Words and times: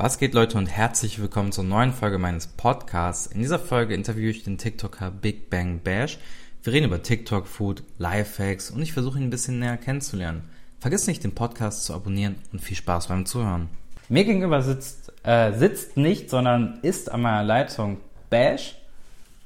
Was 0.00 0.18
geht 0.18 0.32
Leute 0.32 0.56
und 0.58 0.66
herzlich 0.66 1.20
willkommen 1.20 1.50
zur 1.50 1.64
neuen 1.64 1.92
Folge 1.92 2.18
meines 2.18 2.46
Podcasts. 2.46 3.26
In 3.26 3.40
dieser 3.40 3.58
Folge 3.58 3.94
interviewe 3.94 4.30
ich 4.30 4.44
den 4.44 4.56
TikToker 4.56 5.10
Big 5.10 5.50
Bang 5.50 5.80
Bash. 5.80 6.20
Wir 6.62 6.72
reden 6.72 6.86
über 6.86 7.02
TikTok, 7.02 7.48
Food, 7.48 7.82
Lifehacks 7.98 8.70
und 8.70 8.80
ich 8.80 8.92
versuche 8.92 9.18
ihn 9.18 9.24
ein 9.24 9.30
bisschen 9.30 9.58
näher 9.58 9.76
kennenzulernen. 9.76 10.44
Vergiss 10.78 11.08
nicht, 11.08 11.24
den 11.24 11.34
Podcast 11.34 11.84
zu 11.84 11.94
abonnieren 11.94 12.36
und 12.52 12.60
viel 12.60 12.76
Spaß 12.76 13.08
beim 13.08 13.26
Zuhören. 13.26 13.70
Mir 14.08 14.24
gegenüber 14.24 14.62
sitzt, 14.62 15.12
äh, 15.24 15.52
sitzt 15.52 15.96
nicht, 15.96 16.30
sondern 16.30 16.78
ist 16.82 17.10
an 17.10 17.22
meiner 17.22 17.42
Leitung 17.42 17.96
Bash, 18.30 18.76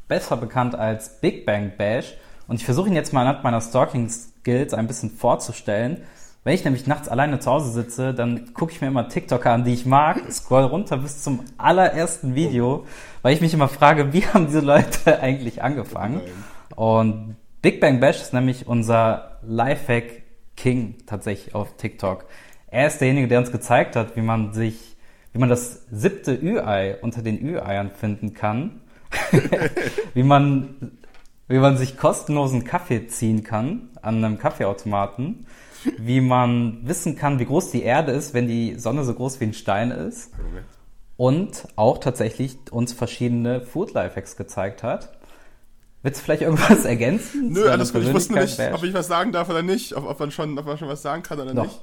besser 0.06 0.36
bekannt 0.36 0.74
als 0.74 1.18
Big 1.22 1.46
Bang 1.46 1.72
Bash. 1.78 2.12
Und 2.46 2.56
ich 2.56 2.66
versuche 2.66 2.90
ihn 2.90 2.94
jetzt 2.94 3.14
mal 3.14 3.22
anhand 3.22 3.42
meiner 3.42 3.62
Stalking 3.62 4.10
Skills 4.10 4.74
ein 4.74 4.86
bisschen 4.86 5.08
vorzustellen. 5.08 6.02
Wenn 6.44 6.54
ich 6.54 6.64
nämlich 6.64 6.88
nachts 6.88 7.08
alleine 7.08 7.38
zu 7.38 7.50
Hause 7.52 7.70
sitze, 7.70 8.12
dann 8.12 8.52
gucke 8.52 8.72
ich 8.72 8.80
mir 8.80 8.88
immer 8.88 9.08
TikToker 9.08 9.52
an, 9.52 9.62
die 9.62 9.74
ich 9.74 9.86
mag, 9.86 10.20
scroll 10.32 10.64
runter 10.64 10.96
bis 10.96 11.22
zum 11.22 11.44
allerersten 11.56 12.34
Video, 12.34 12.84
weil 13.22 13.32
ich 13.32 13.40
mich 13.40 13.54
immer 13.54 13.68
frage, 13.68 14.12
wie 14.12 14.26
haben 14.26 14.46
diese 14.46 14.60
Leute 14.60 15.20
eigentlich 15.20 15.62
angefangen? 15.62 16.20
Und 16.74 17.36
Big 17.60 17.80
Bang 17.80 18.00
Bash 18.00 18.20
ist 18.20 18.34
nämlich 18.34 18.66
unser 18.66 19.38
Lifehack 19.42 20.22
King 20.56 20.96
tatsächlich 21.06 21.54
auf 21.54 21.76
TikTok. 21.76 22.24
Er 22.66 22.88
ist 22.88 23.00
derjenige, 23.00 23.28
der 23.28 23.38
uns 23.38 23.52
gezeigt 23.52 23.94
hat, 23.94 24.16
wie 24.16 24.22
man 24.22 24.52
sich, 24.52 24.96
wie 25.32 25.38
man 25.38 25.48
das 25.48 25.86
siebte 25.92 26.34
Ü-Ei 26.34 26.96
unter 27.02 27.22
den 27.22 27.40
Ü-Eiern 27.40 27.92
finden 27.92 28.34
kann, 28.34 28.80
wie 30.14 30.24
man, 30.24 30.98
wie 31.46 31.58
man 31.58 31.76
sich 31.76 31.96
kostenlosen 31.96 32.64
Kaffee 32.64 33.06
ziehen 33.06 33.44
kann 33.44 33.90
an 34.02 34.24
einem 34.24 34.38
Kaffeeautomaten 34.38 35.46
wie 35.98 36.20
man 36.20 36.80
wissen 36.86 37.16
kann, 37.16 37.38
wie 37.38 37.46
groß 37.46 37.70
die 37.70 37.82
Erde 37.82 38.12
ist, 38.12 38.34
wenn 38.34 38.46
die 38.46 38.78
Sonne 38.78 39.04
so 39.04 39.14
groß 39.14 39.40
wie 39.40 39.44
ein 39.44 39.54
Stein 39.54 39.90
ist. 39.90 40.32
Und 41.16 41.68
auch 41.76 41.98
tatsächlich 41.98 42.58
uns 42.70 42.92
verschiedene 42.92 43.60
Food 43.60 43.92
Lifehacks 43.92 44.36
gezeigt 44.36 44.82
hat. 44.82 45.12
Willst 46.02 46.20
du 46.20 46.24
vielleicht 46.24 46.42
irgendwas 46.42 46.84
ergänzen? 46.84 47.52
Nö, 47.52 47.68
alles 47.68 47.92
gut. 47.92 48.02
Ich 48.02 48.12
wusste 48.12 48.34
nicht, 48.34 48.58
ob 48.72 48.82
ich 48.82 48.92
was 48.92 49.06
sagen 49.06 49.30
darf 49.32 49.48
oder 49.48 49.62
nicht, 49.62 49.94
ob, 49.94 50.04
ob, 50.04 50.18
man, 50.18 50.30
schon, 50.30 50.58
ob 50.58 50.66
man 50.66 50.78
schon 50.78 50.88
was 50.88 51.02
sagen 51.02 51.22
kann 51.22 51.38
oder 51.38 51.54
doch. 51.54 51.64
nicht. 51.64 51.80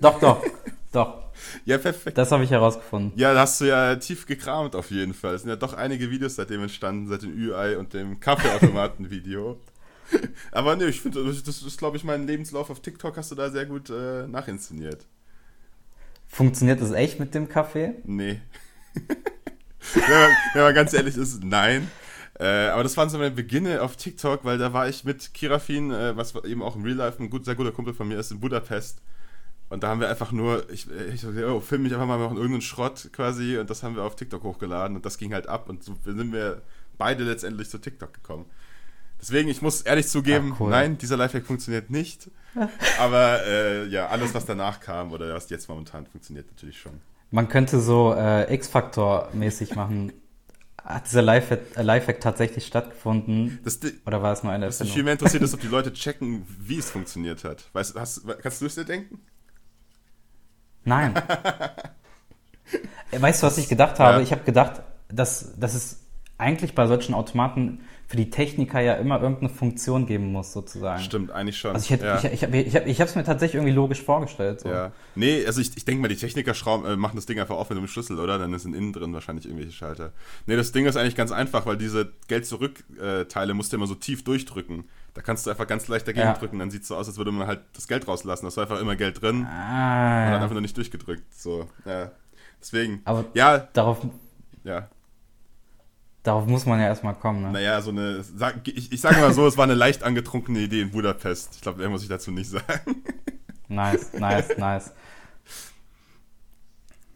Doch, 0.00 0.18
doch, 0.18 0.42
doch. 0.92 1.18
Ja, 1.64 1.78
perfekt. 1.78 2.16
Das 2.16 2.32
habe 2.32 2.44
ich 2.44 2.50
herausgefunden. 2.50 3.12
Ja, 3.16 3.34
da 3.34 3.40
hast 3.40 3.60
du 3.60 3.66
ja 3.66 3.96
tief 3.96 4.26
gekramt 4.26 4.74
auf 4.74 4.90
jeden 4.90 5.14
Fall. 5.14 5.34
Es 5.34 5.42
sind 5.42 5.50
ja 5.50 5.56
doch 5.56 5.74
einige 5.74 6.10
Videos 6.10 6.36
seitdem 6.36 6.62
entstanden, 6.62 7.06
seit 7.06 7.22
dem 7.22 7.36
Ü-Ei 7.36 7.78
und 7.78 7.92
dem 7.92 8.18
Kaffeeautomaten-Video. 8.20 9.58
Aber 10.52 10.76
ne, 10.76 10.86
ich 10.86 11.00
finde, 11.00 11.24
das 11.24 11.62
ist, 11.62 11.78
glaube 11.78 11.96
ich, 11.96 12.04
mein 12.04 12.26
Lebenslauf 12.26 12.70
auf 12.70 12.80
TikTok 12.80 13.16
hast 13.16 13.30
du 13.30 13.34
da 13.34 13.50
sehr 13.50 13.66
gut 13.66 13.90
äh, 13.90 14.26
nachinszeniert. 14.26 15.06
Funktioniert 16.26 16.80
das 16.80 16.92
echt 16.92 17.18
mit 17.18 17.34
dem 17.34 17.48
Kaffee? 17.48 17.94
Nee. 18.04 18.40
wenn, 20.54 20.62
man, 20.62 20.74
ganz 20.74 20.92
ehrlich 20.92 21.16
ist, 21.16 21.42
nein. 21.42 21.90
Äh, 22.38 22.68
aber 22.68 22.82
das 22.82 22.96
waren 22.96 23.10
so 23.10 23.18
meine 23.18 23.32
Beginne 23.32 23.82
auf 23.82 23.96
TikTok, 23.96 24.44
weil 24.44 24.56
da 24.56 24.72
war 24.72 24.88
ich 24.88 25.04
mit 25.04 25.34
Kirafin, 25.34 25.90
äh, 25.90 26.16
was 26.16 26.34
eben 26.44 26.62
auch 26.62 26.76
im 26.76 26.84
Real 26.84 26.96
Life 26.96 27.22
ein 27.22 27.30
gut, 27.30 27.44
sehr 27.44 27.54
guter 27.54 27.72
Kumpel 27.72 27.94
von 27.94 28.08
mir 28.08 28.18
ist, 28.18 28.30
in 28.30 28.40
Budapest. 28.40 29.02
Und 29.68 29.84
da 29.84 29.88
haben 29.88 30.00
wir 30.00 30.08
einfach 30.08 30.32
nur, 30.32 30.68
ich, 30.70 30.88
ich 30.90 31.24
oh, 31.24 31.60
film 31.60 31.82
mich 31.82 31.92
einfach 31.92 32.06
mal 32.06 32.18
machen 32.18 32.36
irgendeinen 32.36 32.62
Schrott 32.62 33.10
quasi 33.12 33.56
und 33.58 33.70
das 33.70 33.82
haben 33.82 33.94
wir 33.94 34.02
auf 34.02 34.16
TikTok 34.16 34.42
hochgeladen 34.42 34.96
und 34.96 35.06
das 35.06 35.16
ging 35.16 35.32
halt 35.32 35.48
ab 35.48 35.68
und 35.68 35.84
so 35.84 35.96
sind 36.04 36.32
wir 36.32 36.62
beide 36.98 37.22
letztendlich 37.22 37.70
zu 37.70 37.78
TikTok 37.78 38.12
gekommen. 38.12 38.46
Deswegen, 39.20 39.48
ich 39.48 39.60
muss 39.62 39.82
ehrlich 39.82 40.08
zugeben, 40.08 40.52
Ach, 40.54 40.60
cool. 40.60 40.70
nein, 40.70 40.98
dieser 40.98 41.16
Lifehack 41.16 41.44
funktioniert 41.44 41.90
nicht. 41.90 42.30
Aber 42.98 43.46
äh, 43.46 43.86
ja, 43.86 44.08
alles, 44.08 44.34
was 44.34 44.46
danach 44.46 44.80
kam 44.80 45.12
oder 45.12 45.34
was 45.34 45.50
jetzt 45.50 45.68
momentan 45.68 46.06
funktioniert 46.06 46.46
natürlich 46.50 46.78
schon. 46.78 47.00
Man 47.30 47.48
könnte 47.48 47.80
so 47.80 48.14
äh, 48.14 48.52
X-Factor-mäßig 48.52 49.76
machen. 49.76 50.12
Hat 50.82 51.06
dieser 51.06 51.22
Lifehack, 51.22 51.60
äh, 51.76 51.82
Lifehack 51.82 52.20
tatsächlich 52.20 52.66
stattgefunden? 52.66 53.60
Das, 53.62 53.78
oder 54.06 54.22
war 54.22 54.32
es 54.32 54.42
nur 54.42 54.52
eine 54.52 54.66
Was 54.66 54.80
mich 54.80 54.92
viel 54.92 55.04
mehr 55.04 55.12
interessiert 55.12 55.42
ist, 55.42 55.54
ob 55.54 55.60
die 55.60 55.66
Leute 55.68 55.92
checken, 55.92 56.44
wie 56.58 56.78
es 56.78 56.90
funktioniert 56.90 57.44
hat. 57.44 57.68
Weißt, 57.72 57.94
hast, 57.94 58.22
kannst 58.42 58.62
du 58.62 58.66
es 58.66 58.74
dir 58.74 58.84
denken? 58.84 59.20
Nein. 60.84 61.14
weißt 63.12 63.42
du, 63.42 63.46
was 63.46 63.58
ich 63.58 63.68
gedacht 63.68 63.98
habe? 64.00 64.16
Ja. 64.16 64.22
Ich 64.22 64.32
habe 64.32 64.42
gedacht, 64.42 64.82
dass, 65.08 65.56
dass 65.58 65.74
es 65.74 66.00
eigentlich 66.38 66.74
bei 66.74 66.86
solchen 66.86 67.14
Automaten 67.14 67.80
für 68.10 68.16
die 68.16 68.28
Techniker 68.28 68.80
ja 68.80 68.94
immer 68.94 69.22
irgendeine 69.22 69.50
Funktion 69.50 70.04
geben 70.04 70.32
muss, 70.32 70.52
sozusagen. 70.52 71.00
Stimmt, 71.00 71.30
eigentlich 71.30 71.56
schon. 71.56 71.74
Also 71.74 71.84
ich, 71.84 71.90
hätte, 71.90 72.06
ja. 72.06 72.18
ich, 72.18 72.24
ich, 72.24 72.42
ich, 72.42 72.74
ich, 72.74 72.74
ich 72.74 73.00
habe 73.00 73.08
es 73.08 73.14
mir 73.14 73.22
tatsächlich 73.22 73.54
irgendwie 73.54 73.72
logisch 73.72 74.02
vorgestellt. 74.02 74.62
So. 74.62 74.68
Ja. 74.68 74.90
Nee, 75.14 75.46
also 75.46 75.60
ich, 75.60 75.76
ich 75.76 75.84
denke 75.84 76.02
mal, 76.02 76.08
die 76.08 76.16
Techniker 76.16 76.52
schrauben, 76.54 76.84
äh, 76.86 76.96
machen 76.96 77.14
das 77.14 77.26
Ding 77.26 77.38
einfach 77.38 77.54
auf 77.54 77.70
mit 77.70 77.78
einem 77.78 77.86
Schlüssel, 77.86 78.18
oder? 78.18 78.36
Dann 78.36 78.58
sind 78.58 78.74
innen 78.74 78.92
drin 78.92 79.14
wahrscheinlich 79.14 79.46
irgendwelche 79.46 79.70
Schalter. 79.70 80.10
Nee, 80.46 80.56
das 80.56 80.72
Ding 80.72 80.86
ist 80.86 80.96
eigentlich 80.96 81.14
ganz 81.14 81.30
einfach, 81.30 81.66
weil 81.66 81.76
diese 81.76 82.10
Geld-Zurück-Teile 82.26 83.54
musst 83.54 83.72
du 83.72 83.76
immer 83.76 83.86
so 83.86 83.94
tief 83.94 84.24
durchdrücken. 84.24 84.88
Da 85.14 85.22
kannst 85.22 85.46
du 85.46 85.50
einfach 85.50 85.68
ganz 85.68 85.86
leicht 85.86 86.08
dagegen 86.08 86.26
ja. 86.26 86.32
drücken, 86.32 86.58
dann 86.58 86.72
sieht 86.72 86.82
es 86.82 86.88
so 86.88 86.96
aus, 86.96 87.06
als 87.06 87.16
würde 87.16 87.30
man 87.30 87.46
halt 87.46 87.60
das 87.74 87.86
Geld 87.86 88.08
rauslassen. 88.08 88.44
Da 88.44 88.48
ist 88.48 88.58
einfach 88.58 88.80
immer 88.80 88.96
Geld 88.96 89.22
drin 89.22 89.46
ah, 89.46 90.24
und 90.24 90.32
dann 90.32 90.42
einfach 90.42 90.54
nur 90.54 90.62
nicht 90.62 90.76
durchgedrückt. 90.76 91.32
So, 91.32 91.68
ja. 91.84 92.10
Deswegen. 92.60 93.02
Aber 93.04 93.26
ja. 93.34 93.68
darauf. 93.72 94.04
Ja. 94.64 94.88
Darauf 96.22 96.46
muss 96.46 96.66
man 96.66 96.78
ja 96.78 96.86
erstmal 96.86 97.14
kommen, 97.14 97.42
ne? 97.42 97.52
Naja, 97.52 97.80
so 97.80 97.90
eine. 97.90 98.22
Sag, 98.22 98.68
ich, 98.68 98.92
ich 98.92 99.00
sage 99.00 99.20
mal 99.20 99.32
so, 99.32 99.46
es 99.46 99.56
war 99.56 99.64
eine 99.64 99.74
leicht 99.74 100.02
angetrunkene 100.02 100.58
Idee 100.58 100.82
in 100.82 100.90
Budapest. 100.90 101.54
Ich 101.54 101.60
glaube, 101.62 101.78
mehr 101.78 101.88
muss 101.88 102.02
ich 102.02 102.08
dazu 102.08 102.30
nicht 102.30 102.50
sagen. 102.50 103.02
Nice, 103.68 104.12
nice, 104.14 104.58
nice. 104.58 104.92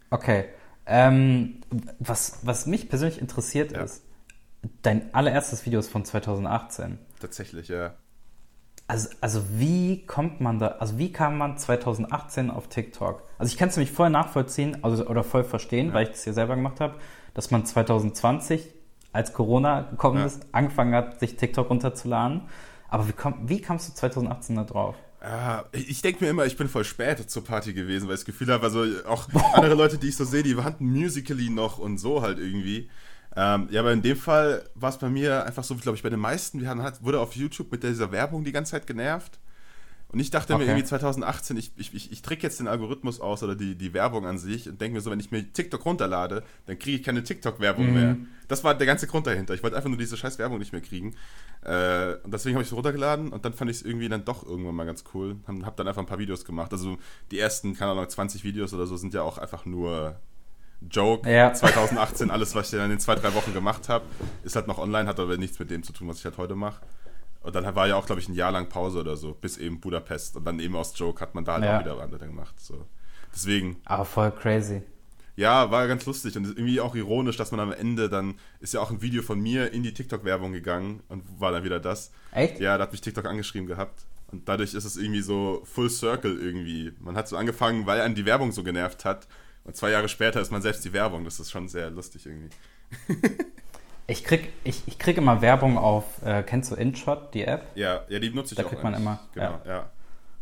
Okay. 0.08 0.46
Ähm, 0.86 1.60
was, 1.98 2.38
was 2.42 2.66
mich 2.66 2.88
persönlich 2.88 3.20
interessiert 3.20 3.72
ja. 3.72 3.82
ist, 3.82 4.04
dein 4.82 5.12
allererstes 5.14 5.66
Video 5.66 5.80
ist 5.80 5.90
von 5.90 6.04
2018. 6.04 6.98
Tatsächlich, 7.20 7.68
ja. 7.68 7.94
Also, 8.86 9.08
also 9.20 9.42
wie 9.50 10.04
kommt 10.06 10.40
man 10.40 10.58
da, 10.58 10.68
also 10.78 10.98
wie 10.98 11.10
kam 11.10 11.38
man 11.38 11.56
2018 11.56 12.50
auf 12.50 12.68
TikTok? 12.68 13.22
Also 13.38 13.50
ich 13.50 13.56
kann 13.58 13.70
es 13.70 13.76
nämlich 13.76 13.92
voll 13.92 14.10
nachvollziehen, 14.10 14.84
also 14.84 15.06
oder 15.06 15.24
voll 15.24 15.42
verstehen, 15.42 15.88
ja. 15.88 15.94
weil 15.94 16.04
ich 16.04 16.10
das 16.10 16.24
hier 16.24 16.34
selber 16.34 16.54
gemacht 16.54 16.80
habe, 16.80 16.96
dass 17.32 17.50
man 17.50 17.64
2020 17.64 18.74
als 19.14 19.32
Corona 19.32 19.82
gekommen 19.82 20.18
ja. 20.18 20.26
ist, 20.26 20.46
angefangen 20.52 20.94
hat, 20.94 21.20
sich 21.20 21.36
TikTok 21.36 21.70
runterzuladen. 21.70 22.42
Aber 22.88 23.08
wie, 23.08 23.12
komm, 23.12 23.48
wie 23.48 23.60
kamst 23.60 23.88
du 23.88 23.94
2018 23.94 24.56
da 24.56 24.64
drauf? 24.64 24.96
Ja, 25.22 25.64
ich 25.72 26.02
denke 26.02 26.22
mir 26.22 26.30
immer, 26.30 26.44
ich 26.44 26.56
bin 26.56 26.68
voll 26.68 26.84
spät 26.84 27.30
zur 27.30 27.44
Party 27.44 27.72
gewesen, 27.72 28.08
weil 28.08 28.14
ich 28.14 28.20
das 28.20 28.26
Gefühl 28.26 28.48
habe, 28.48 28.64
also 28.64 28.84
auch 29.08 29.28
Boah. 29.30 29.54
andere 29.54 29.74
Leute, 29.74 29.96
die 29.96 30.08
ich 30.08 30.16
so 30.16 30.24
sehe, 30.24 30.42
die 30.42 30.56
hatten 30.56 30.92
Musically 30.92 31.48
noch 31.48 31.78
und 31.78 31.96
so 31.98 32.20
halt 32.20 32.38
irgendwie. 32.38 32.90
Ähm, 33.36 33.68
ja, 33.70 33.80
aber 33.80 33.92
in 33.92 34.02
dem 34.02 34.16
Fall 34.16 34.68
war 34.74 34.90
es 34.90 34.98
bei 34.98 35.08
mir 35.08 35.46
einfach 35.46 35.64
so, 35.64 35.76
glaube 35.76 35.96
ich, 35.96 36.02
bei 36.02 36.10
den 36.10 36.20
meisten, 36.20 36.60
wir 36.60 36.68
haben 36.68 36.82
halt, 36.82 37.02
wurde 37.02 37.20
auf 37.20 37.34
YouTube 37.34 37.72
mit 37.72 37.82
dieser 37.82 38.12
Werbung 38.12 38.44
die 38.44 38.52
ganze 38.52 38.72
Zeit 38.72 38.86
genervt. 38.86 39.38
Und 40.14 40.20
ich 40.20 40.30
dachte 40.30 40.54
okay. 40.54 40.62
mir 40.62 40.70
irgendwie 40.70 40.86
2018, 40.86 41.56
ich, 41.56 41.72
ich, 41.76 41.92
ich, 41.92 42.12
ich 42.12 42.22
trick 42.22 42.44
jetzt 42.44 42.60
den 42.60 42.68
Algorithmus 42.68 43.20
aus 43.20 43.42
oder 43.42 43.56
die, 43.56 43.74
die 43.74 43.92
Werbung 43.94 44.26
an 44.26 44.38
sich 44.38 44.68
und 44.68 44.80
denke 44.80 44.94
mir 44.94 45.00
so, 45.00 45.10
wenn 45.10 45.18
ich 45.18 45.32
mir 45.32 45.52
TikTok 45.52 45.84
runterlade, 45.84 46.44
dann 46.66 46.78
kriege 46.78 46.98
ich 46.98 47.02
keine 47.02 47.24
TikTok-Werbung 47.24 47.88
mhm. 47.88 47.94
mehr. 47.94 48.16
Das 48.46 48.62
war 48.62 48.76
der 48.76 48.86
ganze 48.86 49.08
Grund 49.08 49.26
dahinter. 49.26 49.54
Ich 49.54 49.64
wollte 49.64 49.74
einfach 49.74 49.88
nur 49.88 49.98
diese 49.98 50.16
scheiß 50.16 50.38
Werbung 50.38 50.60
nicht 50.60 50.70
mehr 50.70 50.82
kriegen. 50.82 51.16
Äh, 51.62 52.14
und 52.22 52.32
deswegen 52.32 52.54
habe 52.54 52.62
ich 52.62 52.68
es 52.68 52.76
runtergeladen 52.76 53.32
und 53.32 53.44
dann 53.44 53.54
fand 53.54 53.72
ich 53.72 53.78
es 53.78 53.82
irgendwie 53.82 54.08
dann 54.08 54.24
doch 54.24 54.46
irgendwann 54.46 54.76
mal 54.76 54.86
ganz 54.86 55.02
cool. 55.14 55.34
Habe 55.48 55.66
hab 55.66 55.76
dann 55.76 55.88
einfach 55.88 56.02
ein 56.02 56.06
paar 56.06 56.20
Videos 56.20 56.44
gemacht. 56.44 56.70
Also 56.70 56.96
die 57.32 57.40
ersten, 57.40 57.74
keine 57.74 57.90
Ahnung, 57.90 58.08
20 58.08 58.44
Videos 58.44 58.72
oder 58.72 58.86
so 58.86 58.96
sind 58.96 59.14
ja 59.14 59.22
auch 59.22 59.38
einfach 59.38 59.66
nur 59.66 60.14
Joke. 60.88 61.28
Ja. 61.28 61.52
2018, 61.52 62.30
alles, 62.30 62.54
was 62.54 62.66
ich 62.66 62.78
dann 62.78 62.84
in 62.84 62.90
den 62.90 63.00
zwei, 63.00 63.16
drei 63.16 63.34
Wochen 63.34 63.52
gemacht 63.52 63.88
habe, 63.88 64.04
ist 64.44 64.54
halt 64.54 64.68
noch 64.68 64.78
online, 64.78 65.08
hat 65.08 65.18
aber 65.18 65.36
nichts 65.38 65.58
mit 65.58 65.72
dem 65.72 65.82
zu 65.82 65.92
tun, 65.92 66.06
was 66.06 66.18
ich 66.18 66.24
halt 66.24 66.38
heute 66.38 66.54
mache. 66.54 66.82
Und 67.44 67.54
dann 67.54 67.76
war 67.76 67.86
ja 67.86 67.96
auch, 67.96 68.06
glaube 68.06 68.22
ich, 68.22 68.28
ein 68.28 68.34
Jahr 68.34 68.50
lang 68.50 68.70
Pause 68.70 69.00
oder 69.00 69.16
so, 69.16 69.34
bis 69.34 69.58
eben 69.58 69.78
Budapest. 69.78 70.36
Und 70.36 70.46
dann 70.46 70.58
eben 70.60 70.74
aus 70.74 70.98
Joke 70.98 71.20
hat 71.20 71.34
man 71.34 71.44
da 71.44 71.54
halt 71.54 71.64
ja. 71.64 71.76
auch 71.76 71.80
wieder 71.80 72.00
andere 72.00 72.26
gemacht. 72.26 72.58
So. 72.58 72.86
Deswegen. 73.34 73.76
Aber 73.84 74.06
voll 74.06 74.32
crazy. 74.32 74.82
Ja, 75.36 75.70
war 75.70 75.86
ganz 75.86 76.06
lustig 76.06 76.36
und 76.36 76.46
irgendwie 76.46 76.80
auch 76.80 76.94
ironisch, 76.94 77.36
dass 77.36 77.50
man 77.50 77.60
am 77.60 77.72
Ende 77.72 78.08
dann 78.08 78.34
ist 78.60 78.72
ja 78.72 78.80
auch 78.80 78.90
ein 78.90 79.02
Video 79.02 79.20
von 79.22 79.40
mir 79.40 79.72
in 79.72 79.82
die 79.82 79.92
TikTok-Werbung 79.92 80.52
gegangen 80.52 81.02
und 81.08 81.24
war 81.40 81.50
dann 81.50 81.64
wieder 81.64 81.80
das. 81.80 82.12
Echt? 82.30 82.60
Ja, 82.60 82.78
da 82.78 82.84
hat 82.84 82.92
mich 82.92 83.00
TikTok 83.00 83.26
angeschrieben 83.26 83.66
gehabt. 83.66 84.06
Und 84.30 84.48
dadurch 84.48 84.74
ist 84.74 84.84
es 84.84 84.96
irgendwie 84.96 85.22
so 85.22 85.62
Full 85.64 85.90
Circle 85.90 86.40
irgendwie. 86.40 86.92
Man 87.00 87.16
hat 87.16 87.28
so 87.28 87.36
angefangen, 87.36 87.84
weil 87.84 88.00
einen 88.00 88.14
die 88.14 88.24
Werbung 88.24 88.52
so 88.52 88.62
genervt 88.62 89.04
hat. 89.04 89.26
Und 89.64 89.76
zwei 89.76 89.90
Jahre 89.90 90.08
später 90.08 90.40
ist 90.40 90.50
man 90.50 90.62
selbst 90.62 90.84
die 90.84 90.92
Werbung. 90.92 91.24
Das 91.24 91.40
ist 91.40 91.50
schon 91.50 91.68
sehr 91.68 91.90
lustig 91.90 92.26
irgendwie. 92.26 92.50
Ich 94.06 94.22
krieg, 94.24 94.52
ich, 94.64 94.82
ich 94.86 94.98
krieg 94.98 95.16
immer 95.16 95.40
Werbung 95.40 95.78
auf, 95.78 96.04
äh, 96.24 96.42
kennst 96.42 96.70
du 96.70 96.74
InShot, 96.74 97.32
die 97.32 97.44
App? 97.44 97.62
Ja, 97.74 98.02
ja, 98.08 98.18
die 98.18 98.30
nutze 98.30 98.54
ich 98.54 98.56
da 98.56 98.62
auch. 98.62 98.66
Da 98.66 98.70
kriegt 98.70 98.84
man 98.84 98.94
immer. 98.94 99.20
Genau, 99.32 99.58
ja. 99.64 99.72
ja. 99.72 99.86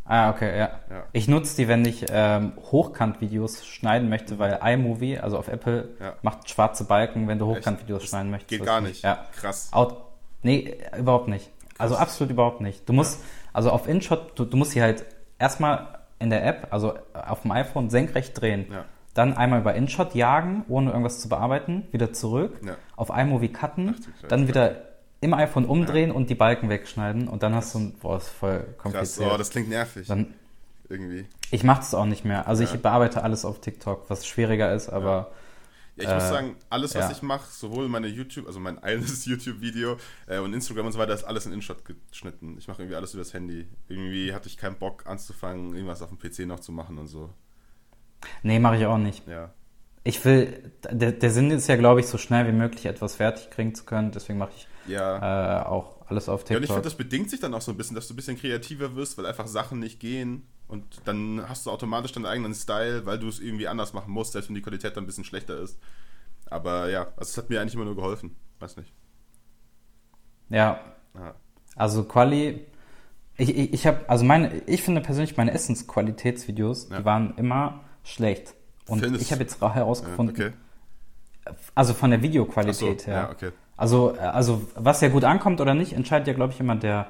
Ah, 0.05 0.31
okay, 0.31 0.59
ja. 0.59 0.81
ja. 0.91 1.05
Ich 1.12 1.29
nutze 1.29 1.56
die, 1.56 1.69
wenn 1.69 1.85
ich 1.85 2.06
ähm, 2.11 2.55
Hochkant-Videos 2.73 3.64
schneiden 3.64 4.09
möchte, 4.09 4.38
weil 4.41 4.59
iMovie, 4.64 5.19
also 5.19 5.38
auf 5.38 5.47
Apple, 5.47 5.91
ja. 6.00 6.14
macht 6.23 6.50
schwarze 6.50 6.85
Balken, 6.85 7.29
wenn 7.29 7.38
du 7.38 7.47
Hochkant-Videos 7.47 8.05
schneiden 8.05 8.31
möchtest. 8.32 8.50
Geht 8.50 8.64
gar 8.64 8.81
nicht. 8.81 9.03
Ja. 9.05 9.26
Krass. 9.38 9.69
Out, 9.73 9.97
nee, 10.43 10.76
überhaupt 10.99 11.29
nicht. 11.29 11.49
Krass. 11.69 11.81
Also 11.81 11.97
absolut 11.97 12.32
überhaupt 12.32 12.61
nicht. 12.61 12.88
Du 12.88 12.93
musst, 12.93 13.20
also 13.53 13.70
auf 13.70 13.87
InShot, 13.87 14.37
du, 14.37 14.44
du 14.44 14.56
musst 14.56 14.73
sie 14.73 14.82
halt 14.82 15.05
erstmal 15.38 16.00
in 16.19 16.31
der 16.31 16.44
App, 16.44 16.67
also 16.70 16.94
auf 17.12 17.43
dem 17.43 17.53
iPhone, 17.53 17.88
senkrecht 17.88 18.41
drehen. 18.41 18.67
Ja. 18.73 18.85
Dann 19.14 19.37
einmal 19.37 19.61
über 19.61 19.75
InShot 19.75 20.14
jagen, 20.14 20.64
ohne 20.69 20.91
irgendwas 20.91 21.20
zu 21.20 21.29
bearbeiten, 21.29 21.87
wieder 21.93 22.12
zurück, 22.12 22.59
Ja. 22.64 22.76
auf 22.97 23.11
iMovie 23.11 23.49
cutten, 23.53 23.94
dann 24.29 24.49
wieder 24.49 24.88
im 25.20 25.35
iPhone 25.35 25.67
umdrehen 25.67 26.11
und 26.11 26.31
die 26.31 26.35
Balken 26.35 26.69
wegschneiden 26.69 27.29
und 27.29 27.43
dann 27.43 27.55
hast 27.55 27.75
du 27.75 27.79
ein, 27.81 27.94
boah, 28.00 28.17
ist 28.17 28.29
voll 28.29 28.61
Krass, 28.61 28.76
kompliziert. 28.79 29.31
oh, 29.32 29.37
das 29.37 29.50
klingt 29.50 29.69
nervig. 29.69 30.06
dann, 30.09 30.35
irgendwie. 30.88 31.26
ich 31.50 31.62
mache 31.62 31.81
das 31.81 31.94
auch 31.94 32.06
nicht 32.06 32.25
mehr. 32.25 32.49
Also 32.49 32.64
Ja. 32.64 32.73
ich 32.75 32.81
bearbeite 32.82 33.23
alles 33.23 33.44
auf 33.44 33.61
TikTok, 33.61 34.09
was 34.11 34.26
schwieriger 34.26 34.75
ist, 34.75 34.88
aber 34.88 35.31
Ja, 35.97 36.05
ich 36.05 36.09
muss 36.09 36.25
Äh, 36.25 36.29
sagen, 36.31 36.56
alles, 36.70 36.94
was 36.94 37.05
ja. 37.05 37.11
ich 37.12 37.23
mache, 37.23 37.47
sowohl 37.53 37.87
meine 37.88 38.06
YouTube, 38.09 38.47
also 38.47 38.59
mein 38.61 38.79
eines 38.82 39.26
YouTube-Video 39.26 39.97
äh, 40.26 40.38
und 40.38 40.55
Instagram 40.55 40.87
und 40.87 40.93
so 40.93 40.99
weiter, 40.99 41.12
ist 41.12 41.25
alles 41.25 41.44
in 41.47 41.53
InShot 41.53 41.82
geschnitten. 42.11 42.56
Ich 42.59 42.67
mache 42.67 42.81
irgendwie 42.82 42.97
alles 42.97 43.12
übers 43.14 43.32
Handy. 43.35 43.69
Irgendwie 43.88 44.32
hatte 44.35 44.49
ich 44.49 44.56
keinen 44.56 44.76
Bock 44.76 45.06
anzufangen, 45.06 45.75
irgendwas 45.75 46.00
auf 46.03 46.09
dem 46.09 46.19
PC 46.19 46.47
noch 46.49 46.61
zu 46.61 46.73
machen 46.73 46.97
und 46.99 47.06
so. 47.09 47.29
Nee, 48.42 48.58
mache 48.58 48.76
ich 48.76 48.86
auch 48.86 48.98
nicht. 48.98 49.26
Ja. 49.26 49.52
Ich 50.04 50.24
will, 50.24 50.72
der, 50.90 51.12
der 51.12 51.30
Sinn 51.30 51.50
ist 51.50 51.69
ja, 51.69 51.76
glaube 51.76 52.00
ich, 52.00 52.06
so 52.06 52.19
schnell 52.19 52.46
wie 52.46 52.52
möglich 52.52 52.86
etwas 52.86 53.14
fertig 53.16 53.50
kriegen 53.50 53.74
zu 53.74 53.84
können. 53.84 54.10
Deswegen 54.10 54.38
mache 54.38 54.50
ich 54.56 54.66
Ja. 54.86 55.62
äh, 55.62 55.66
auch 55.66 56.00
alles 56.08 56.28
auf 56.28 56.40
ja, 56.48 56.56
und 56.56 56.62
ich 56.64 56.69
TikTok. 56.69 56.76
finde, 56.76 56.88
das 56.88 56.94
bedingt 56.96 57.30
sich 57.30 57.40
dann 57.40 57.54
auch 57.54 57.60
so 57.60 57.70
ein 57.70 57.76
bisschen, 57.76 57.94
dass 57.94 58.08
du 58.08 58.14
ein 58.14 58.16
bisschen 58.16 58.36
kreativer 58.36 58.96
wirst, 58.96 59.16
weil 59.16 59.26
einfach 59.26 59.46
Sachen 59.46 59.78
nicht 59.78 60.00
gehen. 60.00 60.46
Und 60.66 60.84
dann 61.04 61.42
hast 61.48 61.66
du 61.66 61.70
automatisch 61.70 62.12
deinen 62.12 62.26
eigenen 62.26 62.54
Style, 62.54 63.06
weil 63.06 63.19
du 63.19 63.28
es 63.28 63.38
irgendwie 63.40 63.69
anders 63.69 63.92
machen 63.92 64.10
musst, 64.12 64.32
selbst 64.32 64.48
wenn 64.48 64.54
die 64.54 64.62
Qualität 64.62 64.96
dann 64.96 65.04
ein 65.04 65.06
bisschen 65.06 65.25
schlechter 65.25 65.58
ist. 65.60 65.78
Aber 66.50 66.88
ja, 66.90 67.02
also 67.16 67.30
es 67.30 67.36
hat 67.38 67.48
mir 67.50 67.60
eigentlich 67.60 67.75
immer 67.75 67.84
nur 67.84 67.94
geholfen. 67.96 68.34
Weiß 68.58 68.76
nicht. 68.76 68.92
ja, 70.48 70.80
Ja. 71.14 71.34
also 71.76 72.04
Quali, 72.04 72.66
ich, 73.36 73.56
ich, 73.56 73.72
ich 73.72 73.86
habe, 73.86 74.08
also 74.08 74.25
meine, 74.25 74.62
ich 74.66 74.82
finde 74.82 75.00
persönlich 75.00 75.36
meine 75.36 75.52
Essensqualitätsvideos, 75.52 76.88
Ja. 76.90 76.98
die 76.98 77.04
waren 77.04 77.34
immer 77.36 77.80
schlecht. 78.04 78.54
Und 78.88 79.00
Findest- 79.00 79.22
ich 79.25 79.32
habe 79.32 79.43
jetzt 79.43 79.60
ra- 79.62 79.75
herausgefunden, 79.75 80.34
Okay. 80.34 80.52
also 81.75 81.94
von 81.94 82.10
der 82.10 82.19
Ach 82.19 82.22
so, 82.22 82.28
Videoqualität 82.28 83.06
her. 83.06 83.14
ja, 83.14 83.31
okay. 83.31 83.50
Also, 83.76 84.14
äh, 84.14 84.19
also 84.20 84.62
was 84.75 85.00
ja 85.00 85.08
gut 85.08 85.25
ankommt 85.25 85.60
oder 85.60 85.75
nicht, 85.75 85.93
entscheidet 85.93 86.28
ja, 86.28 86.34
glaube 86.34 86.52
ich, 86.52 86.60
immer 86.60 86.76
der, 86.76 87.06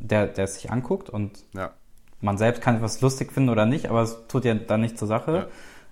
der, 0.00 0.26
der 0.26 0.44
es 0.44 0.54
sich 0.54 0.70
anguckt 0.70 1.10
und 1.10 1.44
Ja. 1.54 1.70
man 2.20 2.38
selbst 2.38 2.62
kann 2.62 2.76
etwas 2.76 3.00
lustig 3.00 3.32
finden 3.32 3.50
oder 3.50 3.66
nicht, 3.66 3.88
aber 3.88 4.02
es 4.02 4.26
tut 4.28 4.44
ja 4.44 4.54
dann 4.54 4.80
nicht 4.80 4.98
zur 4.98 5.08
Sache. 5.08 5.32
Ja. 5.34 5.46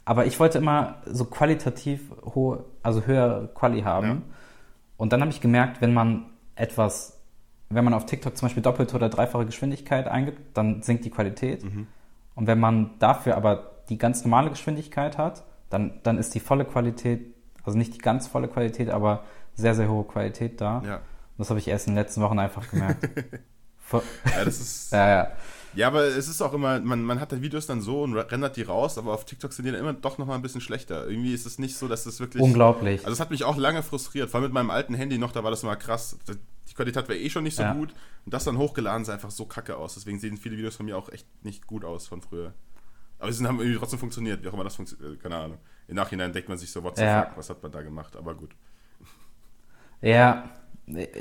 Aber 0.05 0.27
ich 0.27 0.39
wollte 0.39 0.59
immer 0.59 0.97
so 1.07 1.25
qualitativ 1.25 2.11
hohe, 2.25 2.65
also 2.83 3.03
höhere 3.03 3.49
Quali 3.55 3.83
haben. 3.83 4.07
Ja. 4.09 4.17
Und 4.97 5.13
dann 5.13 5.21
habe 5.21 5.31
ich 5.31 5.41
gemerkt, 5.41 5.81
wenn 5.81 5.93
man 5.93 6.27
etwas, 6.55 7.21
wenn 7.69 7.85
man 7.85 7.93
auf 7.93 8.07
TikTok 8.07 8.37
zum 8.37 8.47
Beispiel 8.47 8.63
doppelte 8.63 8.95
oder 8.95 9.09
dreifache 9.09 9.45
Geschwindigkeit 9.47 10.07
eingibt, 10.07 10.57
dann 10.57 10.83
sinkt 10.83 11.05
die 11.05 11.11
Qualität. 11.11 11.65
Mhm. 11.65 11.89
Und 12.37 12.47
wenn 12.47 12.61
man 12.61 12.91
dafür 13.01 13.37
aber 13.37 13.73
die 13.89 13.99
ganz 13.99 14.25
normale 14.25 14.51
Geschwindigkeit 14.51 15.19
hat, 15.19 15.45
dann, 15.71 16.01
dann 16.03 16.19
ist 16.19 16.35
die 16.35 16.41
volle 16.41 16.65
Qualität, 16.65 17.35
also 17.65 17.77
nicht 17.77 17.95
die 17.95 17.99
ganz 17.99 18.27
volle 18.27 18.49
Qualität, 18.49 18.91
aber 18.91 19.25
sehr, 19.55 19.75
sehr 19.75 19.89
hohe 19.89 20.05
Qualität 20.05 20.61
da. 20.61 20.83
Ja. 20.85 20.97
Und 20.97 21.03
das 21.39 21.51
habe 21.51 21.59
ich 21.59 21.69
erst 21.69 21.87
in 21.87 21.95
den 21.95 22.03
letzten 22.03 22.23
Wochen 22.23 22.39
einfach 22.39 22.69
gemerkt. 22.71 23.09
Ja, 23.93 24.45
das 24.45 24.61
ist. 24.61 24.93
ja, 24.93 25.09
ja. 25.09 25.33
Ja, 25.75 25.89
aber 25.89 26.05
es 26.05 26.27
ist 26.27 26.41
auch 26.41 26.55
immer, 26.55 26.81
man, 26.81 27.03
man 27.03 27.21
hat 27.21 27.33
die 27.33 27.43
Videos 27.43 27.67
dann 27.67 27.83
so 27.83 28.03
und 28.03 28.15
rendert 28.17 28.57
die 28.57 28.63
raus, 28.63 28.97
aber 28.97 29.13
auf 29.13 29.27
TikTok 29.27 29.53
sind 29.53 29.67
die 29.67 29.71
dann 29.73 29.81
immer 29.81 29.93
doch 29.93 30.17
nochmal 30.17 30.37
ein 30.37 30.43
bisschen 30.43 30.63
schlechter. 30.63 31.07
Irgendwie 31.07 31.35
ist 31.35 31.45
es 31.45 31.59
nicht 31.59 31.77
so, 31.77 31.87
dass 31.87 32.05
das 32.05 32.19
wirklich. 32.19 32.43
Unglaublich. 32.43 33.01
Also 33.03 33.13
es 33.13 33.21
hat 33.21 33.31
mich 33.31 33.45
auch 33.45 33.59
lange 33.59 33.83
frustriert, 33.83 34.31
vor 34.31 34.39
allem 34.39 34.47
mit 34.47 34.55
meinem 34.55 34.71
alten 34.71 34.95
Handy 34.95 35.19
noch, 35.19 35.33
da 35.33 35.45
war 35.45 35.51
das 35.51 35.63
immer 35.63 35.77
krass. 35.77 36.17
Die 36.69 36.75
Qualität 36.75 37.09
war 37.09 37.15
eh 37.15 37.29
schon 37.29 37.45
nicht 37.45 37.57
so 37.57 37.63
Ja. 37.63 37.75
gut 37.75 37.93
und 38.25 38.33
das 38.33 38.45
dann 38.45 38.57
hochgeladen 38.57 39.05
sah 39.05 39.13
einfach 39.13 39.31
so 39.31 39.45
kacke 39.45 39.77
aus. 39.77 39.95
Deswegen 39.95 40.19
sehen 40.19 40.39
viele 40.39 40.57
Videos 40.57 40.77
von 40.77 40.87
mir 40.87 40.97
auch 40.97 41.11
echt 41.11 41.27
nicht 41.45 41.67
gut 41.67 41.85
aus 41.85 42.07
von 42.07 42.23
früher. 42.23 42.55
Aber 43.19 43.33
sie 43.33 43.47
haben 43.47 43.59
irgendwie 43.61 43.79
trotzdem 43.79 43.99
funktioniert, 43.99 44.43
wie 44.43 44.49
auch 44.49 44.53
immer 44.55 44.65
das 44.65 44.77
funktioniert, 44.77 45.23
keine 45.23 45.37
Ahnung. 45.37 45.59
Im 45.89 45.97
Nachhinein 45.97 46.33
denkt 46.33 46.49
man 46.49 46.59
sich 46.59 46.71
so, 46.71 46.83
what 46.83 46.97
the 46.97 47.03
Ja. 47.03 47.23
fuck, 47.27 47.39
was 47.39 47.49
hat 47.51 47.63
man 47.63 47.73
da 47.73 47.83
gemacht, 47.83 48.15
aber 48.17 48.35
gut. 48.35 48.55
Ja, 50.03 50.51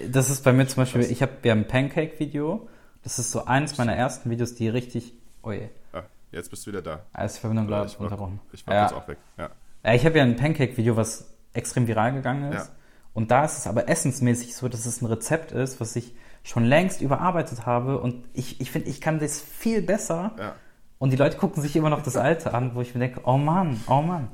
das 0.10 0.30
ist 0.30 0.44
bei 0.44 0.54
mir 0.54 0.68
zum 0.68 0.78
Beispiel, 0.84 1.02
ich 1.02 1.22
habe 1.22 1.32
ja 1.44 1.54
ein 1.54 1.68
Pancake-Video. 1.68 2.68
Das 3.04 3.20
ist 3.20 3.32
so 3.32 3.46
eins 3.46 3.78
meiner 3.78 3.96
ersten 3.96 4.30
Videos, 4.30 4.56
die 4.56 4.68
richtig. 4.70 5.14
Oh 5.44 5.52
je, 5.52 5.70
Ah, 5.94 6.04
jetzt 6.32 6.50
bist 6.50 6.66
du 6.66 6.72
wieder 6.72 6.82
da. 6.82 7.24
ist 7.24 7.36
die 7.38 7.40
Verbindung 7.42 7.68
glaube 7.68 7.86
ich 7.86 7.94
ich 7.94 8.00
war, 8.00 8.06
unterbrochen. 8.06 8.40
ich 8.52 8.66
war 8.68 8.74
ja. 8.74 8.88
kurz 8.88 8.98
auch 9.04 9.08
weg. 9.08 9.18
Ja. 9.38 9.50
Ja, 9.84 9.94
ich 9.94 10.06
habe 10.06 10.18
ja 10.18 10.24
ein 10.24 10.36
Pancake-Video, 10.36 10.98
was 10.98 11.34
extrem 11.54 11.88
viral 11.88 12.14
gegangen 12.14 12.52
ist. 12.52 12.68
Ja. 12.68 12.76
Und 13.14 13.32
da 13.32 13.46
ist 13.46 13.60
es 13.60 13.68
aber 13.68 13.88
essensmäßig 13.88 14.56
so, 14.56 14.68
dass 14.68 14.86
es 14.86 15.02
ein 15.02 15.06
Rezept 15.06 15.52
ist, 15.52 15.80
was 15.80 15.96
ich 15.96 16.14
schon 16.44 16.66
längst 16.66 17.02
überarbeitet 17.02 17.66
habe. 17.66 18.00
Und 18.00 18.26
ich, 18.34 18.60
ich 18.60 18.72
finde, 18.72 18.90
ich 18.90 19.00
kann 19.02 19.20
das 19.20 19.40
viel 19.40 19.82
besser. 19.82 20.36
ja. 20.38 20.56
Und 20.98 21.10
die 21.12 21.18
Leute 21.18 21.38
gucken 21.38 21.62
sich 21.62 21.76
immer 21.76 21.90
noch 21.90 22.02
das 22.02 22.16
Alte 22.18 22.54
an, 22.54 22.74
wo 22.76 22.82
ich 22.82 22.94
mir 22.94 23.00
denke, 23.02 23.22
oh 23.26 23.38
Mann, 23.38 23.82
oh 23.88 24.02
Mann. 24.02 24.30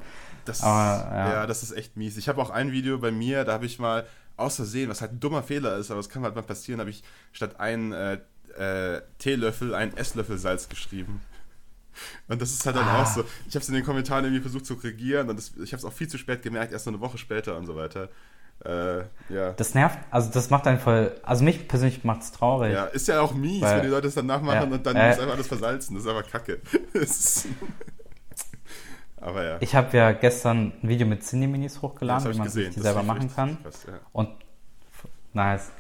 Das, 0.45 0.61
Aber, 0.61 1.15
ja. 1.15 1.33
ja. 1.33 1.47
das 1.47 1.63
ist 1.63 1.71
echt 1.71 1.97
mies. 1.97 2.17
Ich 2.17 2.27
habe 2.29 2.41
auch 2.41 2.49
ein 2.49 2.71
Video 2.71 2.97
bei 2.97 3.11
mir, 3.11 3.43
da 3.45 3.53
habe 3.53 3.65
ich 3.65 3.79
mal 3.79 4.05
aus 4.37 4.55
Versehen, 4.55 4.89
was 4.89 5.01
halt 5.01 5.13
ein 5.13 5.19
dummer 5.19 5.43
Fehler 5.43 5.77
ist, 5.77 5.91
aber 5.91 5.99
es 5.99 6.09
kann 6.09 6.23
halt 6.23 6.35
mal 6.35 6.41
passieren, 6.41 6.79
habe 6.79 6.89
ich 6.89 7.03
statt 7.31 7.59
einen 7.59 7.91
äh, 7.91 8.17
äh, 8.57 9.01
Teelöffel 9.17 9.73
einen 9.75 9.95
Esslöffel 9.95 10.37
Salz 10.37 10.67
geschrieben. 10.69 11.21
Und 12.27 12.41
das 12.41 12.51
ist 12.51 12.65
halt 12.65 12.75
dann 12.77 12.87
Ah. 12.87 13.01
auch 13.03 13.05
so. 13.05 13.23
Ich 13.47 13.55
habe 13.55 13.63
es 13.63 13.67
in 13.69 13.75
den 13.75 13.83
Kommentaren 13.83 14.23
irgendwie 14.23 14.41
versucht 14.41 14.65
zu 14.65 14.75
korrigieren 14.77 15.29
und 15.29 15.37
das, 15.37 15.51
ich 15.61 15.73
habe 15.73 15.79
es 15.79 15.85
auch 15.85 15.93
viel 15.93 16.07
zu 16.07 16.17
spät 16.17 16.41
gemerkt, 16.41 16.71
erst 16.71 16.87
eine 16.87 16.99
Woche 16.99 17.17
später 17.17 17.57
und 17.57 17.65
so 17.65 17.75
weiter. 17.75 18.09
Äh, 18.65 18.99
ja. 19.29 19.53
Das 19.53 19.73
nervt, 19.73 19.97
also 20.11 20.29
das 20.31 20.49
macht 20.51 20.67
einen 20.67 20.77
voll, 20.79 21.15
also 21.23 21.43
mich 21.43 21.67
persönlich 21.67 22.03
macht 22.03 22.21
es 22.21 22.31
traurig. 22.31 22.73
ja, 22.73 22.85
ist 22.85 23.07
ja 23.07 23.21
auch 23.21 23.33
mies, 23.33 23.61
Weil- 23.61 23.77
wenn 23.77 23.83
die 23.83 23.89
Leute 23.89 24.07
es 24.07 24.13
dann 24.15 24.27
nachmachen 24.27 24.69
Ja. 24.69 24.75
und 24.75 24.85
dann 24.85 24.95
Äh. 24.95 25.11
ist 25.11 25.19
einfach 25.19 25.33
alles 25.33 25.47
versalzen. 25.47 25.95
Das 25.95 26.03
ist 26.03 26.09
aber 26.09 26.21
kacke. 26.23 26.59
Das 26.93 27.01
ist- 27.03 27.47
aber 29.19 29.43
ja. 29.43 29.57
Ich 29.59 29.75
habe 29.75 29.95
ja 29.95 30.11
gestern 30.13 30.73
ein 30.81 30.89
Video 30.89 31.05
mit 31.07 31.23
Cineminis 31.23 31.73
das 31.75 31.81
hochgeladen, 31.81 32.25
hab 32.25 32.33
wie 32.33 32.37
man 32.37 32.45
gesehen. 32.45 32.69
die 32.71 32.75
Das 32.75 32.83
selber 32.83 33.03
machen 33.03 33.33
kann. 33.33 33.57
krass, 33.63 33.85
ja. 33.87 33.93
Und 34.11 34.29
nice. 35.33 35.71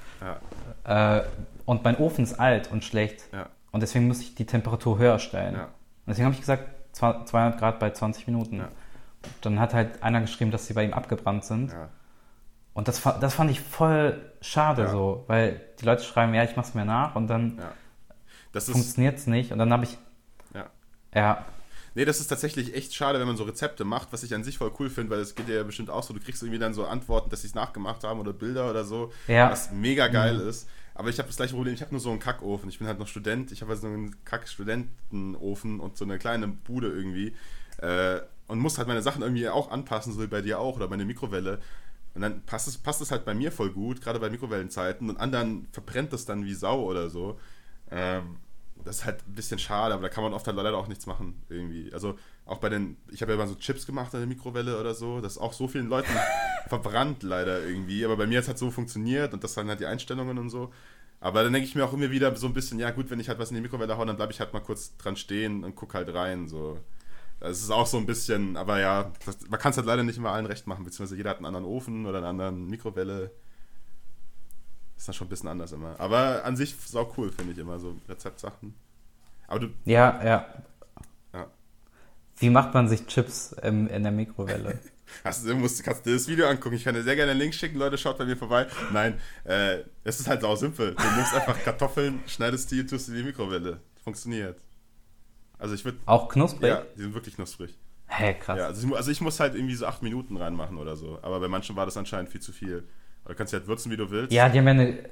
Ja, 0.85 1.17
Äh, 1.19 1.23
und 1.65 1.83
mein 1.83 1.97
Ofen 1.97 2.23
ist 2.23 2.39
alt 2.39 2.71
und 2.71 2.83
schlecht. 2.83 3.23
ja, 3.33 3.47
Und 3.71 3.81
deswegen 3.81 4.07
muss 4.07 4.21
ich 4.21 4.35
die 4.35 4.45
Temperatur 4.45 4.97
höher 4.99 5.17
stellen. 5.19 5.55
ja. 5.55 5.63
Und 5.65 5.69
deswegen 6.07 6.25
habe 6.25 6.33
ich 6.35 6.41
gesagt, 6.41 6.65
zwa- 6.95 7.25
200 7.25 7.59
Grad 7.59 7.79
bei 7.79 7.89
20 7.91 8.27
Minuten. 8.27 8.57
Ja. 8.57 8.67
Dann 9.41 9.59
hat 9.59 9.73
halt 9.73 10.01
einer 10.03 10.21
geschrieben, 10.21 10.51
dass 10.51 10.67
sie 10.67 10.73
bei 10.73 10.83
ihm 10.83 10.93
abgebrannt 10.93 11.43
sind. 11.45 11.73
Und 12.73 12.87
das, 12.87 13.01
das 13.01 13.33
fand 13.33 13.51
ich 13.51 13.59
voll 13.61 14.19
schade 14.41 14.83
Ja. 14.83 14.89
so, 14.91 15.23
weil 15.27 15.61
die 15.79 15.85
Leute 15.85 16.03
schreiben, 16.03 16.33
ja, 16.33 16.43
ich 16.43 16.55
mach's 16.55 16.73
mir 16.73 16.85
nach 16.85 17.15
und 17.15 17.27
dann 17.27 17.57
Ja. 17.57 18.61
Funktioniert's 18.61 19.27
nicht. 19.27 19.51
Und 19.51 19.59
dann 19.59 19.71
habe 19.71 19.83
ich, 19.85 19.97
ja. 20.53 20.69
ja, 21.13 21.45
Nee, 21.93 22.05
das 22.05 22.21
ist 22.21 22.27
tatsächlich 22.27 22.73
echt 22.73 22.95
schade, 22.95 23.19
wenn 23.19 23.27
man 23.27 23.35
so 23.35 23.43
Rezepte 23.43 23.83
macht, 23.83 24.13
was 24.13 24.23
ich 24.23 24.33
an 24.33 24.45
sich 24.45 24.57
voll 24.57 24.71
cool 24.79 24.89
finde, 24.89 25.11
weil 25.11 25.19
es 25.19 25.35
geht 25.35 25.49
dir 25.49 25.55
ja 25.55 25.63
bestimmt 25.63 25.89
auch 25.89 26.03
so, 26.03 26.13
du 26.13 26.21
kriegst 26.21 26.41
irgendwie 26.41 26.57
dann 26.59 26.73
so 26.73 26.85
Antworten, 26.85 27.29
dass 27.29 27.41
sie 27.41 27.47
es 27.47 27.53
nachgemacht 27.55 28.05
haben 28.05 28.21
oder 28.21 28.31
Bilder 28.31 28.69
oder 28.69 28.85
so, 28.85 29.11
Ja. 29.27 29.47
Mhm. 29.47 29.51
was 29.51 29.71
mega 29.73 30.07
geil 30.07 30.39
ist. 30.39 30.69
Aber 30.95 31.09
ich 31.09 31.17
habe 31.19 31.27
das 31.27 31.35
gleiche 31.35 31.53
Problem, 31.53 31.73
ich 31.73 31.81
habe 31.81 31.91
nur 31.91 31.99
so 31.99 32.09
einen 32.11 32.19
Kackofen. 32.19 32.69
Ich 32.69 32.77
bin 32.79 32.87
halt 32.87 32.97
noch 32.99 33.07
Student, 33.07 33.51
ich 33.51 33.61
habe 33.61 33.71
halt 33.71 33.81
so 33.81 33.87
einen 33.87 34.15
Kack-Studentenofen 34.23 35.79
und 35.79 35.97
so 35.97 36.05
eine 36.05 36.17
kleine 36.17 36.47
Bude 36.47 36.87
irgendwie. 36.87 37.35
Äh, 37.77 38.21
und 38.47 38.59
muss 38.59 38.77
halt 38.77 38.87
meine 38.87 39.01
Sachen 39.01 39.21
irgendwie 39.21 39.47
auch 39.49 39.71
anpassen, 39.71 40.13
so 40.13 40.21
wie 40.21 40.27
bei 40.27 40.41
dir 40.41 40.59
auch, 40.59 40.75
oder 40.75 40.87
meine 40.87 41.05
Mikrowelle. 41.05 41.59
Und 42.13 42.21
dann 42.21 42.41
passt 42.45 42.67
es, 42.67 42.77
passt 42.77 43.01
es 43.01 43.11
halt 43.11 43.25
bei 43.25 43.33
mir 43.33 43.51
voll 43.51 43.71
gut, 43.71 44.01
gerade 44.01 44.19
bei 44.19 44.29
Mikrowellenzeiten. 44.29 45.09
Und 45.09 45.17
anderen 45.17 45.67
verbrennt 45.71 46.13
es 46.13 46.25
dann 46.25 46.45
wie 46.45 46.53
Sau 46.53 46.83
oder 46.83 47.09
so. 47.09 47.39
Ähm, 47.89 48.37
das 48.83 48.97
ist 48.97 49.05
halt 49.05 49.19
ein 49.27 49.35
bisschen 49.35 49.59
schade, 49.59 49.93
aber 49.93 50.03
da 50.03 50.09
kann 50.09 50.23
man 50.23 50.33
oft 50.33 50.47
halt 50.47 50.57
leider 50.57 50.75
auch 50.75 50.87
nichts 50.87 51.05
machen, 51.05 51.41
irgendwie. 51.49 51.93
Also 51.93 52.17
auch 52.45 52.57
bei 52.57 52.69
den, 52.69 52.97
ich 53.11 53.21
habe 53.21 53.31
ja 53.31 53.37
mal 53.37 53.47
so 53.47 53.55
Chips 53.55 53.85
gemacht 53.85 54.13
in 54.13 54.19
der 54.19 54.27
Mikrowelle 54.27 54.79
oder 54.79 54.93
so, 54.95 55.21
das 55.21 55.33
ist 55.33 55.37
auch 55.37 55.53
so 55.53 55.67
vielen 55.67 55.87
Leuten 55.87 56.11
verbrannt 56.67 57.23
leider 57.23 57.63
irgendwie. 57.63 58.03
Aber 58.05 58.17
bei 58.17 58.27
mir 58.27 58.37
hat 58.37 58.43
es 58.43 58.47
halt 58.47 58.57
so 58.57 58.71
funktioniert 58.71 59.33
und 59.33 59.43
das 59.43 59.55
waren 59.57 59.67
halt 59.69 59.79
die 59.79 59.85
Einstellungen 59.85 60.37
und 60.37 60.49
so. 60.49 60.71
Aber 61.19 61.43
dann 61.43 61.53
denke 61.53 61.67
ich 61.67 61.75
mir 61.75 61.85
auch 61.85 61.93
immer 61.93 62.09
wieder 62.09 62.35
so 62.35 62.47
ein 62.47 62.53
bisschen, 62.53 62.79
ja 62.79 62.89
gut, 62.89 63.11
wenn 63.11 63.19
ich 63.19 63.29
halt 63.29 63.37
was 63.37 63.51
in 63.51 63.55
die 63.55 63.61
Mikrowelle 63.61 63.95
haue, 63.95 64.07
dann 64.07 64.15
bleibe 64.15 64.31
ich 64.31 64.39
halt 64.39 64.53
mal 64.53 64.59
kurz 64.59 64.97
dran 64.97 65.15
stehen 65.15 65.63
und 65.63 65.75
gucke 65.75 65.97
halt 65.97 66.11
rein, 66.13 66.47
so. 66.47 66.79
Das 67.41 67.59
ist 67.59 67.71
auch 67.71 67.87
so 67.87 67.97
ein 67.97 68.05
bisschen, 68.05 68.55
aber 68.55 68.79
ja, 68.79 69.11
das, 69.25 69.49
man 69.49 69.59
kann 69.59 69.71
es 69.71 69.77
halt 69.77 69.87
leider 69.87 70.03
nicht 70.03 70.17
immer 70.17 70.31
allen 70.31 70.45
recht 70.45 70.67
machen, 70.67 70.85
beziehungsweise 70.85 71.17
jeder 71.17 71.31
hat 71.31 71.37
einen 71.37 71.47
anderen 71.47 71.65
Ofen 71.65 72.05
oder 72.05 72.19
eine 72.19 72.27
andere 72.27 72.51
Mikrowelle. 72.51 73.31
Ist 74.95 75.07
dann 75.07 75.15
schon 75.15 75.25
ein 75.25 75.31
bisschen 75.31 75.49
anders 75.49 75.71
immer. 75.71 75.99
Aber 75.99 76.45
an 76.45 76.55
sich 76.55 76.73
ist 76.73 76.95
auch 76.95 77.17
cool, 77.17 77.31
finde 77.31 77.53
ich 77.53 77.57
immer, 77.57 77.79
so 77.79 77.95
Rezeptsachen. 78.07 78.75
Aber 79.47 79.59
du, 79.59 79.69
ja, 79.85 80.23
ja. 80.23 80.45
Ja. 81.33 81.47
Wie 82.37 82.51
macht 82.51 82.75
man 82.75 82.87
sich 82.87 83.07
Chips 83.07 83.53
im, 83.63 83.87
in 83.87 84.03
der 84.03 84.11
Mikrowelle? 84.11 84.79
hast, 85.23 85.43
du 85.43 85.55
musst, 85.55 85.83
kannst 85.83 86.05
dir 86.05 86.13
das 86.13 86.27
Video 86.27 86.47
angucken. 86.47 86.75
Ich 86.75 86.83
kann 86.83 86.93
dir 86.93 87.01
sehr 87.01 87.15
gerne 87.15 87.31
einen 87.31 87.39
Link 87.39 87.55
schicken, 87.55 87.79
Leute, 87.79 87.97
schaut 87.97 88.19
bei 88.19 88.25
mir 88.25 88.37
vorbei. 88.37 88.67
Nein, 88.93 89.19
äh, 89.45 89.79
es 90.03 90.19
ist 90.19 90.27
halt 90.27 90.41
sau 90.41 90.55
simpel. 90.55 90.93
Du 90.93 91.15
nimmst 91.15 91.33
einfach 91.33 91.59
Kartoffeln, 91.63 92.19
schneidest 92.27 92.69
die 92.71 92.81
und 92.81 92.89
tust 92.89 93.09
in 93.09 93.15
die 93.15 93.23
Mikrowelle. 93.23 93.79
Funktioniert. 94.03 94.59
Also 95.61 95.75
ich 95.75 95.85
würde, 95.85 95.99
Auch 96.07 96.27
knusprig? 96.27 96.69
ja, 96.69 96.81
die 96.95 97.01
sind 97.01 97.13
wirklich 97.13 97.35
knusprig. 97.35 97.77
Hä, 98.07 98.33
krass. 98.33 98.57
Ja, 98.57 98.65
also 98.65 98.87
ich, 98.87 98.95
also 98.95 99.11
ich 99.11 99.21
muss 99.21 99.39
halt 99.39 99.55
irgendwie 99.55 99.75
so 99.75 99.85
acht 99.85 100.01
Minuten 100.01 100.35
reinmachen 100.35 100.77
oder 100.77 100.95
so. 100.95 101.19
Aber 101.21 101.39
bei 101.39 101.47
manchen 101.47 101.75
war 101.75 101.85
das 101.85 101.95
anscheinend 101.95 102.29
viel 102.29 102.41
zu 102.41 102.51
viel. 102.51 102.87
Aber 103.23 103.33
du 103.33 103.37
kannst 103.37 103.53
halt 103.53 103.67
würzen, 103.67 103.91
wie 103.91 103.97
du 103.97 104.09
willst. 104.09 104.33
Ja, 104.33 104.49
die 104.49 104.57
haben 104.57 104.65
ja 104.65 104.71
eine. 104.71 105.03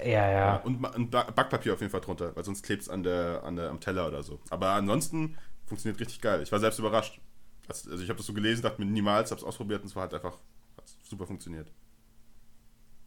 Ja, 0.00 0.30
ja. 0.30 0.30
Ja, 0.30 0.56
und, 0.56 1.10
Backpapier 1.10 1.72
auf 1.72 1.80
jeden 1.80 1.92
Fall 1.92 2.00
drunter, 2.00 2.34
weil 2.34 2.44
sonst 2.44 2.62
klebt 2.64 2.82
es 2.82 2.88
an 2.88 3.04
der, 3.04 3.42
an 3.44 3.54
der, 3.54 3.70
am 3.70 3.78
Teller 3.78 4.08
oder 4.08 4.22
so. 4.24 4.40
Aber 4.50 4.70
ansonsten 4.70 5.38
funktioniert 5.64 6.00
richtig 6.00 6.20
geil. 6.20 6.42
Ich 6.42 6.50
war 6.50 6.58
selbst 6.58 6.78
überrascht. 6.80 7.20
Also 7.68 8.02
ich 8.02 8.08
habe 8.08 8.18
das 8.18 8.26
so 8.26 8.34
gelesen, 8.34 8.62
dachte 8.62 8.82
mir 8.84 8.90
niemals, 8.90 9.30
habe 9.30 9.40
es 9.40 9.46
ausprobiert 9.46 9.82
und 9.82 9.86
es 9.86 9.96
war 9.96 10.02
halt 10.02 10.14
einfach 10.14 10.36
super 11.04 11.26
funktioniert. 11.26 11.70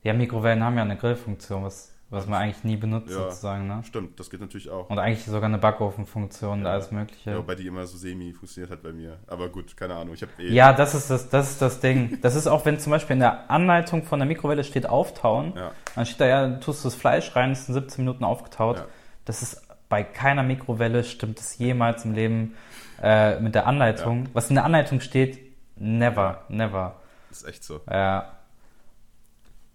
Ja, 0.04 0.14
Mikrowellen 0.14 0.64
haben 0.64 0.78
ja 0.78 0.84
eine 0.84 0.98
Grillfunktion, 0.98 1.66
was, 1.66 1.94
was 2.10 2.26
man 2.26 2.42
eigentlich 2.42 2.64
nie 2.64 2.78
benutzt 2.78 3.10
Ja. 3.10 3.16
sozusagen, 3.24 3.68
ne? 3.68 3.82
Stimmt, 3.86 4.18
das 4.20 4.30
geht 4.30 4.40
natürlich 4.40 4.70
auch. 4.70 4.90
Und 4.90 4.98
eigentlich 4.98 5.26
sogar 5.26 5.44
eine 5.44 5.58
Backofenfunktion 5.58 6.62
und 6.62 6.66
alles 6.66 6.92
mögliche. 6.92 7.32
Ja, 7.32 7.38
wobei 7.38 7.56
die 7.56 7.68
immer 7.68 7.86
so 7.86 7.98
semi 7.98 8.32
funktioniert 8.34 8.72
hat 8.72 8.82
bei 8.82 8.94
mir. 8.94 9.18
Aber 9.28 9.50
gut, 9.50 9.76
keine 9.76 9.96
Ahnung. 9.96 10.14
Ich 10.14 10.22
habe 10.22 10.32
eh. 10.40 10.54
Ja, 10.54 10.72
das 10.72 10.96
ist 10.96 11.10
das, 11.10 11.30
das 11.30 11.52
ist 11.52 11.62
das 11.62 11.80
Ding. 11.82 12.20
Das 12.22 12.36
ist 12.36 12.48
auch, 12.48 12.64
wenn 12.66 12.80
zum 12.80 12.92
Beispiel 12.92 13.16
in 13.16 13.20
der 13.20 13.52
Anleitung 13.52 14.04
von 14.04 14.20
der 14.20 14.28
Mikrowelle 14.28 14.64
steht 14.64 14.88
auftauen, 14.88 15.54
Ja. 15.56 15.72
dann 15.96 16.06
steht 16.06 16.22
da 16.22 16.26
ja, 16.28 16.50
tust 16.60 16.84
du 16.84 16.88
das 16.88 16.96
Fleisch 16.96 17.36
rein, 17.36 17.52
ist 17.52 17.68
in 17.68 17.74
17 17.74 18.06
Minuten 18.06 18.24
aufgetaut. 18.24 18.78
Ja. 18.78 18.86
Das 19.26 19.42
ist 19.42 19.68
bei 19.90 20.04
keiner 20.04 20.44
Mikrowelle 20.44 21.04
stimmt 21.04 21.40
es 21.40 21.58
jemals 21.58 22.06
im 22.06 22.14
Leben 22.14 22.56
äh, 23.02 23.40
mit 23.42 23.54
der 23.56 23.68
Anleitung. 23.68 24.30
Was 24.34 24.50
in 24.50 24.56
der 24.56 24.64
Anleitung 24.64 25.02
steht, 25.02 25.40
never, 25.76 26.44
never. 26.48 26.96
Das 27.30 27.40
ist 27.42 27.48
echt 27.50 27.64
so. 27.66 27.82
Ja. 27.90 28.32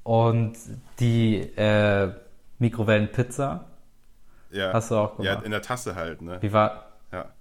Und 0.03 0.55
die 0.99 1.37
äh, 1.57 2.13
Mikrowellenpizza 2.63 3.67
Ja. 4.51 4.73
hast 4.73 4.91
du 4.91 4.97
auch 4.97 5.19
ja, 5.19 5.33
gemacht. 5.33 5.45
in 5.45 5.51
der 5.51 5.63
Tasse 5.63 5.95
halt, 5.95 6.23
ne? 6.23 6.39
Wie 6.41 6.53
war, 6.53 6.93
Ja. 7.13 7.33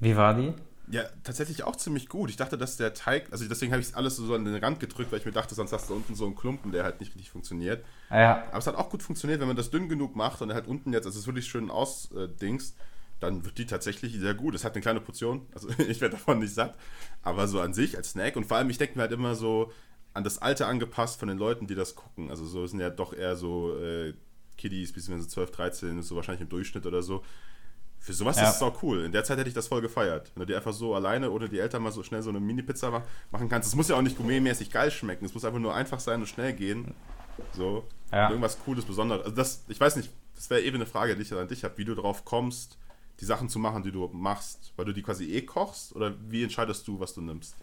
wie 0.00 0.16
war 0.16 0.34
die? 0.34 0.52
Ja, 0.90 1.02
tatsächlich 1.22 1.62
auch 1.64 1.76
ziemlich 1.76 2.08
gut. 2.10 2.28
Ich 2.28 2.36
dachte, 2.36 2.58
dass 2.58 2.76
der 2.76 2.92
Teig, 2.92 3.28
also 3.32 3.46
deswegen 3.48 3.72
habe 3.72 3.80
ich 3.80 3.96
alles 3.96 4.16
so 4.16 4.34
an 4.34 4.44
den 4.44 4.54
Rand 4.62 4.80
gedrückt, 4.80 5.10
weil 5.12 5.18
ich 5.18 5.24
mir 5.24 5.32
dachte, 5.32 5.54
sonst 5.54 5.72
hast 5.72 5.88
du 5.88 5.94
unten 5.94 6.14
so 6.14 6.26
einen 6.26 6.34
Klumpen, 6.36 6.72
der 6.72 6.84
halt 6.84 7.00
nicht 7.00 7.14
richtig 7.14 7.30
funktioniert. 7.30 7.84
Ja, 8.10 8.44
Aber 8.50 8.58
es 8.58 8.66
hat 8.66 8.74
auch 8.76 8.90
gut 8.90 9.02
funktioniert, 9.02 9.40
wenn 9.40 9.46
man 9.46 9.56
das 9.56 9.70
dünn 9.70 9.88
genug 9.88 10.14
macht 10.14 10.42
und 10.42 10.52
halt 10.52 10.66
unten 10.66 10.92
jetzt, 10.92 11.06
also 11.06 11.16
es 11.16 11.22
ist 11.22 11.26
wirklich 11.26 11.46
schön 11.46 11.70
ausdingst, 11.70 12.76
dann 13.20 13.44
wird 13.46 13.56
die 13.56 13.64
tatsächlich 13.66 14.18
sehr 14.18 14.34
gut. 14.34 14.54
Es 14.54 14.64
hat 14.64 14.74
eine 14.74 14.82
kleine 14.82 15.00
Portion, 15.00 15.46
also 15.54 15.68
ich 15.88 16.00
werde 16.02 16.16
davon 16.16 16.38
nicht 16.40 16.52
satt, 16.54 16.74
aber 17.22 17.48
so 17.48 17.60
an 17.60 17.72
sich 17.72 17.96
als 17.96 18.10
Snack 18.10 18.36
und 18.36 18.44
vor 18.44 18.58
allem, 18.58 18.68
ich 18.68 18.76
denke 18.78 18.96
mir 18.96 19.02
halt 19.02 19.12
immer 19.12 19.34
so 19.34 19.72
an 20.12 20.22
das 20.22 20.38
Alter 20.42 20.68
angepasst 20.68 21.18
von 21.18 21.28
den 21.28 21.38
Leuten, 21.38 21.66
die 21.66 21.74
das 21.74 21.94
gucken. 21.96 22.28
Also 22.30 22.44
so 22.44 22.66
sind 22.66 22.78
ja 22.80 22.90
doch 22.90 23.14
eher 23.14 23.36
so 23.36 23.76
äh, 23.78 24.12
Kiddies, 24.56 24.92
beziehungsweise 24.92 25.28
12, 25.28 25.50
13, 25.50 25.98
ist 25.98 26.08
so 26.08 26.16
wahrscheinlich 26.16 26.42
im 26.42 26.48
Durchschnitt 26.48 26.86
oder 26.86 27.02
so. 27.02 27.22
Für 27.98 28.12
sowas 28.12 28.36
Ja. 28.36 28.48
ist 28.50 28.56
es 28.56 28.62
auch 28.62 28.82
cool. 28.82 29.04
In 29.04 29.12
der 29.12 29.24
Zeit 29.24 29.38
hätte 29.38 29.48
ich 29.48 29.54
das 29.54 29.68
voll 29.68 29.80
gefeiert. 29.80 30.30
Wenn 30.34 30.40
du 30.42 30.46
dir 30.46 30.56
einfach 30.58 30.74
so 30.74 30.94
alleine 30.94 31.30
oder 31.30 31.48
die 31.48 31.58
Eltern 31.58 31.82
mal 31.82 31.90
so 31.92 32.02
schnell 32.02 32.22
so 32.22 32.28
eine 32.30 32.38
Mini-Pizza 32.40 32.90
mach- 32.90 33.02
machen 33.30 33.48
kannst. 33.48 33.68
Es 33.68 33.74
muss 33.74 33.88
ja 33.88 33.96
auch 33.96 34.02
nicht 34.02 34.16
gourmetmäßig 34.18 34.70
geil 34.70 34.90
schmecken. 34.90 35.24
Es 35.24 35.32
muss 35.32 35.44
einfach 35.44 35.58
nur 35.58 35.74
einfach 35.74 36.00
sein 36.00 36.20
und 36.20 36.26
schnell 36.26 36.52
gehen. 36.52 36.94
So. 37.56 37.84
Ja. 38.12 38.28
Irgendwas 38.28 38.58
Cooles, 38.60 38.84
Besonderes. 38.84 39.24
Also 39.24 39.34
das, 39.36 39.64
ich 39.68 39.80
weiß 39.80 39.96
nicht, 39.96 40.10
das 40.36 40.50
wäre 40.50 40.60
eben 40.60 40.76
eine 40.76 40.86
Frage, 40.86 41.16
die 41.16 41.22
ich 41.22 41.32
an 41.32 41.48
dich 41.48 41.64
habe, 41.64 41.78
wie 41.78 41.84
du 41.86 41.94
drauf 41.94 42.24
kommst, 42.26 42.76
die 43.20 43.24
Sachen 43.24 43.48
zu 43.48 43.58
machen, 43.58 43.82
die 43.82 43.90
du 43.92 44.06
machst. 44.12 44.72
Weil 44.76 44.84
du 44.84 44.92
die 44.92 45.02
quasi 45.02 45.32
eh 45.32 45.40
kochst 45.42 45.96
oder 45.96 46.14
wie 46.28 46.42
entscheidest 46.42 46.86
du, 46.86 47.00
was 47.00 47.14
du 47.14 47.22
nimmst? 47.22 47.56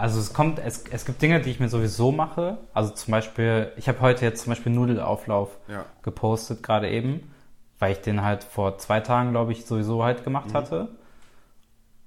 Also 0.00 0.18
es 0.18 0.32
kommt, 0.32 0.58
es, 0.58 0.84
es 0.90 1.04
gibt 1.04 1.20
Dinge, 1.20 1.40
die 1.40 1.50
ich 1.50 1.60
mir 1.60 1.68
sowieso 1.68 2.10
mache. 2.10 2.58
Also 2.72 2.90
zum 2.94 3.12
Beispiel, 3.12 3.70
ich 3.76 3.86
habe 3.88 4.00
heute 4.00 4.24
jetzt 4.24 4.42
zum 4.44 4.50
Beispiel 4.52 4.72
Nudelauflauf 4.72 5.50
Ja. 5.68 5.84
gepostet, 6.02 6.62
gerade 6.62 6.88
eben, 6.90 7.30
weil 7.78 7.92
ich 7.92 8.00
den 8.00 8.22
halt 8.22 8.42
vor 8.44 8.78
zwei 8.78 9.00
Tagen, 9.00 9.30
glaube 9.32 9.52
ich, 9.52 9.66
sowieso 9.66 10.02
halt 10.02 10.24
gemacht 10.24 10.48
Mhm. 10.50 10.54
hatte. 10.54 10.88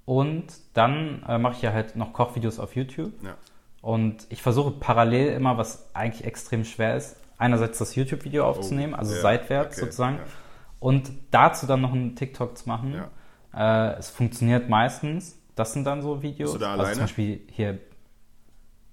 Und 0.05 0.45
dann 0.73 1.23
äh, 1.27 1.37
mache 1.37 1.53
ich 1.53 1.61
ja 1.61 1.71
halt 1.71 1.95
noch 1.95 2.13
Kochvideos 2.13 2.59
auf 2.59 2.75
YouTube. 2.75 3.13
Ja. 3.23 3.35
Und 3.81 4.25
ich 4.29 4.41
versuche 4.41 4.71
parallel 4.71 5.33
immer, 5.33 5.57
was 5.57 5.89
eigentlich 5.93 6.25
extrem 6.25 6.65
schwer 6.65 6.95
ist, 6.95 7.17
einerseits 7.37 7.77
das 7.77 7.95
YouTube-Video 7.95 8.45
aufzunehmen, 8.45 8.93
also 8.95 9.11
Oh, 9.11 9.15
ja, 9.17 9.21
seitwärts 9.21 9.77
okay, 9.77 9.85
sozusagen, 9.85 10.19
und 10.79 11.11
dazu 11.31 11.67
dann 11.67 11.81
noch 11.81 11.91
einen 11.93 12.15
TikTok 12.15 12.57
zu 12.57 12.67
machen. 12.67 13.03
Äh, 13.55 13.93
es 13.97 14.09
funktioniert 14.09 14.67
meistens. 14.69 15.37
Das 15.55 15.73
sind 15.73 15.83
dann 15.85 16.01
so 16.01 16.21
Videos. 16.21 16.51
Bist 16.51 16.55
du 16.55 16.65
da 16.65 16.71
Also 16.71 16.81
alleine? 16.81 16.93
zum 16.95 17.03
Beispiel 17.03 17.41
hier. 17.51 17.79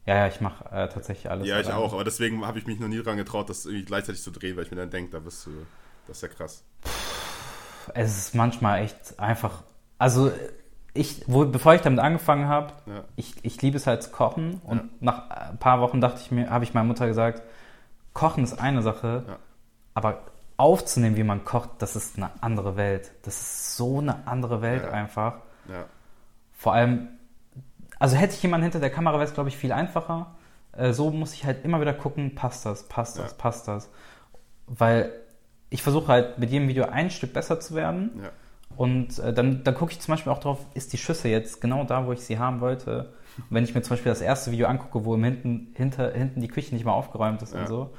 Ja, 0.06 0.16
ja, 0.16 0.26
ich 0.28 0.40
mache 0.40 0.64
äh, 0.66 0.88
tatsächlich 0.88 1.30
alles. 1.30 1.46
Ja, 1.46 1.60
ich 1.60 1.66
alleine. 1.66 1.82
auch, 1.84 1.92
aber 1.92 2.04
deswegen 2.04 2.46
habe 2.46 2.58
ich 2.58 2.66
mich 2.66 2.80
noch 2.80 2.88
nie 2.88 3.02
dran 3.02 3.16
getraut, 3.16 3.48
das 3.48 3.66
irgendwie 3.66 3.84
gleichzeitig 3.84 4.22
zu 4.22 4.30
drehen, 4.30 4.56
weil 4.56 4.64
ich 4.64 4.70
mir 4.70 4.76
dann 4.78 4.90
denke, 4.90 5.10
da 5.12 5.18
bist 5.20 5.46
du, 5.46 5.50
das 6.06 6.16
ist 6.16 6.22
ja 6.22 6.28
krass. 6.28 6.64
Es 7.94 8.18
ist 8.18 8.34
manchmal 8.34 8.82
echt 8.82 9.18
einfach. 9.18 9.62
Also 9.98 10.32
ich, 10.94 11.22
wo, 11.26 11.44
bevor 11.46 11.74
ich 11.74 11.82
damit 11.82 12.00
angefangen 12.00 12.48
habe, 12.48 12.72
Ja. 12.86 13.04
ich, 13.16 13.34
ich 13.42 13.60
liebe 13.62 13.76
es 13.76 13.86
halt 13.86 14.02
zu 14.02 14.10
kochen 14.10 14.60
und 14.64 14.78
Ja. 14.78 14.84
nach 15.00 15.30
ein 15.30 15.58
paar 15.58 15.80
Wochen 15.80 16.00
dachte 16.00 16.20
ich 16.20 16.30
mir, 16.30 16.50
habe 16.50 16.64
ich 16.64 16.74
meiner 16.74 16.86
Mutter 16.86 17.06
gesagt, 17.06 17.42
Kochen 18.12 18.42
ist 18.42 18.58
eine 18.60 18.82
Sache, 18.82 19.24
Ja. 19.28 19.38
aber 19.94 20.22
aufzunehmen, 20.56 21.16
wie 21.16 21.22
man 21.22 21.44
kocht, 21.44 21.70
das 21.78 21.94
ist 21.96 22.16
eine 22.16 22.30
andere 22.42 22.76
Welt. 22.76 23.12
Das 23.22 23.40
ist 23.40 23.76
so 23.76 23.98
eine 24.00 24.26
andere 24.26 24.60
Welt 24.62 24.84
einfach. 24.84 25.36
Ja. 25.68 25.84
Vor 26.60 26.74
allem, 26.74 27.08
also 27.98 28.16
hätte 28.16 28.34
ich 28.34 28.42
jemanden 28.42 28.64
hinter 28.64 28.80
der 28.80 28.90
Kamera, 28.90 29.14
wäre 29.14 29.24
es, 29.24 29.32
glaube 29.32 29.48
ich, 29.48 29.56
viel 29.56 29.72
einfacher. 29.72 30.34
Äh, 30.76 30.92
so 30.92 31.10
muss 31.10 31.32
ich 31.32 31.46
halt 31.46 31.64
immer 31.64 31.80
wieder 31.80 31.94
gucken, 31.94 32.34
passt 32.34 32.66
das, 32.66 32.86
passt 32.86 33.18
das, 33.18 33.30
Ja. 33.30 33.36
passt 33.38 33.66
das. 33.66 33.88
Weil 34.66 35.10
ich 35.70 35.82
versuche 35.82 36.08
halt 36.08 36.38
mit 36.38 36.50
jedem 36.50 36.68
Video 36.68 36.84
ein 36.84 37.08
Stück 37.08 37.32
besser 37.32 37.60
zu 37.60 37.74
werden. 37.74 38.10
Ja. 38.22 38.28
Und 38.76 39.18
äh, 39.20 39.32
dann, 39.32 39.64
dann 39.64 39.74
gucke 39.74 39.92
ich 39.92 40.00
zum 40.00 40.12
Beispiel 40.12 40.30
auch 40.30 40.38
drauf, 40.40 40.58
ist 40.74 40.92
die 40.92 40.98
Schüsse 40.98 41.28
jetzt 41.28 41.62
genau 41.62 41.84
da, 41.84 42.06
wo 42.06 42.12
ich 42.12 42.20
sie 42.20 42.38
haben 42.38 42.60
wollte. 42.60 43.14
Und 43.38 43.44
wenn 43.54 43.64
ich 43.64 43.74
mir 43.74 43.80
zum 43.80 43.94
Beispiel 43.94 44.12
das 44.12 44.20
erste 44.20 44.50
Video 44.50 44.66
angucke, 44.66 45.06
wo 45.06 45.14
im 45.14 45.24
hinten, 45.24 45.72
hinter, 45.76 46.12
hinten 46.12 46.42
die 46.42 46.48
Küche 46.48 46.74
nicht 46.74 46.84
mal 46.84 46.92
aufgeräumt 46.92 47.40
ist 47.40 47.54
Ja. 47.54 47.60
und 47.60 47.68
so. 47.68 47.90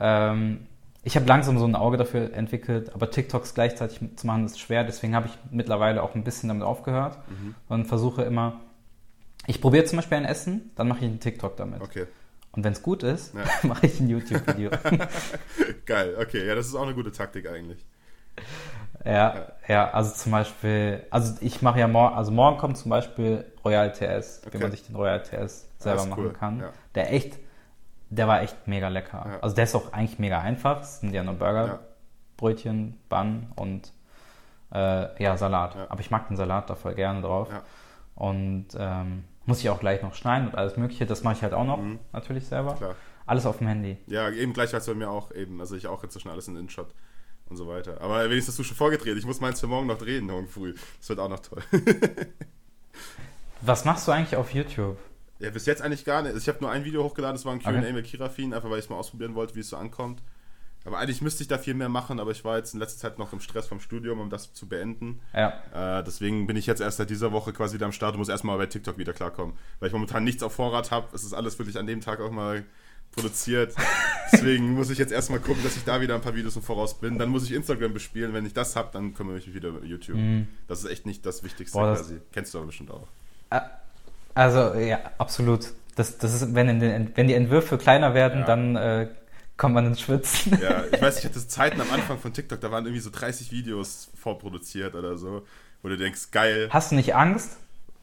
Ja. 0.00 0.30
Ähm, 0.32 0.66
ich 1.02 1.16
habe 1.16 1.26
langsam 1.26 1.58
so 1.58 1.64
ein 1.64 1.74
Auge 1.74 1.96
dafür 1.96 2.32
entwickelt, 2.34 2.94
aber 2.94 3.10
TikToks 3.10 3.54
gleichzeitig 3.54 4.00
zu 4.16 4.26
machen 4.26 4.44
ist 4.44 4.60
schwer. 4.60 4.84
Deswegen 4.84 5.14
habe 5.14 5.28
ich 5.28 5.38
mittlerweile 5.50 6.02
auch 6.02 6.14
ein 6.14 6.24
bisschen 6.24 6.48
damit 6.48 6.62
aufgehört 6.62 7.18
Mhm. 7.28 7.54
und 7.68 7.86
versuche 7.86 8.22
immer. 8.22 8.60
Ich 9.46 9.60
probiere 9.60 9.84
zum 9.84 9.96
Beispiel 9.96 10.18
ein 10.18 10.24
Essen, 10.26 10.70
dann 10.76 10.88
mache 10.88 10.98
ich 11.00 11.04
einen 11.06 11.20
TikTok 11.20 11.56
damit. 11.56 11.80
Okay. 11.80 12.06
Und 12.52 12.64
wenn 12.64 12.72
es 12.72 12.82
gut 12.82 13.02
ist, 13.02 13.32
Ja. 13.34 13.40
mache 13.68 13.86
ich 13.86 13.98
ein 14.00 14.08
YouTube-Video. 14.08 14.70
Geil, 15.86 16.16
okay, 16.20 16.46
ja, 16.46 16.54
das 16.54 16.66
ist 16.66 16.74
auch 16.74 16.82
eine 16.82 16.94
gute 16.94 17.12
Taktik 17.12 17.48
eigentlich. 17.48 17.84
ja, 19.04 19.52
ja, 19.68 19.90
also 19.90 20.14
zum 20.14 20.32
Beispiel, 20.32 21.04
also 21.10 21.34
ich 21.40 21.62
mache 21.62 21.78
ja 21.80 21.88
morgen, 21.88 22.14
also 22.16 22.30
morgen 22.30 22.58
kommt 22.58 22.76
zum 22.76 22.90
Beispiel 22.90 23.44
Royal 23.64 23.92
TS, 23.92 24.42
Okay. 24.46 24.58
wie 24.58 24.62
man 24.62 24.70
sich 24.70 24.84
den 24.86 24.96
Royal 24.96 25.22
TS 25.22 25.68
selber 25.78 26.02
ist 26.02 26.08
machen 26.08 26.24
cool, 26.24 26.32
kann. 26.32 26.60
ja. 26.60 26.70
Der 26.94 27.12
echt, 27.12 27.38
der 28.10 28.28
war 28.28 28.42
echt 28.42 28.66
mega 28.66 28.88
lecker. 28.88 29.24
Ja. 29.26 29.40
Also 29.40 29.54
der 29.56 29.64
ist 29.64 29.74
auch 29.74 29.92
eigentlich 29.92 30.18
mega 30.18 30.38
einfach. 30.40 30.82
Es 30.82 31.00
sind 31.00 31.12
ja 31.14 31.22
nur 31.22 31.34
Burger, 31.34 31.66
Ja. 31.66 31.78
Brötchen, 32.36 32.98
Bun 33.08 33.46
und 33.56 33.92
äh, 34.72 35.22
ja, 35.22 35.36
Salat. 35.36 35.74
Ja. 35.74 35.86
Aber 35.88 36.00
ich 36.00 36.10
mag 36.10 36.28
den 36.28 36.36
Salat 36.36 36.68
da 36.70 36.74
voll 36.74 36.94
gerne 36.94 37.20
drauf. 37.22 37.48
Und 38.14 38.68
ähm, 38.78 39.24
muss 39.46 39.60
ich 39.60 39.70
auch 39.70 39.80
gleich 39.80 40.02
noch 40.02 40.14
schneiden 40.14 40.48
und 40.48 40.54
alles 40.56 40.76
mögliche. 40.76 41.06
Das 41.06 41.22
mache 41.22 41.34
ich 41.36 41.42
halt 41.42 41.54
auch 41.54 41.64
noch 41.64 41.78
Mhm. 41.78 41.98
natürlich 42.12 42.46
selber. 42.46 42.74
Klar. 42.74 42.94
Alles 43.26 43.46
auf 43.46 43.58
dem 43.58 43.68
Handy. 43.68 43.96
Ja, 44.06 44.28
eben 44.30 44.52
gleich 44.52 44.72
es 44.72 44.86
bei 44.86 44.94
mir 44.94 45.10
auch 45.10 45.32
eben. 45.32 45.60
Also 45.60 45.76
ich 45.76 45.86
auch 45.86 46.02
inzwischen 46.02 46.30
alles 46.30 46.48
in 46.48 46.56
InShot 46.56 46.92
und 47.48 47.56
so 47.56 47.68
weiter. 47.68 48.00
Aber 48.00 48.24
wenigstens 48.28 48.54
hast 48.54 48.58
du 48.58 48.64
schon 48.64 48.76
vorgedreht. 48.76 49.16
Ich 49.16 49.26
muss 49.26 49.40
meins 49.40 49.60
für 49.60 49.66
morgen 49.66 49.86
noch 49.86 49.98
drehen, 49.98 50.26
morgen 50.26 50.48
früh. 50.48 50.74
Das 50.98 51.08
wird 51.08 51.20
auch 51.20 51.28
noch 51.28 51.40
toll. 51.40 51.62
Was 53.60 53.84
machst 53.84 54.08
du 54.08 54.12
eigentlich 54.12 54.36
auf 54.36 54.52
YouTube? 54.52 54.96
Ja, 55.40 55.50
bis 55.50 55.66
jetzt 55.66 55.82
eigentlich 55.82 56.04
gar 56.04 56.22
nicht. 56.22 56.36
Ich 56.36 56.48
habe 56.48 56.58
nur 56.60 56.70
ein 56.70 56.84
Video 56.84 57.02
hochgeladen, 57.02 57.34
das 57.34 57.44
war 57.44 57.52
ein 57.52 57.60
Q&A 57.62 57.70
Okay. 57.78 57.92
mit 57.92 58.06
Kirafin, 58.06 58.54
einfach 58.54 58.70
weil 58.70 58.78
ich 58.78 58.84
es 58.84 58.90
mal 58.90 58.96
ausprobieren 58.96 59.34
wollte, 59.34 59.54
wie 59.56 59.60
es 59.60 59.68
so 59.68 59.76
ankommt. 59.76 60.22
Aber 60.86 60.96
eigentlich 60.98 61.20
müsste 61.20 61.42
ich 61.42 61.48
da 61.48 61.58
viel 61.58 61.74
mehr 61.74 61.90
machen, 61.90 62.18
aber 62.20 62.30
ich 62.30 62.42
war 62.42 62.56
jetzt 62.56 62.72
in 62.72 62.80
letzter 62.80 63.00
Zeit 63.00 63.18
noch 63.18 63.34
im 63.34 63.40
Stress 63.40 63.66
vom 63.66 63.80
Studium, 63.80 64.18
um 64.18 64.30
das 64.30 64.54
zu 64.54 64.66
beenden. 64.66 65.20
Ja, 65.34 65.52
Äh, 65.98 66.04
deswegen 66.04 66.46
bin 66.46 66.56
ich 66.56 66.64
jetzt 66.66 66.80
erst 66.80 66.96
seit 66.96 67.10
dieser 67.10 67.32
Woche 67.32 67.52
quasi 67.52 67.74
wieder 67.74 67.84
am 67.84 67.92
Start 67.92 68.14
und 68.14 68.18
muss 68.20 68.30
erstmal 68.30 68.56
bei 68.56 68.64
TikTok 68.64 68.96
wieder 68.96 69.12
klarkommen. 69.12 69.54
Weil 69.78 69.88
ich 69.88 69.92
momentan 69.92 70.24
nichts 70.24 70.42
auf 70.42 70.54
Vorrat 70.54 70.90
habe. 70.90 71.08
Es 71.14 71.22
ist 71.22 71.34
alles 71.34 71.58
wirklich 71.58 71.76
an 71.78 71.86
dem 71.86 72.00
Tag 72.00 72.20
auch 72.20 72.30
mal 72.30 72.64
produziert. 73.12 73.74
Deswegen 74.32 74.72
muss 74.72 74.88
ich 74.88 74.96
jetzt 74.96 75.12
erstmal 75.12 75.40
gucken, 75.40 75.62
dass 75.64 75.76
ich 75.76 75.84
da 75.84 76.00
wieder 76.00 76.14
ein 76.14 76.22
paar 76.22 76.34
Videos 76.34 76.56
im 76.56 76.62
Voraus 76.62 76.98
bin. 76.98 77.18
Dann 77.18 77.28
muss 77.28 77.44
ich 77.44 77.52
Instagram 77.52 77.92
bespielen. 77.92 78.32
Wenn 78.32 78.46
ich 78.46 78.54
das 78.54 78.74
habe, 78.74 78.88
dann 78.92 79.12
kümmere 79.12 79.36
ich 79.36 79.46
mich 79.48 79.54
wieder 79.56 79.68
um 79.70 79.84
YouTube. 79.84 80.16
Das 80.66 80.82
ist 80.82 80.90
echt 80.90 81.04
nicht 81.04 81.26
das 81.26 81.42
Wichtigste 81.44 81.76
Mhm. 81.76 81.82
Boah, 81.82 81.88
das- 81.90 82.00
quasi. 82.06 82.20
Kennst 82.32 82.54
du 82.54 82.58
aber 82.58 82.68
bestimmt 82.68 82.90
auch. 82.90 83.06
Also 84.34 84.74
ja, 84.78 84.98
absolut. 85.18 85.72
Das, 85.96 86.18
das 86.18 86.34
ist, 86.34 86.54
wenn, 86.54 86.80
den, 86.80 87.12
wenn 87.14 87.26
die 87.28 87.34
Entwürfe 87.34 87.76
kleiner 87.78 88.14
werden, 88.14 88.40
Ja. 88.40 88.46
dann 88.46 88.76
äh, 88.76 89.08
kommt 89.56 89.74
man 89.74 89.86
ins 89.86 90.00
Schwitzen. 90.00 90.58
Ja, 90.62 90.84
ich 90.90 91.00
weiß, 91.02 91.18
ich 91.18 91.24
hatte 91.26 91.46
Zeiten 91.46 91.80
am 91.80 91.90
Anfang 91.90 92.18
von 92.18 92.32
TikTok, 92.32 92.60
da 92.60 92.70
waren 92.70 92.84
irgendwie 92.86 93.02
so 93.02 93.10
30 93.10 93.52
Videos 93.52 94.10
vorproduziert 94.14 94.94
oder 94.94 95.16
so, 95.18 95.42
wo 95.82 95.88
du 95.88 95.96
denkst, 95.98 96.30
geil, 96.30 96.68
Hast 96.70 96.92
du 96.92 96.96
nicht 96.96 97.14
Angst, 97.14 97.58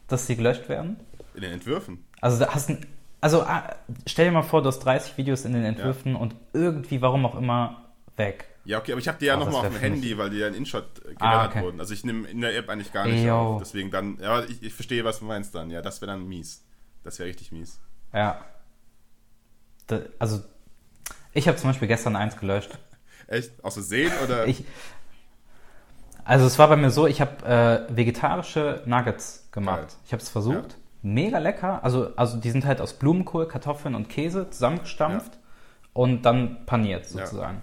dass 0.06 0.26
sie 0.26 0.36
gelöscht 0.36 0.68
werden? 0.68 0.96
in 1.34 1.42
den 1.42 1.52
Entwürfen. 1.52 2.04
Also 2.20 2.46
hast 2.46 2.68
du, 2.68 2.76
also 3.20 3.42
ah, 3.42 3.62
stell 4.06 4.26
dir 4.26 4.32
mal 4.32 4.42
vor, 4.42 4.60
du 4.62 4.68
hast 4.68 4.80
30 4.80 5.16
Videos 5.18 5.44
in 5.44 5.52
den 5.52 5.64
Entwürfen 5.64 6.14
und 6.16 6.34
irgendwie, 6.52 7.00
warum 7.00 7.24
auch 7.26 7.36
immer, 7.36 7.84
weg. 8.16 8.46
Ja, 8.68 8.78
okay, 8.78 8.92
aber 8.92 9.00
ich 9.00 9.08
habe 9.08 9.16
die 9.18 9.24
ja 9.24 9.34
das 9.36 9.46
nochmal 9.46 9.66
auf 9.66 9.72
dem 9.72 9.80
Handy, 9.80 10.18
weil 10.18 10.28
die 10.28 10.36
ja 10.36 10.46
in 10.48 10.52
InShot 10.52 10.84
äh, 10.98 11.14
gerendert 11.14 11.18
Ah, 11.20 11.46
okay. 11.46 11.62
wurden. 11.62 11.80
Also 11.80 11.94
ich 11.94 12.04
nehme 12.04 12.28
in 12.28 12.42
der 12.42 12.54
App 12.54 12.68
eigentlich 12.68 12.92
gar 12.92 13.06
nicht 13.06 13.24
Yo. 13.24 13.34
auf. 13.34 13.62
Deswegen 13.62 13.90
dann, 13.90 14.18
ja, 14.20 14.44
ich, 14.44 14.62
ich 14.62 14.74
verstehe, 14.74 15.04
was 15.04 15.20
du 15.20 15.24
meinst 15.24 15.54
dann. 15.54 15.70
Ja, 15.70 15.80
das 15.80 16.02
wäre 16.02 16.12
dann 16.12 16.28
mies. 16.28 16.62
Das 17.02 17.18
wäre 17.18 17.30
richtig 17.30 17.50
mies. 17.50 17.80
Ja. 18.12 18.42
Da, 19.86 20.00
also 20.18 20.42
ich 21.32 21.48
habe 21.48 21.56
zum 21.56 21.70
Beispiel 21.70 21.88
gestern 21.88 22.14
eins 22.14 22.36
gelöscht. 22.36 22.78
Echt? 23.26 23.52
Aus 23.64 23.72
Versehen 23.74 24.12
oder? 24.22 24.46
Ich, 24.46 24.64
Also 26.24 26.44
es 26.44 26.58
war 26.58 26.68
bei 26.68 26.76
mir 26.76 26.90
so, 26.90 27.06
ich 27.06 27.22
habe 27.22 27.46
äh, 27.90 27.96
vegetarische 27.96 28.82
Nuggets 28.84 29.48
gemacht. 29.50 29.78
Geil. 29.88 29.96
Ich 30.04 30.12
habe 30.12 30.22
es 30.22 30.28
versucht. 30.28 30.72
Ja. 30.72 30.78
Mega 31.00 31.38
lecker. 31.38 31.82
Also, 31.82 32.14
also 32.16 32.36
die 32.36 32.50
sind 32.50 32.66
halt 32.66 32.82
aus 32.82 32.92
Blumenkohl, 32.92 33.48
Kartoffeln 33.48 33.94
und 33.94 34.10
Käse 34.10 34.50
zusammengestampft 34.50 35.38
und 35.94 36.22
dann 36.26 36.66
paniert 36.66 37.06
sozusagen. 37.06 37.62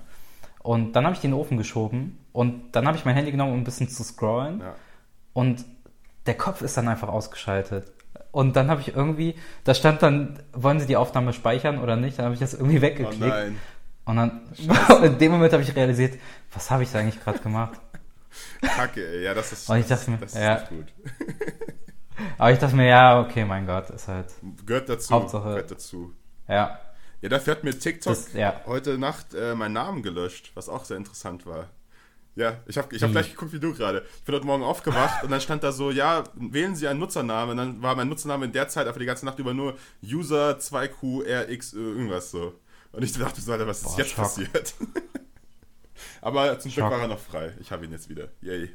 Und 0.66 0.94
dann 0.94 1.06
habe 1.06 1.14
ich 1.14 1.22
den 1.22 1.34
Ofen 1.34 1.58
geschoben 1.60 2.18
und 2.32 2.72
dann 2.76 2.88
habe 2.88 2.98
ich 2.98 3.06
mein 3.06 3.14
Handy 3.14 3.30
genommen, 3.30 3.54
um 3.54 3.60
ein 3.60 3.64
bisschen 3.64 3.88
zu 3.88 4.04
scrollen. 4.04 4.62
Ja. 4.62 4.74
Und 5.34 5.64
der 6.26 6.34
Kopf 6.36 6.64
ist 6.64 6.76
dann 6.76 6.88
einfach 6.88 7.08
ausgeschaltet. 7.08 7.92
Und 8.32 8.56
dann 8.56 8.72
habe 8.72 8.82
ich 8.82 8.96
irgendwie, 8.96 9.36
da 9.64 9.76
stand 9.76 10.02
dann, 10.02 10.40
wollen 10.54 10.80
Sie 10.80 10.88
die 10.88 10.98
Aufnahme 10.98 11.34
speichern 11.34 11.78
oder 11.78 11.96
nicht? 11.96 12.18
Dann 12.18 12.26
habe 12.26 12.34
ich 12.34 12.40
das 12.40 12.56
irgendwie 12.56 12.80
Oh 12.80 12.82
weggeklickt. 12.82 13.20
nein. 13.20 13.60
und 14.06 14.16
dann, 14.16 14.42
in 15.04 15.18
dem 15.20 15.34
Moment 15.34 15.54
habe 15.54 15.62
ich 15.62 15.76
realisiert, 15.76 16.18
was 16.52 16.72
habe 16.72 16.82
ich 16.82 16.92
da 16.92 16.98
eigentlich 17.00 17.24
gerade 17.24 17.38
gemacht? 17.40 17.80
Kacke, 18.62 19.06
ey. 19.08 19.24
Ja, 19.24 19.36
das 19.36 19.52
ist, 19.54 19.70
Und 19.70 19.78
ich 19.78 19.86
das, 19.86 20.00
dachte 20.00 20.12
mir, 20.12 20.18
das 20.18 20.34
ist 20.34 20.42
ja. 20.42 20.56
nicht 20.56 20.70
gut. 20.70 20.86
Aber 22.40 22.52
ich 22.52 22.58
dachte 22.60 22.76
mir, 22.76 22.88
ja, 22.88 23.22
okay, 23.22 23.46
mein 23.46 23.66
Gott, 23.68 23.90
ist 23.92 24.08
halt, 24.08 24.28
Gehört 24.66 24.90
dazu. 24.90 25.14
Hauptsache- 25.14 25.50
Gehört 25.50 25.72
dazu. 25.72 26.12
ja. 26.48 26.80
Ja, 27.26 27.30
dafür 27.30 27.56
hat 27.56 27.64
mir 27.64 27.78
TikTok 27.78 28.14
Das- 28.14 28.34
ja. 28.34 28.62
heute 28.68 29.00
Nacht 29.00 29.34
äh, 29.34 29.56
meinen 29.56 29.74
Namen 29.74 30.04
gelöscht, 30.04 30.52
was 30.54 30.70
auch 30.70 30.86
sehr 30.86 30.98
interessant 30.98 31.48
war. 31.48 31.70
Ja, 32.36 32.60
ich 32.68 32.78
habe 32.78 32.96
ich 32.96 33.02
hab 33.02 33.10
Wie? 33.10 33.14
gleich 33.14 33.32
geguckt 33.32 33.52
wie 33.52 33.60
du 33.60 33.74
gerade. 33.74 34.06
Ich 34.20 34.26
bin 34.26 34.36
heute 34.36 34.46
Morgen 34.46 34.62
aufgewacht 34.64 35.24
und 35.24 35.32
dann 35.32 35.42
stand 35.42 35.64
da 35.64 35.72
so, 35.72 35.90
ja, 35.90 36.24
wählen 36.36 36.76
Sie 36.76 36.88
einen 36.88 37.00
Nutzernamen. 37.00 37.52
Und 37.52 37.58
dann 37.58 37.82
war 37.82 37.96
mein 37.96 38.10
Nutzername 38.10 38.46
in 38.46 38.52
der 38.52 38.68
Zeit 38.68 38.86
einfach 38.86 39.00
die 39.00 39.08
ganze 39.08 39.26
Nacht 39.26 39.40
über 39.40 39.56
nur 39.56 39.76
User 40.04 40.52
2QRX 40.60 41.74
äh, 41.76 41.80
irgendwas 41.80 42.30
so. 42.30 42.54
Und 42.92 43.04
ich 43.04 43.14
dachte 43.14 43.42
so, 43.42 43.52
Alter, 43.54 43.66
was 43.66 43.80
ist 43.82 43.86
Boah, 43.86 43.98
jetzt 43.98 44.10
Schock. 44.12 44.18
passiert? 44.26 44.76
Aber 46.22 46.60
zum 46.60 46.72
Glück 46.72 46.84
Schock. 46.86 46.92
war 46.92 47.02
er 47.02 47.08
noch 47.08 47.20
frei. 47.20 47.54
Ich 47.60 47.72
habe 47.72 47.86
ihn 47.86 47.92
jetzt 47.92 48.08
wieder. 48.10 48.28
Yay. 48.42 48.70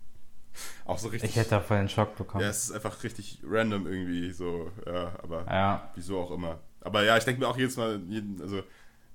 Auch 0.86 0.98
so 0.98 1.08
richtig. 1.08 1.30
Ich 1.30 1.36
hätte 1.36 1.50
da 1.50 1.60
voll 1.60 1.76
den 1.78 1.88
Schock 1.90 2.16
bekommen. 2.16 2.42
ja, 2.42 2.48
es 2.48 2.64
ist 2.64 2.70
einfach 2.72 3.02
richtig 3.02 3.40
random 3.46 3.86
irgendwie 3.86 4.30
so. 4.30 4.70
Ja, 4.86 5.12
aber 5.22 5.44
Ja. 5.50 5.90
wieso 5.94 6.18
auch 6.20 6.30
immer. 6.30 6.60
Aber 6.80 7.02
ja, 7.04 7.16
ich 7.16 7.24
denke 7.24 7.40
mir 7.40 7.48
auch 7.48 7.56
jedes 7.58 7.76
Mal, 7.76 8.00
jeden, 8.08 8.40
also 8.40 8.62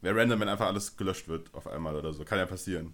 wäre 0.02 0.20
random, 0.20 0.40
wenn 0.42 0.50
einfach 0.50 0.68
alles 0.68 0.98
gelöscht 0.98 1.28
wird 1.28 1.54
auf 1.54 1.68
einmal 1.68 1.96
oder 1.96 2.12
so. 2.14 2.24
Kann 2.26 2.38
ja 2.40 2.46
passieren. 2.46 2.94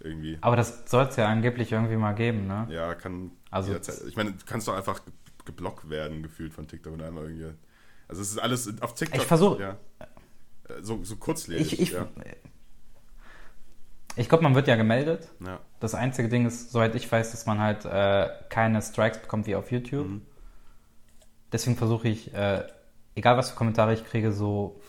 Irgendwie. 0.00 0.36
Aber 0.40 0.56
das 0.56 0.90
soll 0.90 1.04
es 1.06 1.16
ja 1.16 1.28
angeblich 1.28 1.70
irgendwie 1.70 1.96
mal 1.96 2.12
geben, 2.14 2.46
ne? 2.48 2.66
Ja, 2.70 2.94
kann 2.94 3.30
Also-. 3.50 3.74
Ich 4.08 4.16
meine, 4.16 4.32
du 4.32 4.44
kannst 4.44 4.66
doch 4.66 4.74
einfach 4.76 5.04
ge- 5.04 5.12
geblockt 5.44 5.88
werden, 5.90 6.22
gefühlt 6.22 6.52
von 6.52 6.66
TikTok 6.66 6.94
und 6.94 7.02
einmal 7.02 7.24
irgendwie. 7.24 7.52
Also 8.08 8.20
es 8.22 8.30
ist 8.32 8.38
alles 8.38 8.80
auf 8.82 8.94
TikTok. 8.94 9.20
Ich 9.20 9.26
versuch- 9.26 9.60
Ja. 9.60 9.76
So, 10.80 11.04
so 11.04 11.16
kurzlebig. 11.16 11.72
Ich, 11.74 11.80
ich, 11.80 11.90
ja. 11.92 12.06
ich 14.16 14.28
glaube, 14.28 14.44
man 14.44 14.54
wird 14.54 14.68
ja 14.68 14.76
gemeldet. 14.76 15.28
ja. 15.44 15.60
Das 15.80 15.94
einzige 15.94 16.28
Ding 16.28 16.46
ist, 16.46 16.70
soweit 16.70 16.94
ich 16.94 17.10
weiß, 17.10 17.30
dass 17.32 17.46
man 17.46 17.58
halt 17.60 17.84
äh, 17.84 18.28
keine 18.48 18.80
Strikes 18.82 19.18
bekommt 19.20 19.46
wie 19.46 19.54
auf 19.56 19.70
YouTube. 19.72 20.06
Mhm. 20.08 20.22
Deswegen 21.52 21.76
versuche 21.76 22.08
ich, 22.08 22.32
äh, 22.34 22.64
egal 23.14 23.36
was 23.36 23.50
für 23.50 23.56
Kommentare 23.56 23.94
ich 23.94 24.04
kriege, 24.04 24.32
so 24.32 24.80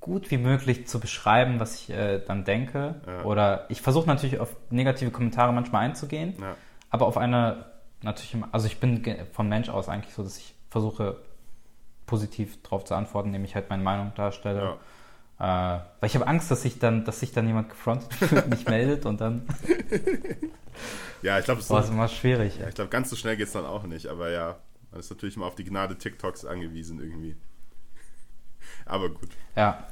gut 0.00 0.30
wie 0.30 0.38
möglich 0.38 0.86
zu 0.88 0.98
beschreiben, 0.98 1.60
was 1.60 1.76
ich 1.76 1.90
äh, 1.90 2.18
dann 2.26 2.44
denke. 2.44 2.96
Ja. 3.06 3.24
Oder 3.24 3.66
ich 3.70 3.80
versuche 3.82 4.06
natürlich 4.06 4.40
auf 4.40 4.56
negative 4.70 5.10
Kommentare 5.10 5.52
manchmal 5.52 5.84
einzugehen, 5.84 6.34
Ja. 6.40 6.56
aber 6.90 7.06
auf 7.06 7.16
eine 7.16 7.66
natürlich, 8.02 8.36
also 8.50 8.66
ich 8.66 8.80
bin 8.80 9.04
vom 9.32 9.48
Mensch 9.48 9.68
aus 9.68 9.88
eigentlich 9.88 10.12
so, 10.14 10.24
dass 10.24 10.36
ich 10.38 10.54
versuche 10.68 11.18
positiv 12.06 12.60
darauf 12.64 12.84
zu 12.84 12.94
antworten, 12.96 13.28
indem 13.28 13.44
ich 13.44 13.54
halt 13.54 13.70
meine 13.70 13.82
Meinung 13.84 14.12
darstelle. 14.16 14.76
Ja. 15.38 15.76
Äh, 15.78 15.80
weil 16.00 16.08
ich 16.08 16.14
habe 16.16 16.26
Angst, 16.26 16.50
dass 16.50 16.62
sich 16.62 16.78
dann, 16.80 17.04
dass 17.04 17.20
sich 17.20 17.32
dann 17.32 17.46
jemand 17.46 17.68
gefrontet 17.70 18.12
fühlt, 18.12 18.46
mich 18.50 18.66
meldet 18.66 19.06
und 19.06 19.20
dann 19.20 19.46
ja, 21.22 21.38
ich 21.38 21.44
glaube, 21.44 21.60
es 21.60 21.70
war 21.70 21.78
es 21.80 21.86
ist 21.86 21.92
immer 21.92 22.08
schwierig. 22.08 22.58
ja, 22.58 22.68
ich 22.68 22.74
glaube, 22.74 22.90
ganz 22.90 23.08
so 23.10 23.16
schnell 23.16 23.36
geht 23.36 23.46
es 23.46 23.52
dann 23.52 23.66
auch 23.66 23.84
nicht. 23.84 24.06
Aber 24.08 24.30
ja, 24.30 24.56
man 24.90 25.00
ist 25.00 25.10
natürlich 25.10 25.36
immer 25.36 25.46
auf 25.46 25.54
die 25.54 25.64
Gnade 25.64 25.96
TikToks 25.96 26.44
angewiesen 26.44 27.00
irgendwie. 27.00 27.36
Aber 28.86 29.08
gut. 29.08 29.30
Ja. 29.56 29.86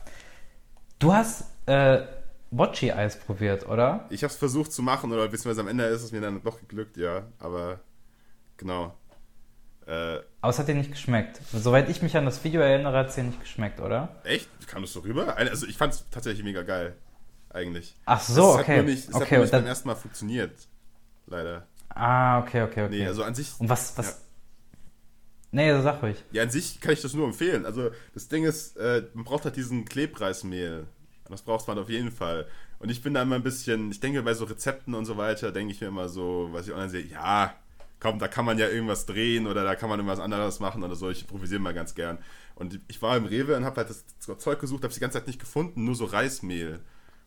Du 0.99 1.13
hast 1.13 1.45
äh, 1.67 2.01
Mochi-Eis 2.51 3.19
probiert, 3.21 3.69
oder? 3.69 4.07
Ich 4.11 4.23
habe 4.23 4.33
es 4.33 4.37
versucht 4.39 4.73
zu 4.73 4.83
machen, 4.83 5.13
oder 5.13 5.29
beziehungsweise 5.29 5.61
am 5.63 5.69
Ende 5.69 5.85
ist 5.85 6.03
es 6.03 6.13
mir 6.13 6.21
dann 6.21 6.43
doch 6.43 6.59
geglückt, 6.61 6.97
ja. 6.97 7.23
Aber 7.39 7.81
genau. 8.57 8.95
Äh, 9.87 10.19
Aber 10.41 10.51
es 10.51 10.59
hat 10.59 10.69
dir 10.69 10.75
nicht 10.75 10.91
geschmeckt. 10.91 11.41
Soweit 11.53 11.89
ich 11.89 12.03
mich 12.03 12.17
an 12.17 12.25
das 12.25 12.45
Video 12.45 12.61
erinnere, 12.61 12.97
hat 12.99 13.09
es 13.09 13.15
dir 13.15 13.25
nicht 13.25 13.41
geschmeckt, 13.41 13.81
oder? 13.81 14.21
echt? 14.25 14.49
Kam 14.69 14.83
das 14.83 14.93
so 14.93 15.01
rüber? 15.01 15.37
Also 15.37 15.67
ich 15.67 15.77
fand 15.77 15.95
es 15.95 16.05
tatsächlich 16.11 16.45
mega 16.45 16.63
geil. 16.63 16.95
Eigentlich. 17.53 17.97
Ach 18.05 18.21
so, 18.21 18.55
es 18.55 18.61
okay. 18.61 18.79
Hat 18.79 18.85
nicht, 18.87 19.09
es 19.09 19.15
hat 19.15 19.23
okay, 19.23 19.35
nur 19.37 19.43
nicht 19.43 19.53
dann- 19.53 19.63
beim 19.63 19.69
ersten 19.69 19.89
Mal 19.89 19.97
funktioniert. 19.97 20.53
Leider. 21.27 21.67
Ah, 21.89 22.39
okay, 22.41 22.63
okay, 22.63 22.85
okay. 22.85 22.99
Nee, 22.99 23.07
also 23.07 23.25
an 23.25 23.35
sich. 23.35 23.53
Und 23.59 23.69
was, 23.69 23.99
was? 23.99 24.07
Ja. 24.07 24.15
Nee, 25.53 25.71
also 25.71 25.83
sag 25.83 26.03
ruhig. 26.03 26.17
Ja, 26.31 26.43
an 26.45 26.51
sich 26.51 26.81
kann 26.81 26.93
ich 26.93 27.03
das 27.03 27.15
nur 27.15 27.27
empfehlen. 27.27 27.67
Also 27.67 27.91
das 28.15 28.29
Ding 28.29 28.45
ist, 28.45 28.77
äh, 28.77 29.05
man 29.15 29.25
braucht 29.25 29.45
halt 29.45 29.57
diesen 29.57 29.85
Klebreismehl. 29.85 30.87
Das 31.29 31.43
braucht 31.43 31.67
man 31.69 31.79
auf 31.79 31.89
jeden 31.89 32.11
Fall. 32.11 32.47
Und 32.79 32.91
ich 32.91 33.03
bin 33.03 33.15
da 33.15 33.23
immer 33.23 33.37
ein 33.37 33.43
bisschen, 33.43 33.91
ich 33.91 34.01
denke 34.01 34.23
bei 34.23 34.35
so 34.35 34.45
Rezepten 34.45 34.95
und 34.95 35.05
so 35.05 35.17
weiter, 35.17 35.53
denke 35.53 35.73
ich 35.73 35.81
mir 35.81 35.89
immer 35.89 36.09
so, 36.09 36.49
was 36.53 36.67
ich 36.67 36.73
online 36.73 36.91
sehe, 36.91 37.05
ja, 37.05 37.55
komm, 38.01 38.19
da 38.19 38.27
kann 38.27 38.45
man 38.45 38.59
ja 38.59 38.69
irgendwas 38.69 39.07
drehen 39.07 39.47
oder 39.47 39.63
da 39.63 39.75
kann 39.77 39.89
man 39.89 39.99
irgendwas 39.99 40.19
anderes 40.19 40.59
machen 40.61 40.83
oder 40.83 40.97
so. 40.97 41.11
Ich 41.11 41.23
improvisiere 41.23 41.61
mal 41.61 41.75
ganz 41.75 41.95
gern. 41.95 42.19
Und 42.55 42.81
ich 42.89 43.01
war 43.03 43.17
im 43.17 43.27
Rewe 43.27 43.57
und 43.57 43.65
habe 43.65 43.77
halt 43.77 43.91
das 43.91 44.05
Zeug 44.39 44.61
gesucht, 44.61 44.83
habe 44.83 44.89
es 44.89 44.95
die 44.95 45.01
ganze 45.01 45.19
Zeit 45.19 45.27
nicht 45.27 45.41
gefunden, 45.41 45.85
nur 45.85 45.95
so 45.95 46.07
Reismehl. 46.07 46.81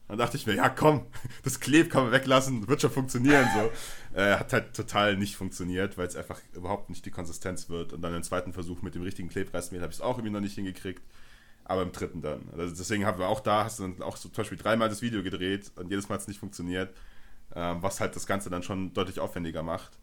Dann 0.07 0.17
dachte 0.17 0.35
ich 0.37 0.45
mir, 0.45 0.53
ja 0.55 0.69
komm, 0.69 1.05
das 1.43 1.59
klebt, 1.59 1.89
kann 1.91 2.03
man 2.03 2.11
weglassen, 2.11 2.67
wird 2.67 2.81
schon 2.81 2.91
funktionieren. 2.91 3.47
So. 3.55 3.69
Äh, 4.15 4.35
hat 4.37 4.53
halt 4.53 4.75
total 4.75 5.17
nicht 5.17 5.35
funktioniert, 5.35 5.97
weil 5.97 6.05
es 6.05 6.15
einfach 6.15 6.39
überhaupt 6.53 6.91
nicht 6.91 7.03
die 7.03 7.09
Konsistenz 7.09 7.67
wird. 7.69 7.93
Und 7.93 8.03
dann 8.03 8.13
im 8.13 8.21
zweiten 8.21 8.53
Versuch 8.53 8.83
mit 8.83 8.93
dem 8.93 9.01
richtigen 9.01 9.27
Klebreismehl 9.27 9.81
habe 9.81 9.89
ich 9.91 9.97
es 9.97 10.01
auch 10.03 10.19
irgendwie 10.19 10.29
noch 10.29 10.39
nicht 10.39 10.53
hingekriegt. 10.53 11.01
Aber 11.65 11.81
im 11.81 11.91
dritten 11.91 12.21
dann. 12.21 12.41
Also 12.55 12.75
deswegen 12.75 13.07
haben 13.07 13.17
wir 13.17 13.27
auch 13.27 13.39
da, 13.39 13.63
hast 13.63 13.79
du 13.79 13.87
dann 13.87 14.03
auch 14.03 14.15
so 14.17 14.29
zum 14.29 14.43
Beispiel 14.43 14.59
dreimal 14.59 14.87
das 14.87 15.01
Video 15.01 15.23
gedreht 15.23 15.71
und 15.77 15.89
jedes 15.89 16.09
Mal 16.09 16.13
hat 16.15 16.21
es 16.21 16.27
nicht 16.27 16.39
funktioniert. 16.39 16.93
Ähm, 17.55 17.77
was 17.81 17.99
halt 17.99 18.15
das 18.15 18.27
Ganze 18.27 18.51
dann 18.51 18.61
schon 18.61 18.93
deutlich 18.93 19.19
aufwendiger 19.19 19.63
macht. 19.63 19.97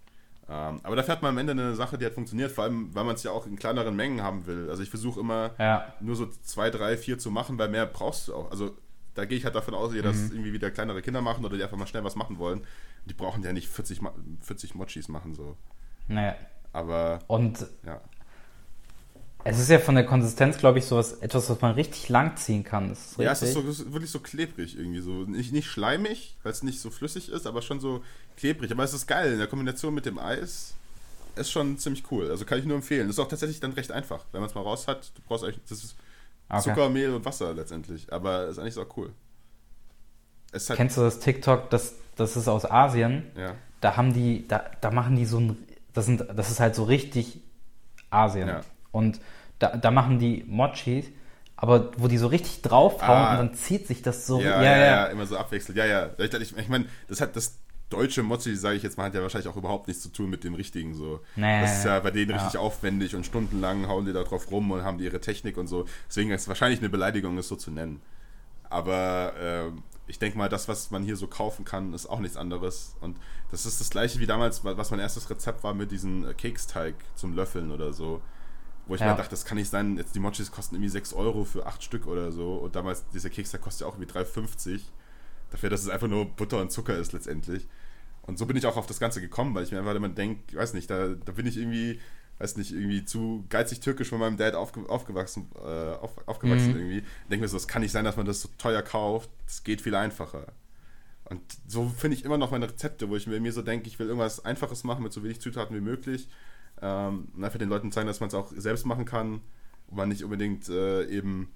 Ähm, 0.49 0.81
aber 0.83 0.97
dafür 0.97 1.13
hat 1.15 1.23
man 1.23 1.29
am 1.31 1.39
Ende 1.39 1.53
eine 1.53 1.77
Sache, 1.77 1.97
die 1.97 2.05
hat 2.05 2.15
funktioniert, 2.15 2.51
vor 2.51 2.65
allem, 2.65 2.93
weil 2.93 3.05
man 3.05 3.15
es 3.15 3.23
ja 3.23 3.31
auch 3.31 3.47
in 3.47 3.55
kleineren 3.57 3.95
Mengen 3.95 4.23
haben 4.25 4.45
will. 4.47 4.71
Also 4.71 4.83
ich 4.83 4.91
versuche 4.91 5.21
immer 5.21 5.53
Ja. 5.61 5.95
nur 6.01 6.17
so 6.17 6.27
zwei, 6.43 6.71
drei, 6.71 6.97
vier 6.97 7.17
zu 7.21 7.31
machen, 7.31 7.59
weil 7.59 7.69
mehr 7.69 7.87
brauchst 7.87 8.27
du 8.27 8.35
auch. 8.35 8.51
Also 8.51 8.77
da 9.15 9.25
gehe 9.25 9.37
ich 9.39 9.45
halt 9.45 9.55
davon 9.55 9.75
aus, 9.75 9.93
dass 9.93 10.17
Mhm. 10.17 10.31
irgendwie 10.33 10.53
wieder 10.53 10.71
kleinere 10.71 11.03
Kinder 11.03 11.21
machen 11.21 11.45
oder 11.45 11.57
die 11.57 11.63
einfach 11.63 11.77
mal 11.77 11.87
schnell 11.87 12.05
was 12.05 12.17
machen 12.17 12.39
wollen. 12.39 12.63
Die 13.07 13.15
brauchen 13.15 13.43
ja 13.43 13.53
nicht 13.53 13.69
40, 13.69 14.01
Ma- 14.03 14.15
40 14.43 14.75
Mochis 14.75 15.09
machen 15.09 15.35
so. 15.35 15.57
Nee. 16.09 16.33
Aber 16.73 17.19
Und 17.27 17.67
ja. 17.85 18.01
es 19.43 19.59
ist 19.59 19.71
ja 19.71 19.79
von 19.79 19.95
der 19.95 20.05
Konsistenz, 20.05 20.59
glaube 20.59 20.79
ich, 20.79 20.85
sowas, 20.85 21.15
etwas, 21.15 21.49
was 21.49 21.61
man 21.61 21.73
richtig 21.75 22.09
lang 22.09 22.37
ziehen 22.37 22.63
kann. 22.63 22.91
Das 22.91 23.13
ist 23.13 23.19
Ja, 23.19 23.33
es 23.33 23.43
ist, 23.43 23.55
so, 23.55 23.61
ist 23.63 23.93
wirklich 23.93 24.11
so 24.11 24.21
klebrig 24.21 24.77
irgendwie. 24.79 25.01
So. 25.01 25.25
Nicht, 25.25 25.53
nicht 25.53 25.67
schleimig, 25.67 26.37
weil 26.43 26.53
es 26.53 26.63
nicht 26.63 26.81
so 26.81 26.91
flüssig 26.91 27.31
ist, 27.31 27.47
aber 27.47 27.63
schon 27.63 27.81
so 27.81 28.05
klebrig. 28.37 28.71
Aber 28.71 28.85
es 28.85 28.93
ist 28.95 29.07
geil. 29.07 29.33
In 29.33 29.39
der 29.39 29.47
Kombination 29.49 29.95
mit 29.95 30.05
dem 30.07 30.19
Eis 30.19 30.75
ist 31.37 31.51
schon 31.51 31.79
ziemlich 31.79 32.05
cool. 32.11 32.31
Also 32.31 32.45
kann 32.45 32.59
ich 32.59 32.67
nur 32.67 32.77
empfehlen. 32.77 33.07
Das 33.07 33.17
ist 33.17 33.21
auch 33.21 33.29
tatsächlich 33.29 33.61
dann 33.61 33.73
recht 33.73 33.91
einfach. 33.93 34.25
Wenn 34.33 34.41
man 34.43 34.51
es 34.51 34.55
mal 34.55 34.63
raus 34.63 34.87
hat, 34.87 35.11
du 35.17 35.23
brauchst 35.27 35.45
eigentlich, 35.45 35.61
das 35.69 35.83
ist 35.85 35.97
Okay. 36.51 36.63
Zucker, 36.71 36.89
Mehl 36.91 37.15
und 37.15 37.25
Wasser 37.25 37.55
letztendlich. 37.55 38.13
Aber 38.13 38.47
ist 38.49 38.59
eigentlich 38.59 38.75
so 38.75 38.85
cool. 38.97 39.13
Halt, 40.53 40.77
Kennst 40.77 40.97
du 40.97 41.03
das 41.03 41.21
TikTok, 41.21 41.71
das, 41.71 41.95
das 42.17 42.37
ist 42.37 42.49
aus 42.49 42.69
Asien? 42.71 43.31
ja. 43.37 43.55
Da 43.81 43.97
haben 43.97 44.13
die, 44.13 44.47
da, 44.47 44.65
da 44.83 44.91
machen 44.91 45.17
die 45.17 45.25
so 45.25 45.41
ein, 45.41 45.57
das 45.95 46.05
sind, 46.05 46.27
das 46.37 46.51
ist 46.51 46.61
halt 46.61 46.75
so 46.75 46.85
richtig 46.85 47.41
Asien. 48.11 48.47
Ja. 48.49 48.61
Und 48.93 49.21
da, 49.59 49.75
da 49.75 49.91
machen 49.91 50.19
die 50.19 50.45
Mochis, 50.47 51.07
aber 51.57 51.91
wo 51.97 52.07
die 52.07 52.19
so 52.19 52.27
richtig 52.27 52.61
draufhauen 52.61 53.19
Ah. 53.19 53.31
und 53.33 53.37
dann 53.39 53.55
zieht 53.55 53.87
sich 53.87 54.03
das 54.03 54.27
so. 54.27 54.39
ja, 54.39 54.63
ja, 54.63 54.77
ja, 54.77 55.05
immer 55.07 55.25
so 55.25 55.39
abwechselnd. 55.39 55.79
Ja, 55.79 55.87
ja. 55.87 56.11
Ich, 56.19 56.31
ich, 56.35 56.57
ich 56.59 56.69
meine, 56.69 56.87
das 57.09 57.23
hat 57.23 57.35
das 57.37 57.57
deutsche 57.91 58.23
Mochi, 58.23 58.57
sage 58.57 58.77
ich 58.77 58.83
jetzt 58.83 58.97
mal, 58.97 59.05
hat 59.05 59.15
ja 59.15 59.21
wahrscheinlich 59.23 59.49
auch 59.49 59.57
überhaupt 59.57 59.89
nichts 59.89 60.03
zu 60.03 60.09
tun 60.11 60.31
mit 60.31 60.45
dem 60.45 60.55
richtigen 60.55 60.95
so. 60.95 61.21
Nee, 61.37 61.61
das 61.61 61.79
ist 61.79 61.85
ja 61.85 62.01
bei 62.01 62.11
denen 62.11 62.31
ja. 62.31 62.37
richtig 62.37 62.59
aufwendig 62.59 63.15
und 63.15 63.27
stundenlang 63.27 63.87
hauen 63.89 64.07
die 64.07 64.13
da 64.13 64.23
drauf 64.23 64.51
rum 64.51 64.71
und 64.71 64.83
haben 64.85 64.99
die 64.99 65.05
ihre 65.05 65.21
Technik 65.21 65.57
und 65.59 65.67
so. 65.67 65.85
Deswegen 66.09 66.31
ist 66.31 66.43
es 66.43 66.49
wahrscheinlich 66.49 66.81
eine 66.81 66.89
Beleidigung, 66.89 67.37
es 67.39 67.49
so 67.49 67.57
zu 67.57 67.71
nennen. 67.71 68.01
Aber 68.69 69.35
ähm, 69.41 69.83
ich 70.07 70.19
denke 70.19 70.39
mal, 70.39 70.49
das, 70.49 70.69
was 70.69 70.91
man 70.91 71.03
hier 71.03 71.17
so 71.17 71.27
kaufen 71.27 71.65
kann, 71.65 71.93
ist 71.93 72.07
auch 72.07 72.21
nichts 72.21 72.37
anderes. 72.37 72.97
Und 73.01 73.17
das 73.51 73.67
ist 73.67 73.81
das 73.81 73.91
gleiche 73.91 74.21
wie 74.21 74.27
damals, 74.27 74.65
was 74.65 74.91
mein 74.91 75.01
erstes 75.01 75.29
Rezept 75.29 75.63
war 75.65 75.75
mit 75.75 75.91
diesem 75.91 76.29
äh, 76.29 76.35
Keksteig 76.35 76.95
zum 77.17 77.35
Löffeln 77.35 77.71
oder 77.73 77.93
so. 77.93 78.21
Wo 78.87 78.95
ich 78.95 79.01
Ja. 79.01 79.11
mir 79.11 79.17
dachte, 79.17 79.31
das 79.31 79.45
kann 79.45 79.59
nicht 79.59 79.71
sein, 79.71 79.97
jetzt 79.97 80.15
die 80.15 80.21
Mochis 80.21 80.51
kosten 80.51 80.77
irgendwie 80.77 80.89
6 80.89 81.13
Euro 81.15 81.45
für 81.45 81.67
8 81.67 81.83
Stück 81.83 82.07
oder 82.07 82.31
so. 82.33 82.55
Und 82.55 82.77
damals, 82.77 83.05
dieser 83.11 83.31
Keksteig 83.31 83.61
kostet 83.61 83.83
ja 83.83 83.87
auch 83.89 83.97
irgendwie 83.99 84.13
3,50. 84.13 84.81
Dafür, 85.51 85.71
dass 85.71 85.83
es 85.83 85.89
einfach 85.89 86.09
nur 86.09 86.27
Butter 86.27 86.61
und 86.61 86.71
Zucker 86.71 86.97
ist 86.97 87.13
letztendlich. 87.13 87.67
Und 88.23 88.39
so 88.39 88.47
bin 88.47 88.57
ich 88.57 88.67
auch 88.67 88.77
auf 88.77 88.87
das 88.87 89.01
Ganze 89.01 89.21
gekommen, 89.21 89.55
weil 89.55 89.65
ich 89.65 89.73
mir 89.73 89.79
einfach 89.79 89.95
immer 89.95 90.09
denke, 90.09 90.57
weiß 90.57 90.75
nicht, 90.75 90.91
da, 90.91 91.09
da 91.09 91.33
bin 91.33 91.47
ich 91.47 91.57
irgendwie, 91.57 92.01
weiß 92.39 92.57
nicht, 92.57 92.73
irgendwie 92.73 93.05
zu 93.05 93.45
geizig 93.49 93.81
türkisch 93.81 94.09
von 94.09 94.19
meinem 94.21 94.37
Dad 94.37 94.55
aufge, 94.55 94.89
aufgewachsen, 94.89 95.51
äh, 95.57 95.95
auf, 95.95 96.17
aufgewachsen 96.27 96.73
Mhm. 96.73 96.79
irgendwie. 96.79 97.03
Denke 97.31 97.43
mir 97.43 97.49
so, 97.49 97.57
es 97.57 97.69
kann 97.69 97.83
nicht 97.83 97.93
sein, 97.93 98.05
dass 98.05 98.17
man 98.17 98.27
das 98.27 98.43
so 98.43 98.49
teuer 98.59 98.83
kauft. 98.83 99.31
Es 99.47 99.65
geht 99.65 99.81
viel 99.81 99.95
einfacher. 99.95 100.47
Und 101.25 101.41
so 101.67 101.89
finde 101.89 102.17
ich 102.17 102.25
immer 102.25 102.39
noch 102.39 102.51
meine 102.51 102.69
Rezepte, 102.69 103.09
wo 103.09 103.17
ich 103.17 103.27
mir, 103.27 103.53
so 103.53 103.63
denke, 103.63 103.87
ich 103.89 103.99
will 103.99 104.09
irgendwas 104.09 104.45
Einfaches 104.45 104.85
machen 104.85 105.03
mit 105.05 105.13
so 105.13 105.23
wenig 105.23 105.41
Zutaten 105.41 105.77
wie 105.77 105.81
möglich. 105.81 106.29
Ähm, 106.83 107.29
und 107.35 107.45
einfach 107.45 107.59
den 107.59 107.69
Leuten 107.69 107.93
zeigen, 107.93 108.07
dass 108.09 108.21
man 108.21 108.29
es 108.29 108.35
auch 108.35 108.53
selbst 108.57 108.85
machen 108.87 109.05
kann 109.05 109.41
und 109.89 109.97
man 109.97 110.09
nicht 110.09 110.25
unbedingt 110.25 110.69
äh, 110.69 111.05
eben 111.07 111.49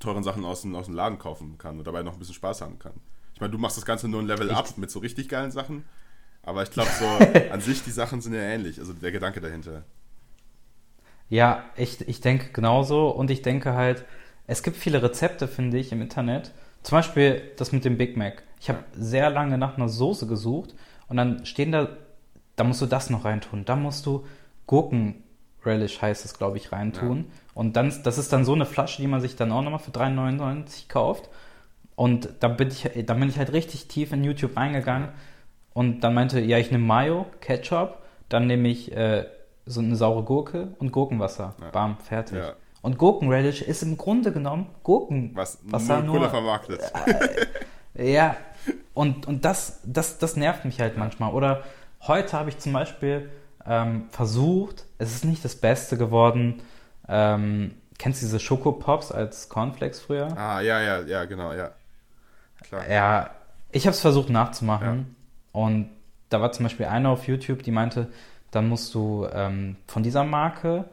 teuren 0.00 0.22
Sachen 0.22 0.44
aus 0.44 0.62
dem, 0.62 0.74
aus 0.74 0.86
dem 0.86 0.94
Laden 0.94 1.18
kaufen 1.18 1.56
kann 1.58 1.78
und 1.78 1.86
dabei 1.86 2.02
noch 2.02 2.14
ein 2.14 2.18
bisschen 2.18 2.34
Spaß 2.34 2.60
haben 2.60 2.78
kann. 2.78 2.94
Ich 3.40 3.42
meine, 3.42 3.52
du 3.52 3.58
machst 3.58 3.78
das 3.78 3.86
Ganze 3.86 4.06
nur 4.06 4.20
ein 4.20 4.26
Level 4.26 4.50
up 4.50 4.76
mit 4.76 4.90
so 4.90 4.98
richtig 4.98 5.30
geilen 5.30 5.50
Sachen, 5.50 5.86
aber 6.42 6.62
ich 6.62 6.70
glaube 6.70 6.90
so, 6.90 7.06
an 7.50 7.62
sich 7.62 7.82
die 7.82 7.90
Sachen 7.90 8.20
sind 8.20 8.34
ja 8.34 8.42
ähnlich, 8.42 8.78
also 8.78 8.92
der 8.92 9.12
Gedanke 9.12 9.40
dahinter. 9.40 9.82
Ja, 11.30 11.64
ich, 11.74 12.06
ich 12.06 12.20
denke 12.20 12.52
genauso 12.52 13.08
und 13.08 13.30
ich 13.30 13.40
denke 13.40 13.72
halt, 13.72 14.04
es 14.46 14.62
gibt 14.62 14.76
viele 14.76 15.02
Rezepte, 15.02 15.48
finde 15.48 15.78
ich, 15.78 15.90
im 15.90 16.02
Internet. 16.02 16.52
Zum 16.82 16.98
Beispiel 16.98 17.40
das 17.56 17.72
mit 17.72 17.86
dem 17.86 17.96
Big 17.96 18.14
Mac. 18.14 18.42
Ich 18.60 18.68
habe 18.68 18.84
sehr 18.92 19.30
lange 19.30 19.56
nach 19.56 19.78
einer 19.78 19.88
Soße 19.88 20.26
gesucht 20.26 20.74
und 21.08 21.16
dann 21.16 21.46
stehen 21.46 21.72
da, 21.72 21.88
da 22.56 22.64
musst 22.64 22.82
du 22.82 22.86
das 22.86 23.08
noch 23.08 23.24
reintun, 23.24 23.64
da 23.64 23.74
musst 23.74 24.04
du 24.04 24.26
Gurkenrelish 24.66 26.02
heißt 26.02 26.26
es, 26.26 26.36
glaube 26.36 26.58
ich, 26.58 26.72
reintun. 26.72 27.16
Ja. 27.16 27.24
Und 27.54 27.76
dann, 27.76 27.90
das 28.02 28.18
ist 28.18 28.34
dann 28.34 28.44
so 28.44 28.52
eine 28.52 28.66
Flasche, 28.66 29.00
die 29.00 29.08
man 29.08 29.22
sich 29.22 29.34
dann 29.34 29.50
auch 29.50 29.62
nochmal 29.62 29.80
für 29.80 29.92
3,99 29.92 30.88
kauft. 30.88 31.30
Und 32.00 32.30
da 32.40 32.48
bin 32.48 32.68
ich, 32.68 32.88
da 33.04 33.12
bin 33.12 33.28
ich 33.28 33.36
halt 33.36 33.52
richtig 33.52 33.86
tief 33.86 34.12
in 34.12 34.24
YouTube 34.24 34.56
eingegangen 34.56 35.10
und 35.74 36.00
dann 36.00 36.14
meinte, 36.14 36.40
ja, 36.40 36.56
ich 36.56 36.70
nehme 36.70 36.82
Mayo, 36.82 37.26
Ketchup, 37.42 37.98
dann 38.30 38.46
nehme 38.46 38.68
ich 38.68 38.96
äh, 38.96 39.26
so 39.66 39.80
eine 39.80 39.94
saure 39.96 40.22
Gurke 40.22 40.68
und 40.78 40.92
Gurkenwasser. 40.92 41.56
Ja. 41.60 41.70
Bam, 41.72 41.98
fertig. 41.98 42.38
Ja. 42.38 42.54
Und 42.80 42.96
Gurkenrelish 42.96 43.60
ist 43.60 43.82
im 43.82 43.98
Grunde 43.98 44.32
genommen 44.32 44.68
Gurkenwasser 44.82 45.58
Was 45.64 45.88
nur, 45.88 46.20
nur 46.20 46.30
vermarktet. 46.30 46.80
Äh, 47.92 48.12
ja, 48.14 48.34
und, 48.94 49.28
und 49.28 49.44
das, 49.44 49.82
das, 49.84 50.16
das 50.16 50.36
nervt 50.36 50.64
mich 50.64 50.80
halt 50.80 50.96
manchmal. 50.96 51.34
Oder 51.34 51.64
heute 52.08 52.32
habe 52.32 52.48
ich 52.48 52.58
zum 52.58 52.72
Beispiel 52.72 53.28
ähm, 53.66 54.06
versucht, 54.08 54.86
es 54.96 55.14
ist 55.14 55.26
nicht 55.26 55.44
das 55.44 55.54
Beste 55.54 55.98
geworden, 55.98 56.62
ähm, 57.08 57.74
kennst 57.98 58.22
du 58.22 58.24
diese 58.24 58.40
Schokopops 58.40 59.12
als 59.12 59.50
Cornflakes 59.50 60.00
früher? 60.00 60.34
Ah, 60.34 60.62
ja, 60.62 60.80
ja, 60.80 61.00
ja, 61.02 61.26
genau, 61.26 61.52
ja. 61.52 61.72
Klar. 62.70 62.88
Ja, 62.88 63.30
ich 63.72 63.86
habe 63.86 63.94
es 63.94 64.00
versucht 64.00 64.30
nachzumachen 64.30 65.16
ja. 65.52 65.60
und 65.60 65.90
da 66.28 66.40
war 66.40 66.52
zum 66.52 66.62
Beispiel 66.62 66.86
eine 66.86 67.08
auf 67.08 67.26
YouTube, 67.26 67.64
die 67.64 67.72
meinte, 67.72 68.12
dann 68.52 68.68
musst 68.68 68.94
du 68.94 69.26
ähm, 69.32 69.74
von 69.88 70.04
dieser 70.04 70.22
Marke 70.24 70.84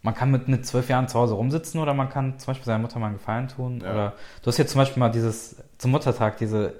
man 0.02 0.14
kann 0.14 0.30
mit, 0.30 0.48
mit 0.48 0.66
zwölf 0.66 0.88
Jahren 0.88 1.08
zu 1.08 1.18
Hause 1.18 1.34
rumsitzen 1.34 1.80
oder 1.80 1.94
man 1.94 2.10
kann 2.10 2.38
zum 2.38 2.48
Beispiel 2.48 2.66
seiner 2.66 2.80
Mutter 2.80 2.98
mal 2.98 3.06
einen 3.06 3.18
Gefallen 3.18 3.48
tun 3.48 3.80
oder 3.80 4.14
du 4.42 4.48
hast 4.48 4.58
jetzt 4.58 4.72
zum 4.72 4.80
Beispiel 4.80 5.00
mal 5.00 5.10
dieses, 5.10 5.56
zum 5.78 5.92
Muttertag 5.92 6.36
diese, 6.36 6.74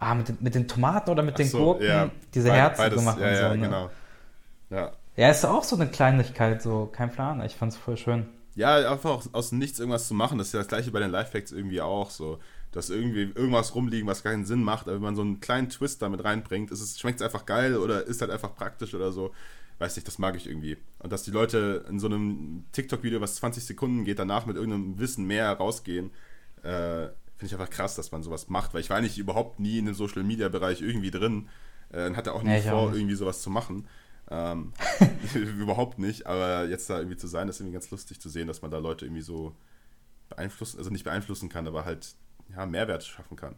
ah, 0.00 0.14
mit 0.14 0.28
den, 0.28 0.38
mit 0.40 0.54
den 0.54 0.66
Tomaten 0.66 1.10
oder 1.10 1.22
mit 1.22 1.34
Ach 1.34 1.38
den 1.38 1.48
so, 1.48 1.58
Gurken, 1.58 1.86
ja, 1.86 2.10
diese 2.34 2.52
Herzen 2.52 2.90
gemacht 2.90 3.20
ja, 3.20 3.28
und 3.28 3.36
so, 3.36 3.42
ja, 3.42 3.54
ne? 3.54 3.58
genau. 3.58 3.90
Ja. 4.70 4.92
Ja, 5.16 5.30
ist 5.30 5.44
auch 5.44 5.64
so 5.64 5.76
eine 5.76 5.88
Kleinigkeit, 5.88 6.62
so, 6.62 6.86
kein 6.90 7.10
Plan. 7.10 7.44
Ich 7.44 7.54
fand's 7.54 7.76
voll 7.76 7.96
schön. 7.96 8.26
Ja, 8.54 8.90
einfach 8.90 9.22
aus 9.32 9.52
nichts 9.52 9.78
irgendwas 9.78 10.08
zu 10.08 10.14
machen. 10.14 10.38
Das 10.38 10.48
ist 10.48 10.52
ja 10.54 10.60
das 10.60 10.68
gleiche 10.68 10.90
bei 10.90 11.00
den 11.00 11.10
Lifehacks 11.10 11.52
irgendwie 11.52 11.80
auch 11.80 12.10
so. 12.10 12.38
Dass 12.72 12.88
irgendwie 12.88 13.22
irgendwas 13.34 13.74
rumliegen, 13.74 14.06
was 14.06 14.22
keinen 14.22 14.44
Sinn 14.44 14.62
macht, 14.62 14.86
aber 14.86 14.94
wenn 14.94 15.02
man 15.02 15.16
so 15.16 15.22
einen 15.22 15.40
kleinen 15.40 15.68
Twist 15.68 16.02
damit 16.02 16.24
reinbringt, 16.24 16.70
schmeckt 16.70 17.20
es 17.20 17.24
einfach 17.24 17.44
geil 17.44 17.76
oder 17.76 18.06
ist 18.06 18.20
halt 18.20 18.30
einfach 18.30 18.54
praktisch 18.54 18.94
oder 18.94 19.12
so. 19.12 19.32
Weiß 19.78 19.96
nicht, 19.96 20.06
das 20.06 20.18
mag 20.18 20.36
ich 20.36 20.46
irgendwie. 20.46 20.76
Und 21.00 21.10
dass 21.12 21.24
die 21.24 21.32
Leute 21.32 21.84
in 21.88 21.98
so 21.98 22.06
einem 22.06 22.64
TikTok-Video, 22.72 23.20
was 23.20 23.36
20 23.36 23.64
Sekunden 23.64 24.04
geht, 24.04 24.18
danach 24.18 24.46
mit 24.46 24.56
irgendeinem 24.56 24.98
Wissen 24.98 25.26
mehr 25.26 25.52
rausgehen, 25.52 26.10
äh, 26.62 27.08
finde 27.40 27.54
ich 27.54 27.58
einfach 27.58 27.74
krass, 27.74 27.94
dass 27.94 28.12
man 28.12 28.22
sowas 28.22 28.50
macht, 28.50 28.74
weil 28.74 28.82
ich 28.82 28.90
war 28.90 28.98
eigentlich 28.98 29.16
überhaupt 29.16 29.60
nie 29.60 29.78
in 29.78 29.86
dem 29.86 29.94
Social-Media-Bereich 29.94 30.82
irgendwie 30.82 31.10
drin 31.10 31.48
äh, 31.90 32.06
und 32.06 32.14
hatte 32.14 32.34
auch 32.34 32.42
nie 32.42 32.50
nee, 32.50 32.60
vor, 32.60 32.74
auch 32.74 32.92
irgendwie 32.92 33.14
sowas 33.14 33.40
zu 33.40 33.48
machen. 33.48 33.88
Ähm, 34.30 34.74
überhaupt 35.34 35.98
nicht, 35.98 36.26
aber 36.26 36.66
jetzt 36.66 36.90
da 36.90 36.98
irgendwie 36.98 37.16
zu 37.16 37.28
sein, 37.28 37.48
ist 37.48 37.58
irgendwie 37.58 37.72
ganz 37.72 37.90
lustig 37.90 38.20
zu 38.20 38.28
sehen, 38.28 38.46
dass 38.46 38.60
man 38.60 38.70
da 38.70 38.76
Leute 38.76 39.06
irgendwie 39.06 39.22
so 39.22 39.56
beeinflussen, 40.28 40.76
also 40.76 40.90
nicht 40.90 41.04
beeinflussen 41.04 41.48
kann, 41.48 41.66
aber 41.66 41.86
halt 41.86 42.14
ja, 42.54 42.66
Mehrwert 42.66 43.04
schaffen 43.04 43.36
kann. 43.36 43.54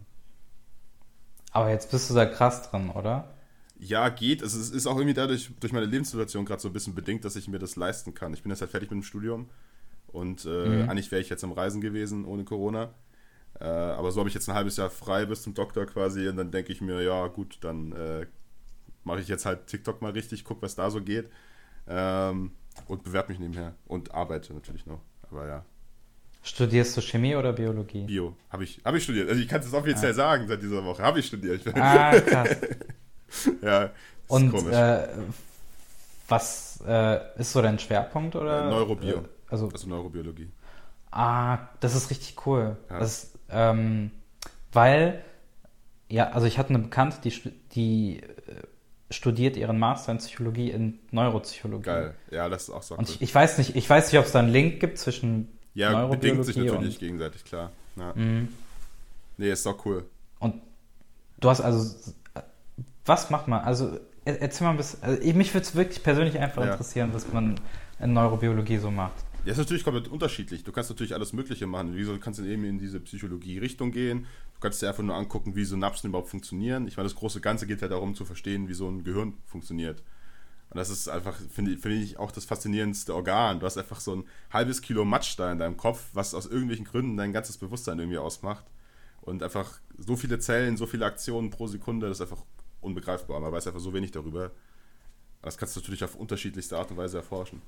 Aber 1.50 1.70
jetzt 1.70 1.90
bist 1.90 2.08
du 2.08 2.14
da 2.14 2.24
krass 2.24 2.70
dran, 2.70 2.88
oder? 2.88 3.34
Ja, 3.80 4.10
geht. 4.10 4.42
Es 4.42 4.54
ist 4.54 4.86
auch 4.86 4.96
irgendwie 4.96 5.14
dadurch, 5.14 5.50
durch 5.58 5.72
meine 5.72 5.86
Lebenssituation 5.86 6.44
gerade 6.44 6.62
so 6.62 6.68
ein 6.68 6.72
bisschen 6.72 6.94
bedingt, 6.94 7.24
dass 7.24 7.34
ich 7.34 7.48
mir 7.48 7.58
das 7.58 7.74
leisten 7.74 8.14
kann. 8.14 8.32
Ich 8.32 8.44
bin 8.44 8.50
jetzt 8.50 8.60
halt 8.60 8.70
fertig 8.70 8.92
mit 8.92 9.00
dem 9.00 9.02
Studium 9.02 9.50
und 10.06 10.44
äh, 10.44 10.68
mhm. 10.68 10.88
eigentlich 10.88 11.10
wäre 11.10 11.20
ich 11.20 11.28
jetzt 11.28 11.42
am 11.42 11.50
Reisen 11.50 11.80
gewesen 11.80 12.24
ohne 12.24 12.44
Corona. 12.44 12.94
Äh, 13.60 13.64
aber 13.64 14.12
so 14.12 14.20
habe 14.20 14.28
ich 14.28 14.34
jetzt 14.34 14.48
ein 14.48 14.54
halbes 14.54 14.76
Jahr 14.76 14.90
frei 14.90 15.26
bis 15.26 15.42
zum 15.42 15.54
Doktor 15.54 15.86
quasi 15.86 16.28
und 16.28 16.36
dann 16.36 16.50
denke 16.50 16.72
ich 16.72 16.80
mir, 16.80 17.02
ja 17.02 17.26
gut, 17.28 17.58
dann 17.60 17.92
äh, 17.92 18.26
mache 19.04 19.20
ich 19.20 19.28
jetzt 19.28 19.46
halt 19.46 19.66
TikTok 19.66 20.02
mal 20.02 20.12
richtig, 20.12 20.44
gucke, 20.44 20.62
was 20.62 20.74
da 20.74 20.90
so 20.90 21.00
geht. 21.00 21.30
Ähm, 21.86 22.52
und 22.86 23.02
bewerbe 23.04 23.30
mich 23.30 23.38
nebenher. 23.38 23.74
Und 23.86 24.14
arbeite 24.14 24.54
natürlich 24.54 24.86
noch. 24.86 25.00
Aber 25.30 25.46
ja. 25.46 25.64
Studierst 26.42 26.96
du 26.96 27.00
Chemie 27.00 27.36
oder 27.36 27.52
Biologie? 27.52 28.04
Bio. 28.04 28.36
Habe 28.50 28.64
ich, 28.64 28.80
hab 28.84 28.94
ich 28.94 29.04
studiert. 29.04 29.28
Also 29.28 29.40
ich 29.40 29.48
kann 29.48 29.60
es 29.60 29.72
offiziell 29.72 30.10
ah. 30.10 30.14
sagen 30.14 30.48
seit 30.48 30.62
dieser 30.62 30.84
Woche. 30.84 31.02
Habe 31.02 31.20
ich 31.20 31.26
studiert. 31.26 31.62
Ah, 31.76 32.18
krass. 32.20 32.56
ja. 33.62 33.90
Und 34.26 34.54
äh, 34.68 35.08
was 36.28 36.82
äh, 36.86 37.38
ist 37.38 37.52
so 37.52 37.62
dein 37.62 37.78
Schwerpunkt? 37.78 38.34
Oder? 38.34 38.64
Äh, 38.64 38.70
Neurobio. 38.70 39.24
Also, 39.48 39.68
also 39.68 39.88
Neurobiologie. 39.88 40.50
Ah, 41.10 41.58
das 41.80 41.94
ist 41.94 42.10
richtig 42.10 42.46
cool. 42.46 42.76
Ja. 42.88 42.98
Das, 42.98 43.31
ähm, 43.52 44.10
weil, 44.72 45.22
ja, 46.08 46.30
also 46.30 46.46
ich 46.46 46.58
hatte 46.58 46.70
eine 46.70 46.78
Bekannte, 46.80 47.18
die, 47.22 47.52
die 47.74 48.20
äh, 48.22 48.26
studiert 49.10 49.56
ihren 49.56 49.78
Master 49.78 50.12
in 50.12 50.18
Psychologie 50.18 50.70
in 50.70 50.98
Neuropsychologie. 51.10 51.84
Geil. 51.84 52.14
Ja, 52.30 52.48
das 52.48 52.64
ist 52.64 52.70
auch 52.70 52.82
so 52.82 52.94
Und 52.96 53.08
cool. 53.08 53.14
ich, 53.16 53.22
ich 53.22 53.34
weiß 53.34 53.58
nicht, 53.58 53.76
ich 53.76 53.88
weiß 53.88 54.10
nicht, 54.10 54.18
ob 54.18 54.26
es 54.26 54.32
da 54.32 54.38
einen 54.38 54.50
Link 54.52 54.80
gibt 54.80 54.98
zwischen 54.98 55.48
Ja, 55.74 55.88
bedingt 56.06 56.34
Neurobiologie 56.38 56.42
sich 56.44 56.56
natürlich 56.56 56.98
gegenseitig, 56.98 57.44
klar. 57.44 57.70
Ja. 57.96 58.12
Mhm. 58.14 58.48
Nee, 59.36 59.50
ist 59.50 59.66
doch 59.66 59.84
cool. 59.86 60.04
und 60.38 60.54
du 61.40 61.50
hast 61.50 61.60
also 61.60 61.94
was 63.04 63.30
macht 63.30 63.48
man? 63.48 63.60
Also 63.64 63.98
er- 64.24 64.40
erzähl 64.40 64.64
mal 64.66 64.70
ein 64.72 64.76
bisschen. 64.76 65.02
Also, 65.02 65.20
ich- 65.20 65.34
mich 65.34 65.52
würde 65.52 65.66
es 65.66 65.74
wirklich 65.74 66.02
persönlich 66.02 66.38
einfach 66.38 66.64
Ja. 66.64 66.72
interessieren, 66.72 67.10
was 67.12 67.30
man 67.32 67.56
in 68.00 68.12
Neurobiologie 68.12 68.78
so 68.78 68.90
macht. 68.90 69.12
Ja, 69.44 69.50
ist 69.50 69.58
natürlich 69.58 69.82
komplett 69.82 70.06
unterschiedlich. 70.06 70.62
Du 70.62 70.70
kannst 70.70 70.88
natürlich 70.88 71.14
alles 71.14 71.32
Mögliche 71.32 71.66
machen. 71.66 71.96
Wieso 71.96 72.16
kannst 72.18 72.38
du 72.38 72.44
eben 72.44 72.64
in 72.64 72.78
diese 72.78 73.00
Psychologie-Richtung 73.00 73.90
gehen? 73.90 74.26
Du 74.54 74.60
kannst 74.60 74.80
dir 74.80 74.88
einfach 74.88 75.02
nur 75.02 75.16
angucken, 75.16 75.56
wie 75.56 75.64
Synapsen 75.64 76.10
überhaupt 76.10 76.28
funktionieren. 76.28 76.86
Ich 76.86 76.96
meine, 76.96 77.08
das 77.08 77.16
große 77.16 77.40
Ganze 77.40 77.66
geht 77.66 77.82
ja 77.82 77.88
darum 77.88 78.14
zu 78.14 78.24
verstehen, 78.24 78.68
wie 78.68 78.74
so 78.74 78.88
ein 78.88 79.02
Gehirn 79.02 79.34
funktioniert. 79.46 80.00
Und 80.70 80.76
das 80.78 80.90
ist 80.90 81.08
einfach, 81.08 81.36
finde 81.50 81.76
finde 81.76 81.98
ich, 81.98 82.18
auch 82.18 82.30
das 82.30 82.44
faszinierendste 82.44 83.16
Organ. 83.16 83.58
Du 83.58 83.66
hast 83.66 83.76
einfach 83.76 83.98
so 83.98 84.14
ein 84.14 84.24
halbes 84.52 84.80
Kilo 84.80 85.04
Matsch 85.04 85.36
da 85.36 85.50
in 85.50 85.58
deinem 85.58 85.76
Kopf, 85.76 86.10
was 86.12 86.34
aus 86.34 86.46
irgendwelchen 86.46 86.84
Gründen 86.84 87.16
dein 87.16 87.32
ganzes 87.32 87.58
Bewusstsein 87.58 87.98
irgendwie 87.98 88.18
ausmacht. 88.18 88.64
Und 89.22 89.42
einfach 89.42 89.80
so 89.98 90.14
viele 90.14 90.38
Zellen, 90.38 90.76
so 90.76 90.86
viele 90.86 91.04
Aktionen 91.04 91.50
pro 91.50 91.66
Sekunde, 91.66 92.08
das 92.08 92.18
ist 92.18 92.30
einfach 92.30 92.44
unbegreifbar. 92.80 93.40
Man 93.40 93.50
weiß 93.50 93.66
einfach 93.66 93.80
so 93.80 93.92
wenig 93.92 94.12
darüber. 94.12 94.52
Das 95.42 95.58
kannst 95.58 95.74
du 95.74 95.80
natürlich 95.80 96.04
auf 96.04 96.14
unterschiedlichste 96.14 96.78
Art 96.78 96.92
und 96.92 96.96
Weise 96.96 97.16
erforschen. 97.16 97.60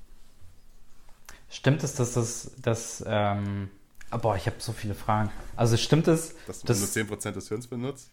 Stimmt 1.49 1.83
es, 1.83 1.95
dass 1.95 2.13
das, 2.13 2.51
dass, 2.61 3.03
ähm, 3.07 3.69
ah, 4.09 4.17
boah, 4.17 4.35
ich 4.35 4.45
habe 4.47 4.57
so 4.59 4.71
viele 4.73 4.95
Fragen. 4.95 5.31
Also 5.55 5.77
stimmt 5.77 6.07
es, 6.07 6.35
Dass 6.47 6.61
du 6.61 6.67
dass, 6.67 6.79
nur 6.79 6.87
10% 7.05 7.31
des 7.31 7.47
Hirns 7.47 7.67
benutzt? 7.67 8.11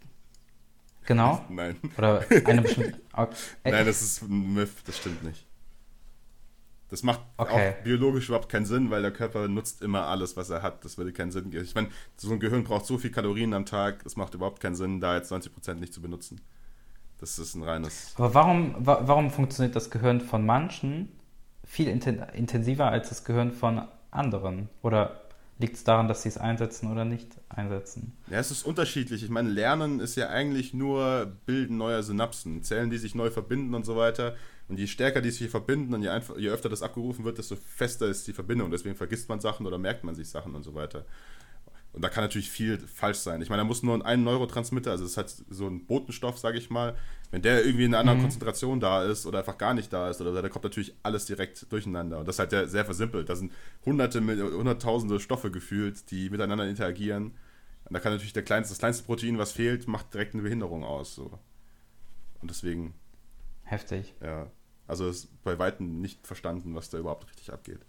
genau, 1.05 1.45
Nein. 1.49 1.77
oder 1.99 2.25
eine 2.45 2.63
bestimmte, 2.63 3.01
okay. 3.13 3.35
Nein, 3.65 3.87
das 3.87 4.03
ist 4.03 4.23
ein 4.23 4.55
Myth, 4.55 4.71
das 4.87 4.97
stimmt 4.99 5.23
nicht. 5.25 5.47
Das 6.89 7.03
macht 7.03 7.21
Okay. 7.39 7.71
auch 7.79 7.83
biologisch 7.85 8.29
überhaupt 8.29 8.51
keinen 8.51 8.67
Sinn, 8.67 8.91
weil 8.91 9.01
der 9.01 9.13
Körper 9.13 9.49
nutzt 9.49 9.81
immer 9.81 10.07
alles, 10.09 10.37
was 10.37 10.51
er 10.51 10.61
hat. 10.63 10.85
Das 10.85 10.99
würde 10.99 11.11
keinen 11.15 11.33
Sinn 11.33 11.51
geben. 11.51 11.65
Ich 11.65 11.75
meine, 11.75 11.89
so 12.19 12.31
ein 12.31 12.39
Gehirn 12.39 12.65
braucht 12.65 12.85
so 12.85 12.99
viel 12.99 13.11
Kalorien 13.11 13.55
am 13.55 13.65
Tag, 13.65 14.05
es 14.05 14.15
macht 14.15 14.35
überhaupt 14.35 14.61
keinen 14.61 14.75
Sinn, 14.77 15.01
da 15.01 15.17
jetzt 15.17 15.33
90% 15.33 15.75
nicht 15.77 15.95
zu 15.95 16.03
benutzen. 16.03 16.43
Das 17.19 17.39
ist 17.39 17.55
ein 17.55 17.63
reines. 17.63 18.13
Aber 18.19 18.35
warum, 18.35 18.75
wa 18.79 19.01
warum 19.07 19.31
funktioniert 19.31 19.75
das 19.75 19.91
Gehirn 19.91 20.21
von 20.21 20.45
manchen 20.45 21.09
viel 21.73 21.89
inten 21.89 22.23
intensiver 22.35 22.91
als 22.91 23.09
das 23.09 23.25
Gehirn 23.25 23.51
von 23.51 23.81
anderen? 24.11 24.69
Oder 24.83 25.23
liegt 25.59 25.77
es 25.77 25.85
daran, 25.85 26.07
dass 26.07 26.23
sie 26.23 26.29
es 26.29 26.37
einsetzen 26.37 26.93
oder 26.93 27.07
nicht 27.07 27.29
einsetzen? 27.49 28.13
Ja, 28.29 28.41
es 28.41 28.51
ist 28.51 28.67
unterschiedlich. 28.67 29.23
Ich 29.23 29.31
meine, 29.31 29.49
Lernen 29.49 29.99
ist 29.99 30.17
ja 30.17 30.29
eigentlich 30.29 30.75
nur 30.75 31.33
Bilden 31.47 31.79
neuer 31.79 32.03
Synapsen, 32.03 32.63
Zellen, 32.63 32.91
die 32.91 32.99
sich 32.99 33.15
neu 33.15 33.31
verbinden 33.31 33.75
und 33.75 33.87
so 33.87 33.97
weiter. 33.97 34.37
Und 34.69 34.79
je 34.79 34.87
stärker 34.87 35.23
die 35.23 35.31
sich 35.31 35.49
verbinden 35.49 35.95
und 35.95 36.03
je, 36.03 36.11
einfach, 36.11 36.37
je 36.37 36.51
öfter 36.51 36.69
das 36.69 36.83
abgerufen 36.83 37.25
wird, 37.25 37.39
desto 37.39 37.57
fester 37.57 38.07
ist 38.07 38.27
die 38.27 38.35
Verbindung. 38.35 38.71
Deswegen 38.71 38.95
vergisst 38.95 39.31
man 39.31 39.41
Sachen 39.41 39.67
oder 39.67 39.79
merkt 39.79 40.05
man 40.05 40.15
sich 40.15 40.29
Sachen 40.29 40.55
und 40.55 40.65
so 40.65 40.75
weiter. 40.75 41.07
Und 41.93 42.03
da 42.03 42.09
kann 42.09 42.25
natürlich 42.25 42.51
viel 42.51 42.79
falsch 42.79 43.19
sein. 43.19 43.43
Ich 43.43 43.51
meine, 43.51 43.61
da 43.61 43.65
muss 43.65 43.83
nur 43.83 44.05
ein 44.05 44.25
Neurotransmitter, 44.25 44.91
also 44.91 45.05
das 45.05 45.17
hat 45.19 45.29
so 45.51 45.67
ein 45.69 45.85
Botenstoff, 45.87 46.39
sage 46.39 46.57
ich 46.57 46.71
mal, 46.71 46.97
wenn 47.31 47.43
der 47.43 47.65
irgendwie 47.67 47.85
in 47.85 47.93
einer 47.93 48.01
anderen 48.01 48.19
Mhm. 48.19 48.23
Konzentration 48.23 48.81
da 48.81 49.05
ist 49.05 49.27
oder 49.27 49.41
einfach 49.41 49.59
gar 49.59 49.75
nicht 49.75 49.93
da 49.93 50.09
ist 50.09 50.21
oder 50.21 50.41
da 50.41 50.49
kommt 50.49 50.65
natürlich 50.65 50.95
alles 51.03 51.27
direkt 51.27 51.71
durcheinander. 51.71 52.19
Und 52.19 52.29
das 52.29 52.37
ist 52.39 52.53
halt 52.53 52.71
sehr 52.71 52.85
versimpelt. 52.85 53.29
Da 53.29 53.37
sind 53.37 53.53
hunderte, 53.85 54.21
hunderttausende 54.21 55.21
Stoffe 55.21 55.51
gefühlt, 55.51 56.11
die 56.11 56.31
miteinander 56.31 56.67
interagieren. 56.67 57.33
Und 57.85 57.93
da 57.95 58.01
kann 58.01 58.13
natürlich 58.13 58.33
der 58.33 58.45
kleinste, 58.45 58.73
das 58.73 58.79
kleinste 58.79 59.05
Protein, 59.05 59.37
was 59.39 59.53
fehlt, 59.53 59.87
macht 59.89 60.15
direkt 60.15 60.33
eine 60.35 60.43
Behinderung 60.43 60.85
aus. 60.85 61.15
So. 61.15 61.39
Und 62.41 62.51
deswegen, 62.51 62.95
Heftig. 63.65 64.15
ja, 64.23 64.51
also 64.87 65.09
ist 65.09 65.29
bei 65.45 65.59
Weitem 65.59 66.01
nicht 66.01 66.27
verstanden, 66.27 66.75
was 66.75 66.91
da 66.91 66.99
überhaupt 66.99 67.29
richtig 67.29 67.53
abgeht. 67.53 67.81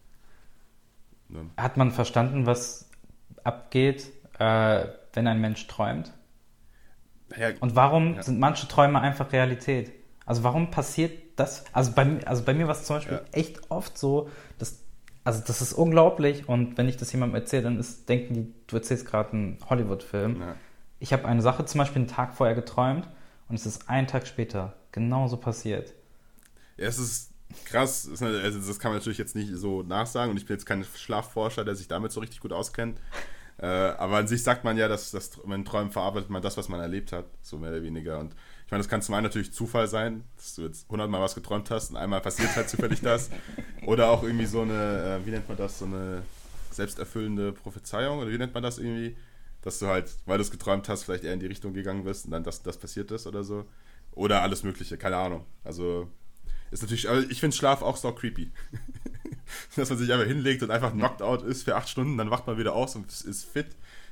Ne? 1.29 1.49
Hat 1.57 1.77
man 1.77 1.91
verstanden, 1.91 2.45
was 2.45 2.89
abgeht, 3.43 4.11
äh, 4.39 4.85
wenn 5.13 5.27
ein 5.27 5.39
Mensch 5.41 5.67
träumt? 5.67 6.11
Ja, 7.37 7.49
Und 7.61 7.75
warum 7.75 8.15
Ja. 8.15 8.23
sind 8.23 8.39
manche 8.39 8.67
Träume 8.67 9.01
einfach 9.01 9.31
Realität? 9.31 9.91
Also 10.25 10.43
warum 10.43 10.71
passiert 10.71 11.11
das? 11.35 11.65
Also 11.73 11.91
bei, 11.93 12.19
also 12.25 12.43
bei 12.43 12.53
mir 12.53 12.67
war 12.67 12.75
es 12.75 12.83
zum 12.85 12.97
Beispiel 12.97 13.17
Ja. 13.17 13.23
echt 13.31 13.71
oft 13.71 13.97
so, 13.97 14.29
dass, 14.59 14.79
also 15.23 15.41
das 15.45 15.61
ist 15.61 15.73
unglaublich 15.73 16.47
und 16.47 16.77
wenn 16.77 16.87
ich 16.87 16.97
das 16.97 17.11
jemandem 17.11 17.35
erzähle, 17.41 17.63
dann 17.63 17.79
ist, 17.79 18.07
denken 18.07 18.33
die, 18.33 18.53
du 18.67 18.75
erzählst 18.75 19.05
gerade 19.05 19.31
einen 19.33 19.57
Hollywood-Film. 19.69 20.43
Ich 20.99 21.11
habe 21.11 21.25
eine 21.25 21.41
Sache 21.41 21.65
zum 21.65 21.79
Beispiel 21.79 22.01
einen 22.03 22.07
Tag 22.07 22.35
vorher 22.35 22.55
geträumt 22.55 23.09
und 23.49 23.55
es 23.55 23.65
ist 23.65 23.89
einen 23.89 24.07
Tag 24.07 24.27
später 24.27 24.73
genauso 24.91 25.37
passiert. 25.37 25.93
Ja, 26.77 26.87
es 26.87 26.97
ist 26.99 27.32
krass. 27.65 28.09
Eine- 28.21 28.39
Also 28.41 28.59
das 28.59 28.79
kann 28.79 28.91
man 28.91 28.99
natürlich 28.99 29.17
jetzt 29.17 29.35
nicht 29.35 29.51
so 29.55 29.83
nachsagen 29.83 30.31
und 30.31 30.37
ich 30.37 30.45
bin 30.45 30.55
jetzt 30.55 30.65
kein 30.65 30.83
Schlafforscher, 30.83 31.63
der 31.65 31.75
sich 31.75 31.87
damit 31.87 32.11
so 32.11 32.19
richtig 32.19 32.39
gut 32.39 32.53
auskennt. 32.53 32.99
Äh, 33.57 33.65
aber 33.67 34.17
an 34.17 34.27
sich 34.27 34.43
sagt 34.43 34.63
man 34.63 34.77
ja, 34.77 34.87
dass, 34.87 35.11
dass 35.11 35.43
man 35.45 35.63
Träumen 35.63 35.91
verarbeitet 35.91 36.29
man 36.29 36.41
das, 36.41 36.57
was 36.57 36.69
man 36.69 36.79
erlebt 36.79 37.11
hat, 37.11 37.25
so 37.41 37.57
mehr 37.57 37.69
oder 37.69 37.83
weniger. 37.83 38.19
Und 38.19 38.33
ich 38.65 38.71
meine, 38.71 38.81
das 38.81 38.89
kann 38.89 39.01
zum 39.03 39.13
einen 39.15 39.23
natürlich 39.25 39.53
Zufall 39.53 39.87
sein, 39.87 40.23
dass 40.37 40.55
du 40.55 40.63
jetzt 40.63 40.89
hundertmal 40.89 41.21
was 41.21 41.35
geträumt 41.35 41.69
hast 41.69 41.91
und 41.91 41.97
einmal 41.97 42.21
passiert 42.21 42.55
halt 42.55 42.67
zufällig 42.69 43.01
das. 43.01 43.29
Oder 43.85 44.09
auch 44.09 44.23
irgendwie 44.23 44.47
so 44.47 44.61
eine, 44.61 45.19
äh, 45.21 45.25
wie 45.25 45.31
nennt 45.31 45.47
man 45.47 45.57
das, 45.57 45.79
so 45.79 45.85
eine 45.85 46.23
selbsterfüllende 46.71 47.51
Prophezeiung 47.53 48.19
oder 48.19 48.31
wie 48.31 48.37
nennt 48.37 48.53
man 48.53 48.63
das 48.63 48.79
irgendwie? 48.79 49.15
Dass 49.61 49.79
du 49.79 49.87
halt, 49.87 50.11
weil 50.25 50.37
du 50.37 50.41
es 50.41 50.51
geträumt 50.51 50.89
hast, 50.89 51.03
vielleicht 51.03 51.23
eher 51.23 51.33
in 51.33 51.39
die 51.39 51.45
Richtung 51.45 51.73
gegangen 51.73 52.03
bist 52.03 52.25
und 52.25 52.31
dann 52.31 52.43
das, 52.43 52.63
das 52.63 52.77
passiert 52.77 53.11
ist 53.11 53.27
oder 53.27 53.43
so. 53.43 53.65
Oder 54.13 54.41
alles 54.41 54.63
Mögliche, 54.63 54.97
keine 54.97 55.17
Ahnung. 55.17 55.45
Also 55.63 56.09
ist 56.73 56.81
natürlich, 56.81 57.09
aber 57.09 57.19
ich 57.19 57.39
finde 57.39 57.55
Schlaf 57.55 57.81
auch 57.81 57.97
so 57.97 58.11
creepy. 58.11 58.51
Dass 59.75 59.89
man 59.89 59.99
sich 59.99 60.11
einfach 60.11 60.25
hinlegt 60.25 60.63
und 60.63 60.71
einfach 60.71 60.91
knocked 60.91 61.21
out 61.21 61.43
ist 61.43 61.63
für 61.63 61.75
acht 61.75 61.87
Stunden, 61.87 62.17
dann 62.17 62.31
wacht 62.31 62.47
man 62.47 62.57
wieder 62.57 62.73
aus 62.73 62.95
und 62.95 63.11
ist 63.11 63.45
fit, 63.45 63.67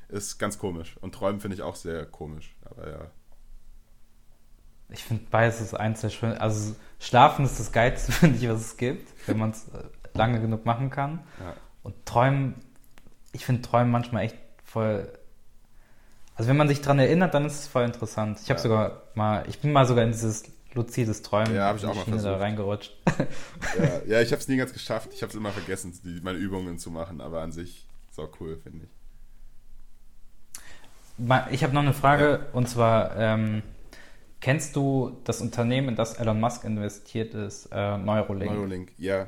ist 0.09 0.37
ganz 0.37 0.59
komisch. 0.59 0.97
Und 1.01 1.15
Träumen 1.15 1.39
finde 1.41 1.55
ich 1.55 1.61
auch 1.63 1.75
sehr 1.75 2.05
komisch. 2.05 2.55
Aber 2.65 2.89
ja. 2.89 3.11
Ich 4.89 5.03
finde 5.03 5.23
beides 5.31 5.61
ist 5.61 5.73
eins 5.73 6.01
der 6.01 6.09
schönen. 6.09 6.37
Also 6.37 6.75
Schlafen 6.99 7.45
ist 7.45 7.59
das 7.59 7.71
Geilste, 7.71 8.11
finde 8.11 8.37
ich, 8.37 8.47
was 8.49 8.61
es 8.61 8.77
gibt, 8.77 9.09
wenn 9.27 9.37
man 9.37 9.51
es 9.51 9.67
äh, 9.69 9.83
lange 10.13 10.41
genug 10.41 10.65
machen 10.65 10.89
kann. 10.89 11.23
ja. 11.39 11.55
Und 11.83 12.05
Träumen, 12.05 12.53
ich 13.31 13.45
finde 13.45 13.63
Träumen 13.63 13.89
manchmal 13.91 14.25
echt 14.25 14.37
voll. 14.63 15.11
Also 16.35 16.49
wenn 16.49 16.57
man 16.57 16.67
sich 16.67 16.81
dran 16.81 16.99
erinnert, 16.99 17.33
dann 17.33 17.45
ist 17.45 17.59
es 17.61 17.67
voll 17.67 17.83
interessant. 17.85 18.39
Ich 18.43 18.49
habe 18.49 18.59
Ja. 18.59 18.63
sogar 18.63 19.01
mal, 19.15 19.45
ich 19.47 19.59
bin 19.59 19.71
mal 19.71 19.87
sogar 19.87 20.03
in 20.03 20.11
dieses 20.11 20.43
luzides 20.73 21.21
Träumen 21.21 21.53
Ja, 21.55 21.67
hab 21.67 21.77
ich 21.77 21.85
auch 21.85 21.93
mal 21.95 22.03
Schiene 22.03 22.17
da 22.17 22.21
versucht. 22.23 22.41
reingerutscht. 22.41 22.97
ja, 23.77 24.01
ja, 24.07 24.21
ich 24.21 24.31
habe 24.31 24.41
es 24.41 24.47
nie 24.47 24.57
ganz 24.57 24.73
geschafft. 24.73 25.09
Ich 25.13 25.21
habe 25.21 25.29
es 25.31 25.35
immer 25.35 25.51
vergessen, 25.51 25.97
die, 26.03 26.21
meine 26.21 26.37
Übungen 26.37 26.77
zu 26.79 26.91
machen. 26.91 27.21
Aber 27.21 27.41
an 27.41 27.51
sich 27.51 27.87
ist 28.09 28.19
auch 28.19 28.29
cool, 28.39 28.57
finde 28.61 28.85
ich. 28.85 28.91
Ich 31.51 31.63
habe 31.63 31.73
noch 31.73 31.81
eine 31.81 31.93
Frage 31.93 32.47
und 32.53 32.67
zwar 32.67 33.15
ähm, 33.15 33.61
kennst 34.39 34.75
du 34.75 35.17
das 35.23 35.39
Unternehmen, 35.41 35.89
in 35.89 35.95
das 35.95 36.15
Elon 36.15 36.39
Musk 36.39 36.63
investiert 36.63 37.35
ist, 37.35 37.67
äh, 37.71 37.97
Neuralink? 37.97 38.51
Neuralink, 38.51 38.91
ja. 38.97 39.27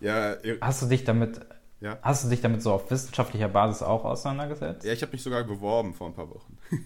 Ja, 0.00 0.34
ihr- 0.42 0.58
Hast 0.60 0.82
du 0.82 0.86
dich 0.86 1.04
damit, 1.04 1.40
ja. 1.80 1.96
hast 2.02 2.24
du 2.24 2.28
dich 2.28 2.42
damit 2.42 2.60
so 2.62 2.72
auf 2.72 2.90
wissenschaftlicher 2.90 3.48
Basis 3.48 3.82
auch 3.82 4.04
auseinandergesetzt? 4.04 4.84
ja 4.84 4.92
ich 4.92 5.00
habe 5.00 5.12
mich 5.12 5.22
sogar 5.22 5.42
beworben 5.44 5.94
vor 5.94 6.08
ein 6.08 6.14
paar 6.14 6.28
Wochen. 6.28 6.58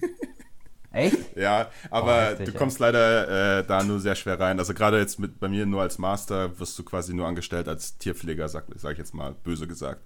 Echt? 0.99 1.37
Ja, 1.37 1.71
aber 1.91 2.23
heftig, 2.23 2.47
du 2.47 2.53
kommst 2.53 2.79
leider 2.79 3.59
äh, 3.59 3.65
da 3.65 3.83
nur 3.83 4.01
sehr 4.01 4.15
schwer 4.15 4.39
rein. 4.39 4.59
Also 4.59 4.75
gerade 4.75 4.99
jetzt 4.99 5.19
mit 5.19 5.39
bei 5.39 5.49
mir 5.49 5.67
nur 5.67 5.83
als 5.83 5.99
Master 5.99 6.59
wirst 6.59 6.79
du 6.79 6.83
quasi 6.85 7.15
nur 7.15 7.27
angestellt 7.27 7.69
als 7.69 7.99
Tierpfleger, 7.99 8.49
sag, 8.49 8.65
sag 8.77 8.93
ich 8.93 8.99
jetzt 8.99 9.15
mal, 9.15 9.35
böse 9.45 9.67
gesagt. 9.67 10.03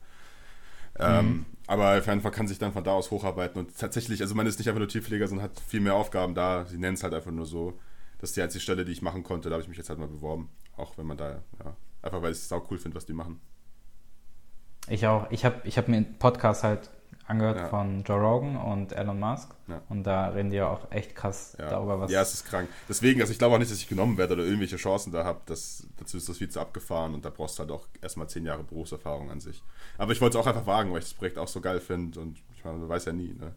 Ähm, 0.98 1.46
aber 1.66 1.98
auf 1.98 2.06
jeden 2.06 2.20
Fall 2.20 2.30
kann 2.30 2.46
sich 2.46 2.58
dann 2.58 2.72
von 2.72 2.84
da 2.84 2.92
aus 2.92 3.10
hocharbeiten 3.10 3.58
und 3.58 3.78
tatsächlich, 3.78 4.20
also 4.20 4.34
man 4.34 4.46
ist 4.46 4.58
nicht 4.58 4.68
einfach 4.68 4.78
nur 4.78 4.88
Tierpfleger, 4.88 5.26
sondern 5.26 5.44
hat 5.44 5.58
viel 5.66 5.80
mehr 5.80 5.94
Aufgaben 5.94 6.34
da. 6.34 6.66
Sie 6.66 6.76
nennen 6.76 6.94
es 6.94 7.02
halt 7.02 7.14
einfach 7.14 7.30
nur 7.30 7.46
so. 7.46 7.78
Das 8.18 8.30
ist 8.30 8.36
die 8.36 8.42
einzige 8.42 8.60
Stelle, 8.60 8.84
die 8.84 8.92
ich 8.92 9.02
machen 9.02 9.22
konnte. 9.22 9.48
Da 9.48 9.54
habe 9.54 9.62
ich 9.62 9.68
mich 9.68 9.78
jetzt 9.78 9.88
halt 9.88 9.98
mal 9.98 10.06
beworben. 10.06 10.50
Auch 10.76 10.96
wenn 10.98 11.06
man 11.06 11.16
da, 11.16 11.42
ja, 11.64 11.76
einfach 12.02 12.22
weil 12.22 12.32
ich 12.32 12.38
es 12.38 12.48
sau 12.48 12.64
cool 12.70 12.78
finde, 12.78 12.96
was 12.96 13.06
die 13.06 13.14
machen. 13.14 13.40
Ich 14.88 15.06
auch. 15.06 15.30
Ich 15.30 15.44
habe 15.44 15.60
ich 15.64 15.78
hab 15.78 15.88
mir 15.88 15.96
einen 15.96 16.18
Podcast 16.18 16.62
halt 16.62 16.90
angehört 17.32 17.58
Ja. 17.58 17.68
von 17.68 18.02
Joe 18.04 18.20
Rogan 18.20 18.56
und 18.56 18.92
Elon 18.92 19.18
Musk. 19.18 19.50
Ja. 19.68 19.82
Und 19.88 20.04
da 20.04 20.28
reden 20.28 20.50
die 20.50 20.56
ja 20.56 20.68
auch 20.68 20.90
echt 20.90 21.14
krass 21.16 21.56
Ja, 21.58 21.70
darüber, 21.70 22.00
was. 22.00 22.10
ja, 22.10 22.22
es 22.22 22.32
ist 22.34 22.46
krank. 22.46 22.68
Deswegen, 22.88 23.20
also 23.20 23.32
ich 23.32 23.38
glaube 23.38 23.54
auch 23.54 23.58
nicht, 23.58 23.70
dass 23.70 23.78
ich 23.78 23.88
genommen 23.88 24.16
werde 24.18 24.34
oder 24.34 24.44
irgendwelche 24.44 24.76
Chancen 24.76 25.12
da 25.12 25.24
habe. 25.24 25.40
Dazu 25.46 26.16
ist 26.16 26.28
das 26.28 26.38
viel 26.38 26.48
zu 26.48 26.60
abgefahren 26.60 27.14
und 27.14 27.24
da 27.24 27.30
brauchst 27.30 27.58
du 27.58 27.60
halt 27.60 27.70
auch 27.72 27.86
erstmal 28.00 28.28
zehn 28.28 28.46
Jahre 28.46 28.62
Berufserfahrung 28.62 29.30
an 29.30 29.40
sich. 29.40 29.62
Aber 29.98 30.12
ich 30.12 30.20
wollte 30.20 30.38
es 30.38 30.42
auch 30.44 30.46
einfach 30.48 30.66
wagen, 30.66 30.92
weil 30.92 30.98
ich 31.00 31.06
das 31.06 31.14
Projekt 31.14 31.38
auch 31.38 31.48
so 31.48 31.60
geil 31.60 31.80
finde 31.80 32.20
und 32.20 32.38
ich 32.54 32.64
meine, 32.64 32.78
man 32.78 32.88
weiß 32.88 33.06
ja 33.06 33.12
nie. 33.12 33.34
Ne? 33.34 33.54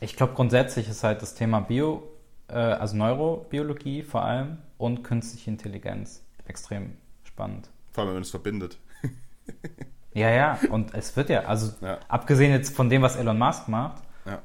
Ich 0.00 0.16
glaube, 0.16 0.34
grundsätzlich 0.34 0.88
ist 0.88 1.04
halt 1.04 1.20
das 1.22 1.34
Thema 1.34 1.60
Bio, 1.60 2.02
äh, 2.48 2.54
also 2.54 2.96
Neurobiologie 2.96 4.02
vor 4.02 4.22
allem 4.24 4.58
und 4.78 5.02
künstliche 5.02 5.50
Intelligenz 5.50 6.22
extrem 6.46 6.96
spannend. 7.24 7.68
Vor 7.92 8.02
allem, 8.02 8.08
wenn 8.10 8.14
man 8.16 8.22
es 8.22 8.30
verbindet. 8.30 8.78
Ja, 10.12 10.28
ja, 10.30 10.58
und 10.70 10.92
es 10.94 11.16
wird 11.16 11.28
ja, 11.30 11.44
also 11.44 11.72
Ja. 11.80 11.98
abgesehen 12.08 12.52
jetzt 12.52 12.74
von 12.74 12.88
dem, 12.90 13.02
was 13.02 13.16
Elon 13.16 13.38
Musk 13.38 13.68
macht, 13.68 14.02
Ja. 14.26 14.40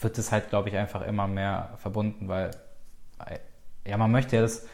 wird 0.00 0.18
es 0.18 0.30
halt, 0.30 0.50
glaube 0.50 0.68
ich, 0.68 0.76
einfach 0.76 1.02
immer 1.06 1.26
mehr 1.26 1.70
verbunden, 1.78 2.28
weil 2.28 2.50
ja, 3.86 3.96
man 3.96 4.10
möchte 4.10 4.36
ja 4.36 4.42
das, 4.42 4.66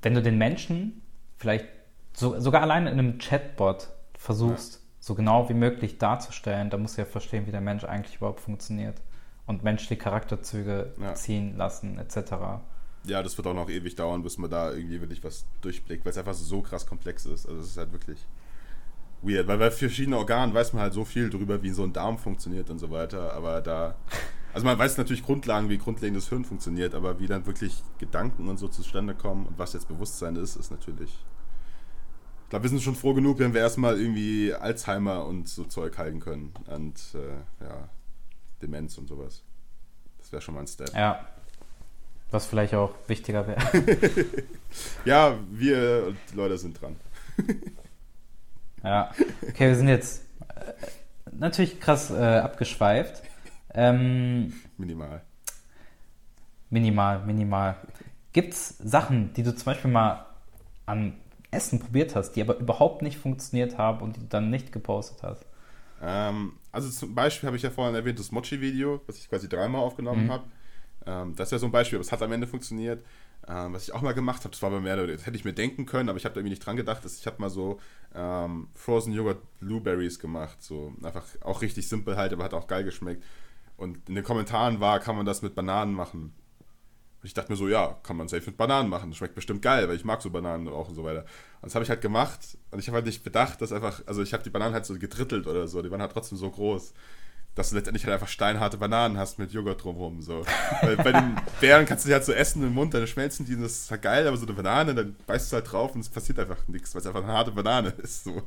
wenn 0.00 0.14
du 0.14 0.22
den 0.22 0.38
Menschen 0.38 1.02
vielleicht 1.38 1.66
so, 2.14 2.38
sogar 2.40 2.62
allein 2.62 2.86
in 2.86 2.98
einem 2.98 3.18
Chatbot 3.18 3.88
versuchst, 4.16 4.74
ja. 4.74 4.80
so 5.00 5.14
genau 5.14 5.48
wie 5.48 5.54
möglich 5.54 5.98
darzustellen, 5.98 6.70
dann 6.70 6.82
musst 6.82 6.96
du 6.96 7.02
ja 7.02 7.06
verstehen, 7.06 7.46
wie 7.46 7.50
der 7.50 7.60
Mensch 7.60 7.84
eigentlich 7.84 8.16
überhaupt 8.16 8.40
funktioniert 8.40 9.00
und 9.46 9.64
menschliche 9.64 9.96
Charakterzüge 9.96 10.92
ziehen 11.14 11.56
lassen, 11.56 11.98
etc. 11.98 12.62
Ja, 13.04 13.22
das 13.24 13.36
wird 13.36 13.48
auch 13.48 13.54
noch 13.54 13.68
ewig 13.68 13.96
dauern, 13.96 14.22
bis 14.22 14.38
man 14.38 14.48
da 14.48 14.70
irgendwie 14.70 15.00
wirklich 15.00 15.24
was 15.24 15.44
durchblickt, 15.60 16.04
weil 16.04 16.10
es 16.12 16.18
einfach 16.18 16.34
so 16.34 16.62
krass 16.62 16.86
komplex 16.86 17.26
ist. 17.26 17.46
Also 17.46 17.60
es 17.60 17.66
ist 17.70 17.76
halt 17.76 17.90
wirklich 17.92 18.18
weird, 19.22 19.46
weil 19.46 19.58
bei 19.58 19.70
verschiedenen 19.70 20.18
Organen 20.18 20.52
weiß 20.52 20.72
man 20.72 20.82
halt 20.82 20.92
so 20.92 21.04
viel 21.04 21.30
darüber, 21.30 21.62
wie 21.62 21.70
so 21.70 21.84
ein 21.84 21.92
Darm 21.92 22.18
funktioniert 22.18 22.68
und 22.70 22.78
so 22.78 22.90
weiter, 22.90 23.32
aber 23.32 23.60
da, 23.60 23.94
also 24.52 24.66
man 24.66 24.78
weiß 24.78 24.98
natürlich 24.98 25.22
Grundlagen, 25.22 25.68
wie 25.68 25.78
grundlegendes 25.78 26.28
Hirn 26.28 26.44
funktioniert, 26.44 26.94
aber 26.94 27.18
wie 27.18 27.26
dann 27.26 27.46
wirklich 27.46 27.82
Gedanken 27.98 28.48
und 28.48 28.58
so 28.58 28.68
zustande 28.68 29.14
kommen 29.14 29.46
und 29.46 29.58
was 29.58 29.72
jetzt 29.72 29.88
Bewusstsein 29.88 30.36
ist, 30.36 30.56
ist 30.56 30.70
natürlich, 30.70 31.10
ich 32.44 32.50
glaube, 32.50 32.64
wir 32.64 32.70
sind 32.70 32.82
schon 32.82 32.96
froh 32.96 33.14
genug, 33.14 33.38
wenn 33.38 33.54
wir 33.54 33.60
erstmal 33.60 33.98
irgendwie 33.98 34.52
Alzheimer 34.52 35.24
und 35.24 35.48
so 35.48 35.64
Zeug 35.64 35.96
heilen 35.96 36.20
können 36.20 36.52
und 36.66 37.00
äh, 37.14 37.64
ja, 37.64 37.88
Demenz 38.60 38.98
und 38.98 39.08
sowas. 39.08 39.42
Das 40.18 40.32
wäre 40.32 40.42
schon 40.42 40.54
mal 40.54 40.60
ein 40.60 40.66
Step. 40.66 40.92
Ja. 40.94 41.26
Was 42.30 42.46
vielleicht 42.46 42.74
auch 42.74 42.94
wichtiger 43.08 43.46
wäre. 43.46 43.60
ja, 45.04 45.36
wir 45.50 46.14
Leute 46.34 46.56
sind 46.56 46.80
dran. 46.80 46.96
Ja, 48.82 49.10
okay, 49.48 49.68
wir 49.68 49.76
sind 49.76 49.88
jetzt 49.88 50.24
äh, 50.56 50.72
natürlich 51.30 51.80
krass 51.80 52.10
äh, 52.10 52.38
abgeschweift. 52.38 53.22
Ähm, 53.74 54.52
minimal. 54.76 55.22
Minimal, 56.70 57.24
minimal. 57.24 57.76
Gibt 58.32 58.54
es 58.54 58.78
Sachen, 58.78 59.32
die 59.34 59.42
du 59.42 59.54
zum 59.54 59.66
Beispiel 59.66 59.90
mal 59.90 60.26
an 60.86 61.14
Essen 61.50 61.80
probiert 61.80 62.16
hast, 62.16 62.32
die 62.32 62.40
aber 62.40 62.56
überhaupt 62.56 63.02
nicht 63.02 63.18
funktioniert 63.18 63.78
haben 63.78 64.00
und 64.00 64.16
die 64.16 64.20
du 64.20 64.26
dann 64.26 64.50
nicht 64.50 64.72
gepostet 64.72 65.22
hast? 65.22 65.44
Ähm, 66.02 66.54
also 66.72 66.90
zum 66.90 67.14
Beispiel 67.14 67.46
habe 67.46 67.56
ich 67.56 67.62
ja 67.62 67.70
vorhin 67.70 67.94
erwähnt, 67.94 68.18
das 68.18 68.32
Mochi-Video, 68.32 69.00
was 69.06 69.18
ich 69.18 69.28
quasi 69.28 69.48
dreimal 69.48 69.82
aufgenommen 69.82 70.24
mhm. 70.24 70.32
habe. 70.32 70.44
Ähm, 71.06 71.36
das 71.36 71.48
ist 71.48 71.52
ja 71.52 71.58
so 71.58 71.66
ein 71.66 71.72
Beispiel, 71.72 71.98
aber 71.98 72.04
es 72.04 72.10
hat 72.10 72.22
am 72.22 72.32
Ende 72.32 72.46
funktioniert. 72.46 73.04
Ähm, 73.48 73.72
was 73.72 73.84
ich 73.84 73.94
auch 73.94 74.02
mal 74.02 74.12
gemacht 74.12 74.40
habe, 74.40 74.50
das 74.50 74.62
war 74.62 74.70
bei 74.70 74.80
mir, 74.80 75.06
das 75.06 75.26
hätte 75.26 75.36
ich 75.36 75.44
mir 75.44 75.52
denken 75.52 75.84
können, 75.84 76.08
aber 76.08 76.16
ich 76.16 76.24
habe 76.24 76.34
da 76.34 76.38
irgendwie 76.40 76.52
nicht 76.52 76.64
dran 76.64 76.76
gedacht, 76.76 77.04
dass 77.04 77.18
ich 77.18 77.26
habe 77.26 77.40
mal 77.40 77.50
so 77.50 77.80
ähm, 78.14 78.68
Frozen 78.74 79.12
Yogurt 79.12 79.42
Blueberries 79.58 80.18
gemacht, 80.18 80.62
so 80.62 80.94
einfach 81.02 81.24
auch 81.40 81.60
richtig 81.60 81.88
simpel 81.88 82.16
halt, 82.16 82.32
aber 82.32 82.44
hat 82.44 82.54
auch 82.54 82.68
geil 82.68 82.84
geschmeckt. 82.84 83.24
Und 83.76 84.08
in 84.08 84.14
den 84.14 84.22
Kommentaren 84.22 84.78
war, 84.78 85.00
kann 85.00 85.16
man 85.16 85.26
das 85.26 85.42
mit 85.42 85.56
Bananen 85.56 85.92
machen. 85.92 86.32
Und 87.22 87.26
ich 87.26 87.34
dachte 87.34 87.50
mir 87.50 87.56
so, 87.56 87.68
ja, 87.68 87.98
kann 88.04 88.16
man 88.16 88.28
safe 88.28 88.46
mit 88.46 88.56
Bananen 88.56 88.88
machen. 88.88 89.10
Das 89.10 89.18
schmeckt 89.18 89.34
bestimmt 89.34 89.62
geil, 89.62 89.88
weil 89.88 89.96
ich 89.96 90.04
mag 90.04 90.22
so 90.22 90.30
Bananen 90.30 90.68
auch 90.68 90.88
und 90.88 90.94
so 90.94 91.02
weiter. 91.02 91.22
Und 91.60 91.64
das 91.64 91.74
habe 91.74 91.84
ich 91.84 91.90
halt 91.90 92.00
gemacht 92.00 92.58
und 92.70 92.78
ich 92.78 92.86
habe 92.88 92.96
halt 92.96 93.06
nicht 93.06 93.24
bedacht, 93.24 93.60
dass 93.60 93.72
einfach, 93.72 94.02
also 94.06 94.22
ich 94.22 94.32
habe 94.32 94.44
die 94.44 94.50
Bananen 94.50 94.74
halt 94.74 94.86
so 94.86 94.96
gedrittelt 94.98 95.48
oder 95.48 95.66
so, 95.66 95.82
die 95.82 95.90
waren 95.90 96.00
halt 96.00 96.12
trotzdem 96.12 96.38
so 96.38 96.48
groß 96.50 96.94
dass 97.54 97.70
du 97.70 97.76
letztendlich 97.76 98.04
halt 98.04 98.14
einfach 98.14 98.28
steinharte 98.28 98.78
Bananen 98.78 99.18
hast 99.18 99.38
mit 99.38 99.52
Joghurt 99.52 99.84
drumherum. 99.84 100.22
So. 100.22 100.44
Weil 100.80 100.96
bei 100.96 101.12
den 101.12 101.36
Beeren 101.60 101.84
kannst 101.84 102.04
du 102.04 102.08
die 102.08 102.14
halt 102.14 102.24
so 102.24 102.32
essen 102.32 102.62
im 102.62 102.72
Mund, 102.72 102.94
dann 102.94 103.06
schmelzen 103.06 103.44
die, 103.44 103.56
das 103.56 103.72
ist 103.72 103.90
halt 103.90 104.02
geil, 104.02 104.26
aber 104.26 104.36
so 104.36 104.46
eine 104.46 104.54
Banane, 104.54 104.94
dann 104.94 105.16
beißt 105.26 105.52
du 105.52 105.56
halt 105.56 105.70
drauf 105.70 105.94
und 105.94 106.00
es 106.00 106.08
passiert 106.08 106.38
einfach 106.38 106.66
nichts, 106.68 106.94
weil 106.94 107.00
es 107.00 107.06
einfach 107.06 107.22
eine 107.22 107.32
harte 107.32 107.50
Banane 107.50 107.88
ist. 108.02 108.24
So. 108.24 108.42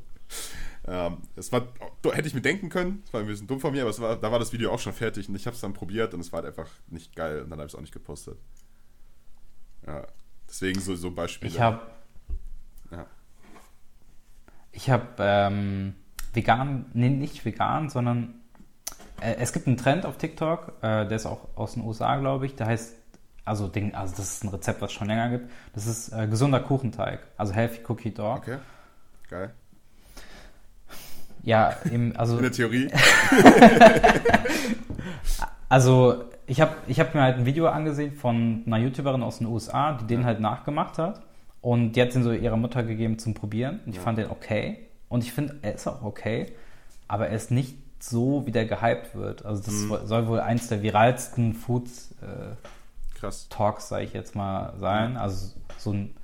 Ähm, 0.88 1.18
das 1.36 1.52
war, 1.52 1.68
hätte 2.13 2.28
ich 2.28 2.34
mir 2.34 2.41
denken 2.41 2.70
können, 2.70 3.02
das 3.04 3.13
war 3.13 3.22
ein 3.22 3.28
bisschen 3.28 3.48
dumm 3.48 3.60
von 3.60 3.72
mir, 3.72 3.84
aber 3.84 3.98
war, 4.00 4.15
da 4.15 4.32
war 4.32 4.39
das 4.39 4.54
Video 4.54 4.72
auch 4.72 4.80
schon 4.80 4.94
fertig 4.94 5.30
und 5.30 5.36
ich 5.36 5.46
habe 5.46 5.56
es 5.56 5.62
dann 5.62 5.74
probiert 5.74 6.13
und 6.13 6.20
es 6.20 6.32
war 6.32 6.41
halt 6.41 6.58
einfach 6.58 6.72
nicht 6.88 7.15
geil 7.15 7.41
und 7.41 7.50
dann 7.50 7.60
habe 7.60 7.68
ich 7.68 7.74
es 7.74 7.78
auch 7.78 7.82
nicht 7.82 7.94
gepostet. 7.94 8.38
Ja, 9.86 10.08
deswegen 10.48 10.80
so, 10.80 10.96
so 10.96 11.08
ein 11.08 11.15
Beispiel. 11.15 11.48
Ich 11.48 11.60
habe 11.60 11.82
ja. 12.91 13.06
Ich 14.72 14.89
habe 14.89 15.15
ähm, 15.20 15.96
vegan, 16.34 16.86
nee, 16.94 17.10
nicht 17.10 17.46
vegan, 17.46 17.89
sondern 17.89 18.41
es 19.21 19.54
gibt 19.54 19.67
einen 19.67 19.78
Trend 19.78 20.06
auf 20.06 20.17
TikTok, 20.17 20.73
äh, 20.82 21.06
der 21.06 21.12
ist 21.12 21.25
auch 21.25 21.47
aus 21.56 21.73
den 21.73 21.84
USA, 21.84 22.17
glaube 22.17 22.45
ich, 22.45 22.56
der 22.56 22.67
heißt, 22.67 22.95
also, 23.45 23.67
den, 23.67 23.93
also 23.93 24.15
das 24.17 24.34
ist 24.34 24.43
ein 24.43 24.49
Rezept, 24.49 24.82
was 24.82 24.91
es 24.91 24.97
schon 24.97 25.08
länger 25.08 25.30
gibt. 25.30 25.51
Das 25.73 25.86
ist 25.86 26.12
äh, 26.12 26.28
gesunder 26.28 26.60
Kuchenteig, 26.60 27.19
also 27.38 27.54
Healthy 27.54 27.82
Cookie 27.88 28.12
Dog. 28.12 28.39
Okay, 28.39 28.58
geil. 29.30 29.54
Ja, 31.43 31.69
im, 31.91 32.13
also. 32.17 32.38
In 32.38 32.43
der 32.43 32.51
Theorie. 32.51 32.89
also, 35.69 36.23
ich 36.47 36.60
habe 36.60 36.75
ich 36.88 36.99
hab 36.99 37.13
mir 37.13 37.21
halt 37.21 37.38
ein 37.38 37.45
Video 37.45 37.67
angesehen 37.67 38.13
von 38.13 38.63
einer 38.65 38.78
YouTuberin 38.78 39.21
aus 39.21 39.38
den 39.38 39.47
USA, 39.47 39.93
die 39.93 40.08
den 40.08 40.25
halt 40.25 40.39
nachgemacht 40.39 40.97
hat. 40.97 41.21
Und 41.62 41.93
die 41.93 42.01
hat 42.01 42.13
den 42.15 42.23
so 42.23 42.32
ihrer 42.32 42.58
Mutter 42.58 42.84
gegeben 42.84 43.19
zum 43.19 43.36
Probieren. 43.36 43.80
Und 43.86 43.91
ich 43.91 43.97
ja. 43.97 44.01
fand 44.01 44.17
den 44.17 44.32
okay. 44.32 44.88
Und 45.08 45.23
ich 45.23 45.32
finde, 45.32 45.60
er 45.62 45.75
ist 45.75 45.88
auch 45.88 46.01
okay. 46.01 46.47
Aber 47.08 47.28
er 47.28 47.36
ist 47.36 47.51
nicht 47.51 47.75
so, 47.99 48.45
wie 48.45 48.51
der 48.51 48.65
gehypt 48.65 49.15
wird. 49.15 49.45
Also 49.45 49.63
das 49.63 49.73
mhm. 49.73 50.08
soll 50.08 50.27
wohl 50.27 50.39
eins 50.39 50.67
der 50.67 50.81
viralsten 50.81 51.53
Food 51.53 51.88
äh, 52.21 52.55
Talks, 53.49 53.88
sage 53.88 54.05
ich 54.05 54.13
jetzt 54.13 54.36
mal, 54.36 54.73
sein. 54.79 55.12
Mhm. 55.12 55.17
Also 55.17 55.53
so 55.77 55.91
ein, 55.91 56.15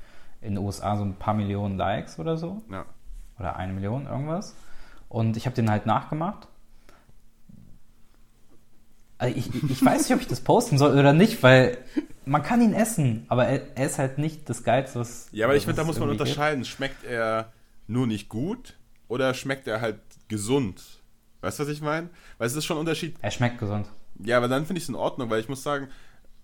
in 0.41 0.55
den 0.55 0.63
USA 0.63 0.97
so 0.97 1.03
ein 1.03 1.15
paar 1.15 1.33
Millionen 1.33 1.77
Likes 1.77 2.19
oder 2.19 2.37
so. 2.37 2.61
Ja. 2.69 2.85
Oder 3.39 3.55
eine 3.55 3.73
Million, 3.73 4.05
irgendwas. 4.05 4.55
Und 5.09 5.37
ich 5.37 5.45
habe 5.45 5.55
den 5.55 5.69
halt 5.69 5.85
nachgemacht. 5.85 6.47
Also 9.17 9.35
ich, 9.37 9.63
ich 9.69 9.85
weiß 9.85 10.03
nicht, 10.03 10.15
ob 10.15 10.21
ich 10.21 10.27
das 10.27 10.41
posten 10.41 10.77
soll 10.77 10.97
oder 10.97 11.13
nicht, 11.13 11.43
weil 11.43 11.77
man 12.25 12.43
kann 12.43 12.61
ihn 12.61 12.73
essen, 12.73 13.25
aber 13.29 13.47
er, 13.47 13.61
er 13.75 13.85
ist 13.85 13.99
halt 13.99 14.17
nicht 14.17 14.49
das 14.49 14.63
Geilste, 14.63 14.99
was. 14.99 15.27
Ja, 15.31 15.45
aber 15.45 15.55
ich 15.55 15.63
finde, 15.63 15.77
da 15.77 15.83
muss 15.83 15.99
man 15.99 16.09
unterscheiden. 16.09 16.63
Gibt. 16.63 16.73
Schmeckt 16.73 17.03
er 17.03 17.51
nur 17.87 18.07
nicht 18.07 18.29
gut 18.29 18.77
oder 19.07 19.33
schmeckt 19.33 19.67
er 19.67 19.81
halt 19.81 19.99
gesund? 20.27 21.00
Weißt 21.41 21.59
du, 21.59 21.63
was 21.63 21.69
ich 21.69 21.81
meine? 21.81 22.09
Weil 22.37 22.47
es 22.47 22.55
ist 22.55 22.65
schon 22.65 22.77
ein 22.77 22.81
Unterschied. 22.81 23.15
Er 23.21 23.31
schmeckt 23.31 23.59
gesund. 23.59 23.87
Ja, 24.23 24.37
aber 24.37 24.47
dann 24.47 24.65
finde 24.65 24.77
ich 24.77 24.83
es 24.83 24.89
in 24.89 24.95
Ordnung, 24.95 25.29
weil 25.29 25.39
ich 25.39 25.49
muss 25.49 25.63
sagen, 25.63 25.87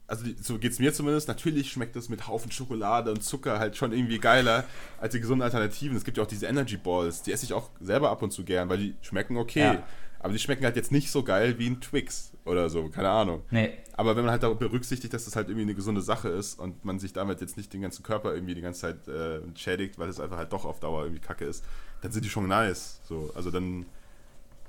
also 0.07 0.25
so 0.41 0.57
geht 0.57 0.71
es 0.71 0.79
mir 0.79 0.93
zumindest, 0.93 1.27
natürlich 1.27 1.69
schmeckt 1.69 1.95
es 1.95 2.07
mit 2.09 2.27
Haufen 2.27 2.51
Schokolade 2.51 3.11
und 3.11 3.23
Zucker 3.23 3.59
halt 3.59 3.75
schon 3.75 3.91
irgendwie 3.91 4.19
geiler 4.19 4.63
als 4.99 5.13
die 5.13 5.19
gesunden 5.19 5.43
Alternativen. 5.43 5.97
Es 5.97 6.05
gibt 6.05 6.17
ja 6.17 6.23
auch 6.23 6.27
diese 6.27 6.47
Energy 6.47 6.77
Balls, 6.77 7.21
die 7.21 7.33
esse 7.33 7.45
ich 7.45 7.53
auch 7.53 7.69
selber 7.81 8.09
ab 8.09 8.21
und 8.21 8.31
zu 8.31 8.45
gern, 8.45 8.69
weil 8.69 8.77
die 8.77 8.95
schmecken 9.01 9.37
okay. 9.37 9.59
Ja. 9.59 9.83
Aber 10.19 10.33
die 10.33 10.39
schmecken 10.39 10.63
halt 10.63 10.75
jetzt 10.75 10.91
nicht 10.91 11.11
so 11.11 11.23
geil 11.23 11.59
wie 11.59 11.67
ein 11.67 11.79
Twix 11.79 12.31
oder 12.45 12.69
so, 12.69 12.87
keine 12.89 13.09
Ahnung. 13.09 13.43
Nee. 13.51 13.73
Aber 13.93 14.15
wenn 14.15 14.23
man 14.23 14.31
halt 14.31 14.43
auch 14.45 14.55
berücksichtigt, 14.55 15.13
dass 15.13 15.25
das 15.25 15.35
halt 15.35 15.47
irgendwie 15.49 15.63
eine 15.63 15.75
gesunde 15.75 16.01
Sache 16.01 16.29
ist 16.29 16.57
und 16.59 16.85
man 16.85 16.99
sich 16.99 17.13
damit 17.13 17.41
jetzt 17.41 17.57
nicht 17.57 17.71
den 17.73 17.81
ganzen 17.81 18.01
Körper 18.01 18.33
irgendwie 18.33 18.55
die 18.55 18.61
ganze 18.61 18.81
Zeit 18.81 19.07
äh, 19.07 19.41
schädigt, 19.55 19.99
weil 19.99 20.09
es 20.09 20.19
einfach 20.19 20.37
halt 20.37 20.53
doch 20.53 20.65
auf 20.65 20.79
Dauer 20.79 21.03
irgendwie 21.03 21.21
kacke 21.21 21.45
ist, 21.45 21.63
dann 22.01 22.11
sind 22.11 22.25
die 22.25 22.29
schon 22.29 22.47
nice. 22.47 22.99
So, 23.03 23.31
also 23.35 23.51
dann 23.51 23.85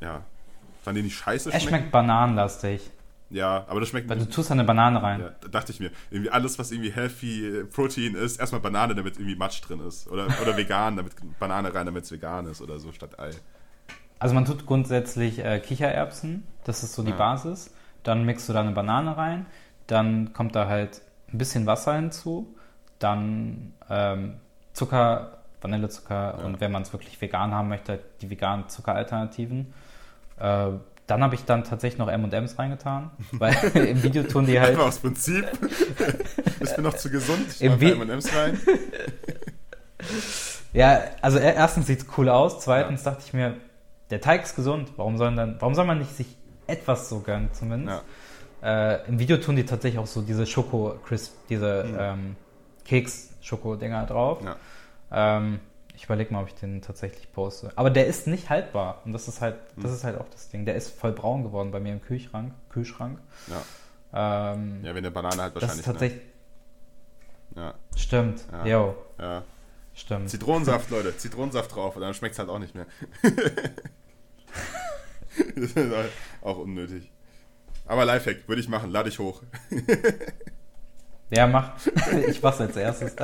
ja. 0.01 0.23
Fand 0.83 0.97
die 0.97 1.03
nicht 1.03 1.17
scheiße? 1.17 1.51
Es 1.53 1.63
schmeckt 1.65 1.91
bananenlastig. 1.91 2.91
Ja, 3.31 3.67
aber 3.69 3.81
das 3.81 3.91
schmeckt. 3.91 4.09
Weil 4.09 4.19
du 4.19 4.29
tust 4.29 4.49
da 4.49 4.55
eine 4.55 4.65
Banane 4.65 5.03
rein. 5.03 5.21
Ja, 5.21 5.31
da 5.41 5.49
dachte 5.49 5.73
ich 5.73 5.81
mir. 5.81 5.91
Irgendwie 6.11 6.31
alles, 6.31 6.59
was 6.59 6.71
irgendwie 6.71 6.91
healthy 6.91 7.47
äh, 7.47 7.65
Protein 7.65 8.15
ist, 8.15 8.41
erstmal 8.41 8.61
Banane, 8.61 8.95
damit 8.95 9.17
irgendwie 9.17 9.37
Matsch 9.37 9.61
drin 9.61 9.81
ist. 9.81 10.09
Oder, 10.09 10.29
oder 10.41 10.57
vegan, 10.57 10.97
damit 10.97 11.13
Banane 11.39 11.75
rein, 11.75 11.85
damit 11.85 12.05
es 12.05 12.13
vegan 12.13 12.47
ist 12.47 12.63
oder 12.63 12.79
so, 12.79 12.93
statt 12.93 13.19
Ei. 13.19 13.31
Also 14.19 14.35
man 14.35 14.45
tut 14.45 14.67
grundsätzlich 14.67 15.45
äh, 15.45 15.61
Kichererbsen, 15.61 16.45
das 16.65 16.83
ist 16.83 16.95
so 16.95 17.03
die 17.03 17.11
ja. 17.11 17.17
Basis. 17.17 17.73
Dann 18.03 18.25
mixt 18.25 18.49
du 18.49 18.53
da 18.53 18.61
eine 18.61 18.73
Banane 18.73 19.17
rein, 19.17 19.47
dann 19.87 20.33
kommt 20.33 20.57
da 20.57 20.67
halt 20.67 21.03
ein 21.33 21.39
bisschen 21.39 21.67
Wasser 21.67 21.95
hinzu, 21.95 22.57
dann 22.99 23.75
ähm, 23.91 24.37
Zucker, 24.73 25.39
Vanillezucker 25.61 26.39
ja. 26.39 26.45
und 26.45 26.61
wenn 26.61 26.73
man 26.73 26.83
es 26.83 26.93
wirklich 26.93 27.21
vegan 27.21 27.53
haben 27.53 27.69
möchte, 27.69 28.01
die 28.23 28.31
veganen 28.31 28.69
Zuckeralternativen. 28.69 29.75
Äh, 30.41 30.79
dann 31.07 31.23
habe 31.23 31.35
ich 31.35 31.45
dann 31.45 31.65
tatsächlich 31.65 31.99
noch 31.99 32.09
M&M's 32.09 32.59
reingetan, 32.59 33.11
weil 33.33 33.55
im 33.75 34.03
Video 34.03 34.23
tun 34.25 34.45
die 34.47 34.61
halt... 34.61 34.71
Einfach 34.71 34.89
aus 34.89 34.99
Prinzip. 34.99 35.47
Bist 36.59 36.77
mir 36.77 36.83
noch 36.83 36.95
zu 36.95 37.11
gesund? 37.11 37.47
Ich 37.59 37.63
M&M's 37.63 38.35
rein. 38.37 38.61
ja, 40.75 41.01
also 41.23 41.39
erstens 41.39 41.87
sieht 41.87 42.01
es 42.01 42.07
cool 42.19 42.29
aus. 42.29 42.61
Zweitens 42.61 43.05
ja. 43.05 43.13
dachte 43.13 43.25
ich 43.27 43.33
mir, 43.33 43.55
der 44.11 44.21
Teig 44.21 44.43
ist 44.43 44.55
gesund. 44.55 44.93
Warum 44.97 45.17
soll, 45.17 45.35
dann, 45.35 45.57
warum 45.61 45.75
soll 45.75 45.87
man 45.87 45.99
nicht 45.99 46.15
sich 46.15 46.37
etwas 46.67 47.09
so 47.09 47.21
gönnen 47.21 47.51
zumindest? 47.53 48.03
Ja. 48.63 48.95
Äh, 48.95 49.09
Im 49.09 49.19
Video 49.19 49.39
tun 49.39 49.57
die 49.57 49.65
tatsächlich 49.65 49.99
auch 49.99 50.07
so 50.07 50.21
diese 50.21 50.47
Schoko-Crisp, 50.47 51.33
diese 51.49 51.85
mhm. 51.85 51.97
ähm, 51.99 52.37
Keks-Schoko-Dinger 52.85 54.05
drauf. 54.07 54.41
Ja. 54.45 54.57
Ähm, 55.11 55.61
ich 55.99 56.05
überlege 56.05 56.33
mal, 56.33 56.43
ob 56.43 56.47
ich 56.49 56.55
den 56.55 56.81
tatsächlich 56.81 57.33
poste. 57.33 57.73
Aber 57.75 57.91
der 57.91 58.07
ist 58.07 58.29
nicht 58.29 58.51
haltbar. 58.51 59.03
Und 59.05 59.13
das 59.13 59.27
ist 59.27 59.41
halt, 59.41 59.57
das 59.75 59.87
hm. 59.87 59.95
ist 59.95 60.05
halt 60.05 60.21
auch 60.21 60.29
das 60.29 60.49
Ding. 60.49 60.65
Der 60.65 60.77
ist 60.77 60.91
voll 60.91 61.11
braun 61.11 61.43
geworden 61.43 61.73
bei 61.73 61.81
mir 61.81 61.93
im 61.93 62.01
Kühlschrank. 62.01 62.55
Kühlschrank. 62.71 63.19
Ja. 63.49 64.53
Ähm, 64.53 64.85
ja, 64.85 64.95
wie 64.95 64.99
eine 64.99 65.11
Banane 65.11 65.43
halt 65.43 65.57
wahrscheinlich. 65.57 65.79
Das 65.79 65.79
ist 65.79 65.85
tatsächlich. 65.85 66.23
Ne? 67.51 67.61
Ja. 67.63 67.75
Stimmt. 67.97 68.45
Ja. 68.53 68.67
Jo. 68.67 68.97
Ja. 69.19 69.43
Stimmt. 69.93 70.31
Zitronensaft, 70.31 70.89
Leute. 70.93 71.17
Zitronensaft 71.17 71.75
drauf. 71.75 71.97
Und 71.97 72.03
dann 72.03 72.15
schmeckt 72.15 72.35
es 72.35 72.39
halt 72.39 72.49
auch 72.49 72.61
nicht 72.61 72.77
mehr. 72.77 72.87
das 75.57 75.73
ist 75.73 75.77
auch 76.43 76.59
unnötig. 76.59 77.11
Aber 77.87 78.05
Lifehack, 78.05 78.47
würde 78.47 78.61
ich 78.61 78.69
machen. 78.69 78.93
Lade 78.93 79.09
ich 79.09 79.19
hoch. 79.19 79.43
Ja, 81.31 81.49
mach. 81.49 81.73
ich 82.29 82.41
mach's 82.41 82.61
als 82.61 82.77
erstes. 82.77 83.17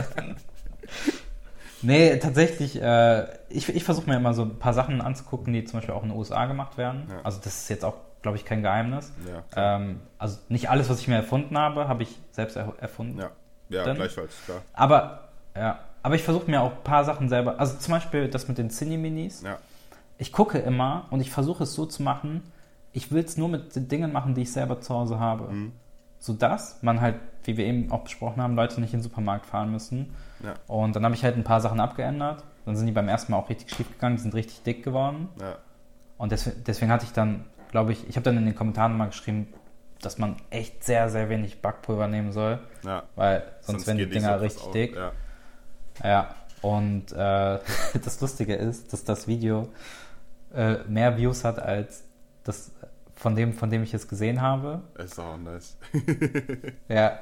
Nee, 1.85 2.17
tatsächlich, 2.19 2.81
äh, 2.81 3.27
ich, 3.49 3.69
ich 3.69 3.85
versuche 3.85 4.09
mir 4.09 4.17
immer 4.17 4.35
so 4.35 4.43
ein 4.43 4.59
paar 4.59 4.75
Sachen 4.75 5.01
anzugucken, 5.01 5.53
die 5.53 5.65
zum 5.65 5.79
Beispiel 5.79 5.95
auch 5.95 6.03
in 6.03 6.11
den 6.11 6.19
USA 6.19 6.47
gemacht 6.47 6.77
werden. 6.77 7.07
Ja. 7.09 7.21
Also 7.23 7.41
das 7.43 7.63
ist 7.63 7.69
jetzt 7.69 7.85
auch, 7.85 7.95
glaube 8.23 8.37
ich, 8.37 8.45
kein 8.45 8.63
Geheimnis. 8.63 9.13
Ja, 9.27 9.77
ähm, 9.77 10.01
also 10.19 10.39
nicht 10.49 10.71
alles, 10.71 10.89
was 10.89 11.01
ich 11.01 11.09
mir 11.09 11.17
erfunden 11.17 11.57
habe, 11.57 11.89
habe 11.89 12.03
ich 12.03 12.19
selbst 12.33 12.57
er 12.57 12.73
erfunden. 12.81 13.19
Ja, 13.19 13.31
ja 13.69 13.93
gleichfalls, 13.93 14.35
klar. 14.45 14.63
Aber, 14.73 15.29
ja, 15.57 15.79
aber 16.03 16.15
ich 16.15 16.23
versuche 16.23 16.51
mir 16.51 16.61
auch 16.61 16.73
ein 16.73 16.85
paar 16.85 17.05
Sachen 17.05 17.29
selber, 17.29 17.61
also 17.61 17.79
zum 17.79 17.93
Beispiel 17.93 18.29
das 18.29 18.49
mit 18.49 18.59
den 18.59 18.71
Cine-Minis. 18.71 19.43
Ja, 19.43 19.59
Ich 20.19 20.33
gucke 20.33 20.59
immer 20.59 21.07
und 21.11 21.21
ich 21.21 21.31
versuche 21.31 21.65
es 21.65 21.75
so 21.75 21.87
zu 21.87 22.03
machen, 22.03 22.43
ich 22.93 23.11
will 23.11 23.25
es 23.25 23.37
nur 23.37 23.49
mit 23.49 23.75
den 23.75 23.89
Dingen 23.89 24.13
machen, 24.13 24.35
die 24.35 24.43
ich 24.43 24.53
selber 24.53 24.81
zu 24.81 24.95
Hause 24.95 25.19
habe. 25.19 25.53
Mhm. 25.53 25.73
Sodass 26.19 26.79
man 26.83 27.01
halt, 27.01 27.17
wie 27.43 27.57
wir 27.59 27.67
eben 27.67 27.91
auch 27.93 28.05
besprochen 28.05 28.41
haben, 28.41 28.55
Leute 28.55 28.81
nicht 28.81 28.95
in 28.95 29.01
den 29.01 29.03
Supermarkt 29.03 29.45
fahren 29.45 29.71
müssen. 29.71 30.15
Ja, 30.45 30.55
Und 30.67 30.95
dann 30.97 31.05
habe 31.05 31.15
ich 31.15 31.25
halt 31.25 31.37
ein 31.37 31.45
paar 31.45 31.61
Sachen 31.61 31.81
abgeändert. 31.81 32.45
Dann 32.65 32.77
sind 32.77 32.87
die 32.87 32.93
beim 32.93 33.09
ersten 33.09 33.33
Mal 33.33 33.39
auch 33.39 33.49
richtig 33.51 33.71
schief 33.75 33.91
gegangen, 33.91 34.17
die 34.17 34.23
sind 34.23 34.35
richtig 34.35 34.63
dick 34.63 34.83
geworden. 34.83 35.29
ja. 35.41 35.57
Und 36.17 36.31
deswegen, 36.31 36.63
deswegen 36.65 36.93
hatte 36.93 37.05
ich 37.05 37.13
dann, 37.13 37.45
glaube 37.73 37.93
ich, 37.93 38.09
ich 38.09 38.15
habe 38.17 38.23
dann 38.25 38.37
in 38.37 38.47
den 38.47 38.55
Kommentaren 38.55 38.97
mal 38.97 39.07
geschrieben, 39.07 39.49
dass 40.01 40.17
man 40.17 40.37
echt 40.51 40.85
sehr, 40.85 41.09
sehr 41.11 41.29
wenig 41.29 41.61
Backpulver 41.61 42.07
nehmen 42.07 42.31
soll, 42.31 42.61
ja. 42.85 43.03
weil 43.17 43.43
sonst, 43.63 43.87
werden 43.89 43.99
die 43.99 44.09
Dinger 44.09 44.39
so 44.39 44.45
richtig 44.45 44.65
auf. 44.67 44.71
dick. 44.73 44.97
Ja. 44.97 45.13
Ja, 46.05 46.35
und 46.63 47.13
äh, 47.13 47.59
das 48.05 48.21
Lustige 48.21 48.55
ist, 48.55 48.93
dass 48.93 49.03
das 49.05 49.27
Video 49.27 49.69
äh, 50.55 50.77
mehr 50.89 51.17
Views 51.17 51.45
hat 51.45 51.59
als 51.59 52.05
das 52.45 52.71
von 53.17 53.35
dem, 53.35 53.53
von 53.53 53.71
dem 53.71 53.83
ich 53.83 53.93
es 53.93 54.07
gesehen 54.07 54.41
habe. 54.41 54.83
Ist 54.97 55.19
auch 55.19 55.37
nice. 55.37 55.77
Ja, 56.89 57.19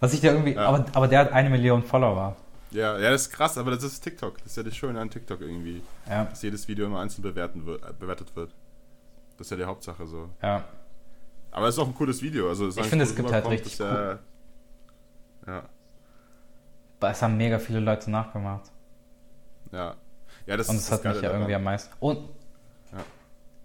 was 0.00 0.14
ich 0.14 0.20
da 0.20 0.28
irgendwie, 0.32 0.54
Ja. 0.54 0.66
aber, 0.66 0.84
aber 0.94 1.08
der 1.08 1.20
hat 1.20 1.32
eine 1.32 1.48
Million 1.50 1.82
Follower. 1.82 2.36
Ja, 2.72 2.98
ja, 2.98 3.10
das 3.10 3.22
ist 3.22 3.30
krass, 3.32 3.58
aber 3.58 3.70
das 3.72 3.84
ist 3.84 4.00
TikTok. 4.00 4.38
Das 4.38 4.46
ist 4.48 4.56
ja 4.56 4.62
das 4.62 4.76
Schöne 4.76 5.00
an 5.00 5.10
TikTok 5.10 5.40
irgendwie. 5.40 5.82
Ja, 6.08 6.24
Dass 6.24 6.42
jedes 6.42 6.66
Video 6.68 6.86
immer 6.86 7.00
einzeln 7.00 7.22
bewerten 7.22 7.66
wird, 7.66 7.82
äh, 7.82 7.92
bewertet 7.98 8.34
wird. 8.36 8.52
Das 9.36 9.46
ist 9.46 9.50
ja 9.50 9.56
die 9.56 9.64
Hauptsache 9.64 10.06
so. 10.06 10.28
ja. 10.42 10.64
Aber 11.54 11.68
es 11.68 11.74
ist 11.74 11.80
auch 11.80 11.86
ein 11.86 11.94
cooles 11.94 12.22
Video. 12.22 12.48
Also, 12.48 12.68
Ich 12.68 12.80
finde, 12.86 13.04
es 13.04 13.14
gibt 13.14 13.30
halt 13.30 13.46
richtig 13.46 13.74
ist 13.74 13.78
ja, 13.78 14.18
ja, 15.46 15.62
Aber 16.98 17.10
es 17.10 17.20
haben 17.20 17.36
mega 17.36 17.58
viele 17.58 17.80
Leute 17.80 18.10
nachgemacht. 18.10 18.70
ja. 19.72 19.94
Ja, 20.46 20.56
das 20.56 20.68
Und 20.70 20.76
es 20.76 20.86
das 20.88 20.98
hat 20.98 21.04
mich 21.04 21.22
ja 21.22 21.30
irgendwie 21.30 21.52
daran. 21.52 21.54
am 21.54 21.64
meisten. 21.64 21.92
Und 22.00 22.28
Ja. 22.90 22.98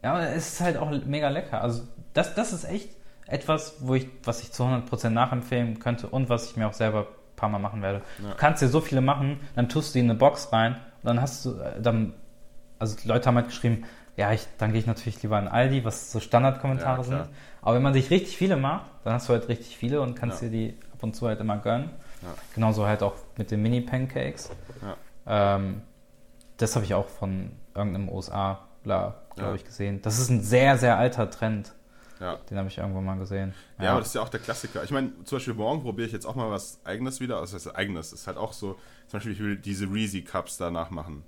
ja, 0.04 0.12
aber 0.14 0.30
es 0.30 0.48
ist 0.54 0.60
halt 0.62 0.78
auch 0.78 0.92
mega 1.06 1.30
lecker. 1.30 1.62
Also 1.62 1.88
das, 2.14 2.36
das 2.36 2.54
ist 2.54 2.66
echt 2.66 2.90
etwas, 3.26 3.76
wo 3.80 3.96
ich, 3.96 4.10
was 4.24 4.42
ich 4.42 4.52
zu 4.52 4.64
100% 4.64 5.10
nachempfehlen 5.10 5.80
könnte 5.80 6.08
und 6.08 6.30
was 6.30 6.46
ich 6.52 6.56
mir 6.58 6.68
auch 6.68 6.74
selber 6.74 7.08
paar 7.38 7.48
Mal 7.48 7.60
machen 7.60 7.82
werde. 7.82 8.02
Ja. 8.22 8.32
Du 8.32 8.36
kannst 8.36 8.62
dir 8.62 8.68
so 8.68 8.82
viele 8.82 9.00
machen, 9.00 9.40
dann 9.56 9.70
tust 9.70 9.94
du 9.96 10.00
die 10.00 10.04
in 10.06 10.10
eine 10.10 10.20
Box 10.20 10.52
rein 10.52 10.74
und 10.74 11.06
dann 11.06 11.22
hast 11.22 11.46
du, 11.46 11.52
äh, 11.62 11.80
dann, 11.82 12.14
also 12.80 12.98
die 13.02 13.08
Leute 13.08 13.28
haben 13.28 13.36
halt 13.36 13.48
geschrieben, 13.48 13.86
ja, 14.18 14.34
ich, 14.34 14.46
dann 14.58 14.72
gehe 14.72 14.80
ich 14.82 14.88
natürlich 14.88 15.22
lieber 15.22 15.38
an 15.38 15.48
Aldi, 15.48 15.86
was 15.86 16.12
so 16.12 16.20
Standardkommentare 16.20 16.98
Ja, 16.98 17.04
sind. 17.04 17.30
Aber 17.62 17.76
wenn 17.76 17.84
man 17.84 17.94
sich 17.94 18.10
richtig 18.10 18.36
viele 18.36 18.58
macht, 18.58 18.86
dann 19.04 19.14
hast 19.14 19.30
du 19.30 19.34
halt 19.34 19.48
richtig 19.48 19.78
viele 19.78 20.02
und 20.02 20.16
kannst 20.16 20.42
Ja. 20.42 20.50
dir 20.50 20.58
die 20.58 20.80
ab 20.92 21.04
und 21.04 21.16
zu 21.16 21.28
halt 21.28 21.40
immer 21.40 21.58
gönnen. 21.58 21.92
Ja. 22.24 22.30
Genauso 22.56 22.88
halt 22.88 23.04
auch 23.04 23.14
mit 23.38 23.52
den 23.52 23.62
Mini-Pancakes. 23.62 24.50
Ähm, 25.28 25.82
das 26.58 26.76
habe 26.76 26.86
ich 26.86 26.96
auch 26.96 27.08
von 27.08 27.52
irgendeinem 27.76 28.10
USA, 28.10 28.62
glaube 28.84 29.14
ich, 29.56 29.64
gesehen. 29.66 30.02
Das 30.02 30.18
ist 30.18 30.30
ein 30.30 30.42
sehr, 30.42 30.78
sehr 30.80 30.98
alter 30.98 31.30
Trend. 31.30 31.74
Ja. 32.20 32.38
Den 32.50 32.58
habe 32.58 32.68
ich 32.68 32.78
irgendwo 32.78 33.02
mal 33.02 33.18
gesehen. 33.18 33.54
Ja, 33.80 33.92
aber 33.92 34.00
das 34.00 34.10
ist 34.10 34.16
ja 34.16 34.22
auch 34.22 34.30
der 34.30 34.40
Klassiker. 34.40 34.84
Ich 34.84 34.92
meine, 34.92 35.12
zum 35.24 35.38
Beispiel 35.38 35.54
morgen 35.54 35.82
probiere 35.82 36.08
ich 36.08 36.14
jetzt 36.14 36.26
auch 36.26 36.36
mal 36.36 36.50
was 36.50 36.80
Eigenes 36.84 37.20
wieder. 37.20 37.40
Also, 37.40 37.56
das 37.56 37.66
heißt, 37.66 37.76
Eigenes 37.76 38.14
ist 38.14 38.28
halt 38.28 38.38
auch 38.38 38.54
so, 38.54 38.74
zum 39.08 39.18
Beispiel, 39.18 39.34
ich 39.34 39.40
will 39.40 39.58
diese 39.58 39.86
Reezy 39.92 40.24
Cups 40.24 40.58
da 40.58 40.72
nachmachen. 40.72 41.24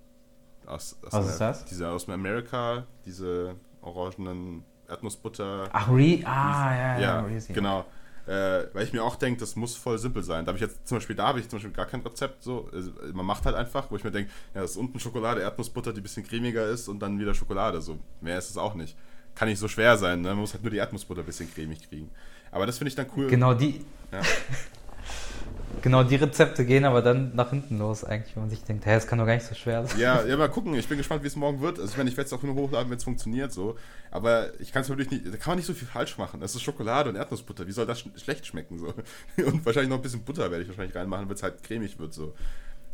Aus, 0.66 0.98
aus 1.04 1.14
Was 1.14 1.30
ist 1.30 1.42
das? 1.42 1.66
Diese 1.66 1.90
aus 1.90 2.08
Amerika, 2.10 2.86
diese 3.06 3.56
orangenen 3.82 4.64
Erdnussbutter. 4.88 5.70
Ach, 5.72 5.90
Re 5.90 6.22
ah, 6.26 6.76
ja, 6.76 6.76
ja, 6.76 7.00
ja, 7.00 7.20
Reezy. 7.22 7.54
genau. 7.54 7.86
Äh, 8.28 8.68
weil 8.74 8.84
ich 8.84 8.94
mir 8.94 9.04
auch 9.04 9.16
denke, 9.16 9.40
das 9.40 9.56
muss 9.56 9.76
voll 9.76 9.98
simpel 9.98 10.22
sein. 10.22 10.46
Da 10.46 10.50
habe 10.50 10.58
ich 10.58 10.62
jetzt 10.62 10.88
zum 10.88 10.98
Beispiel, 10.98 11.16
da 11.16 11.30
habe 11.30 11.40
ich 11.40 11.50
zum 11.50 11.58
Beispiel 11.58 11.72
gar 11.74 11.88
kein 11.88 12.02
Rezept. 12.02 12.44
So, 12.44 12.70
Also, 12.72 12.92
man 13.14 13.26
macht 13.26 13.46
halt 13.46 13.56
einfach, 13.56 13.90
wo 13.90 13.96
ich 13.96 14.04
mir 14.04 14.12
denke, 14.12 14.30
ja, 14.54 14.62
das 14.62 14.72
ist 14.72 14.78
unten 14.78 15.00
Schokolade, 15.00 15.42
Erdnussbutter, 15.42 15.94
die 15.94 16.02
ein 16.02 16.04
bisschen 16.04 16.24
cremiger 16.24 16.68
ist 16.68 16.88
und 16.88 17.00
dann 17.00 17.18
wieder 17.20 17.34
Schokolade. 17.34 17.82
So 17.82 17.98
mehr 18.22 18.38
ist 18.38 18.52
es 18.52 18.58
auch 18.58 18.76
nicht. 18.76 18.96
Kann 19.36 19.48
nicht 19.48 19.60
so 19.60 19.68
schwer 19.68 19.98
sein. 19.98 20.22
Ne? 20.22 20.30
Man 20.30 20.40
muss 20.40 20.54
halt 20.54 20.64
nur 20.64 20.72
die 20.72 20.78
Erdnussbutter 20.78 21.22
ein 21.22 21.26
bisschen 21.26 21.54
cremig 21.54 21.88
kriegen. 21.88 22.10
Aber 22.52 22.66
das 22.66 22.78
finde 22.78 22.90
ich 22.90 22.96
dann 22.96 23.08
cool. 23.16 23.28
Genau 23.28 23.54
die, 23.54 23.86
Ja. 24.12 24.22
genau 25.82 26.04
die 26.04 26.16
Rezepte 26.16 26.66
gehen 26.66 26.84
aber 26.86 27.02
dann 27.02 27.36
nach 27.36 27.52
hinten 27.52 27.78
los 27.78 28.04
eigentlich, 28.04 28.36
wenn 28.36 28.44
man 28.44 28.50
sich 28.50 28.64
denkt, 28.64 28.86
hey, 28.86 28.96
das 28.96 29.08
kann 29.08 29.20
doch 29.20 29.26
gar 29.26 29.36
nicht 29.36 29.46
so 29.46 29.56
schwer 29.56 29.86
sein. 29.86 30.00
Ja, 30.00 30.26
ja, 30.26 30.36
mal 30.36 30.50
gucken. 30.50 30.74
Ich 30.74 30.88
bin 30.88 30.98
gespannt, 30.98 31.24
wie 31.24 31.28
es 31.28 31.36
morgen 31.36 31.62
wird. 31.62 31.80
Also 31.80 31.92
ich 31.92 31.98
meine, 31.98 32.10
ich 32.10 32.18
werde 32.18 32.28
es 32.28 32.34
auch 32.34 32.44
nur 32.44 32.56
hochladen, 32.56 32.90
wenn 32.90 32.98
es 32.98 33.04
funktioniert 33.04 33.54
so. 33.54 33.78
Aber 34.12 34.60
ich 34.60 34.72
kann 34.72 34.82
es 34.82 34.90
natürlich 34.90 35.12
nicht, 35.12 35.26
da 35.28 35.38
kann 35.38 35.52
man 35.52 35.58
nicht 35.58 35.68
so 35.68 35.74
viel 35.74 35.88
falsch 35.88 36.18
machen. 36.18 36.40
Das 36.40 36.56
ist 36.56 36.62
Schokolade 36.64 37.10
und 37.10 37.16
Erdnussbutter. 37.16 37.68
Wie 37.68 37.72
soll 37.72 37.86
das 37.86 38.00
sch 38.00 38.08
schlecht 38.18 38.46
schmecken 38.46 38.80
so? 38.80 38.94
Und 39.44 39.66
wahrscheinlich 39.66 39.90
noch 39.90 39.98
ein 39.98 40.02
bisschen 40.02 40.24
Butter 40.24 40.50
werde 40.50 40.64
ich 40.64 40.68
wahrscheinlich 40.68 40.96
reinmachen, 40.96 41.26
damit 41.26 41.38
es 41.38 41.44
halt 41.44 41.64
cremig 41.64 42.00
wird 42.00 42.14
so. 42.14 42.34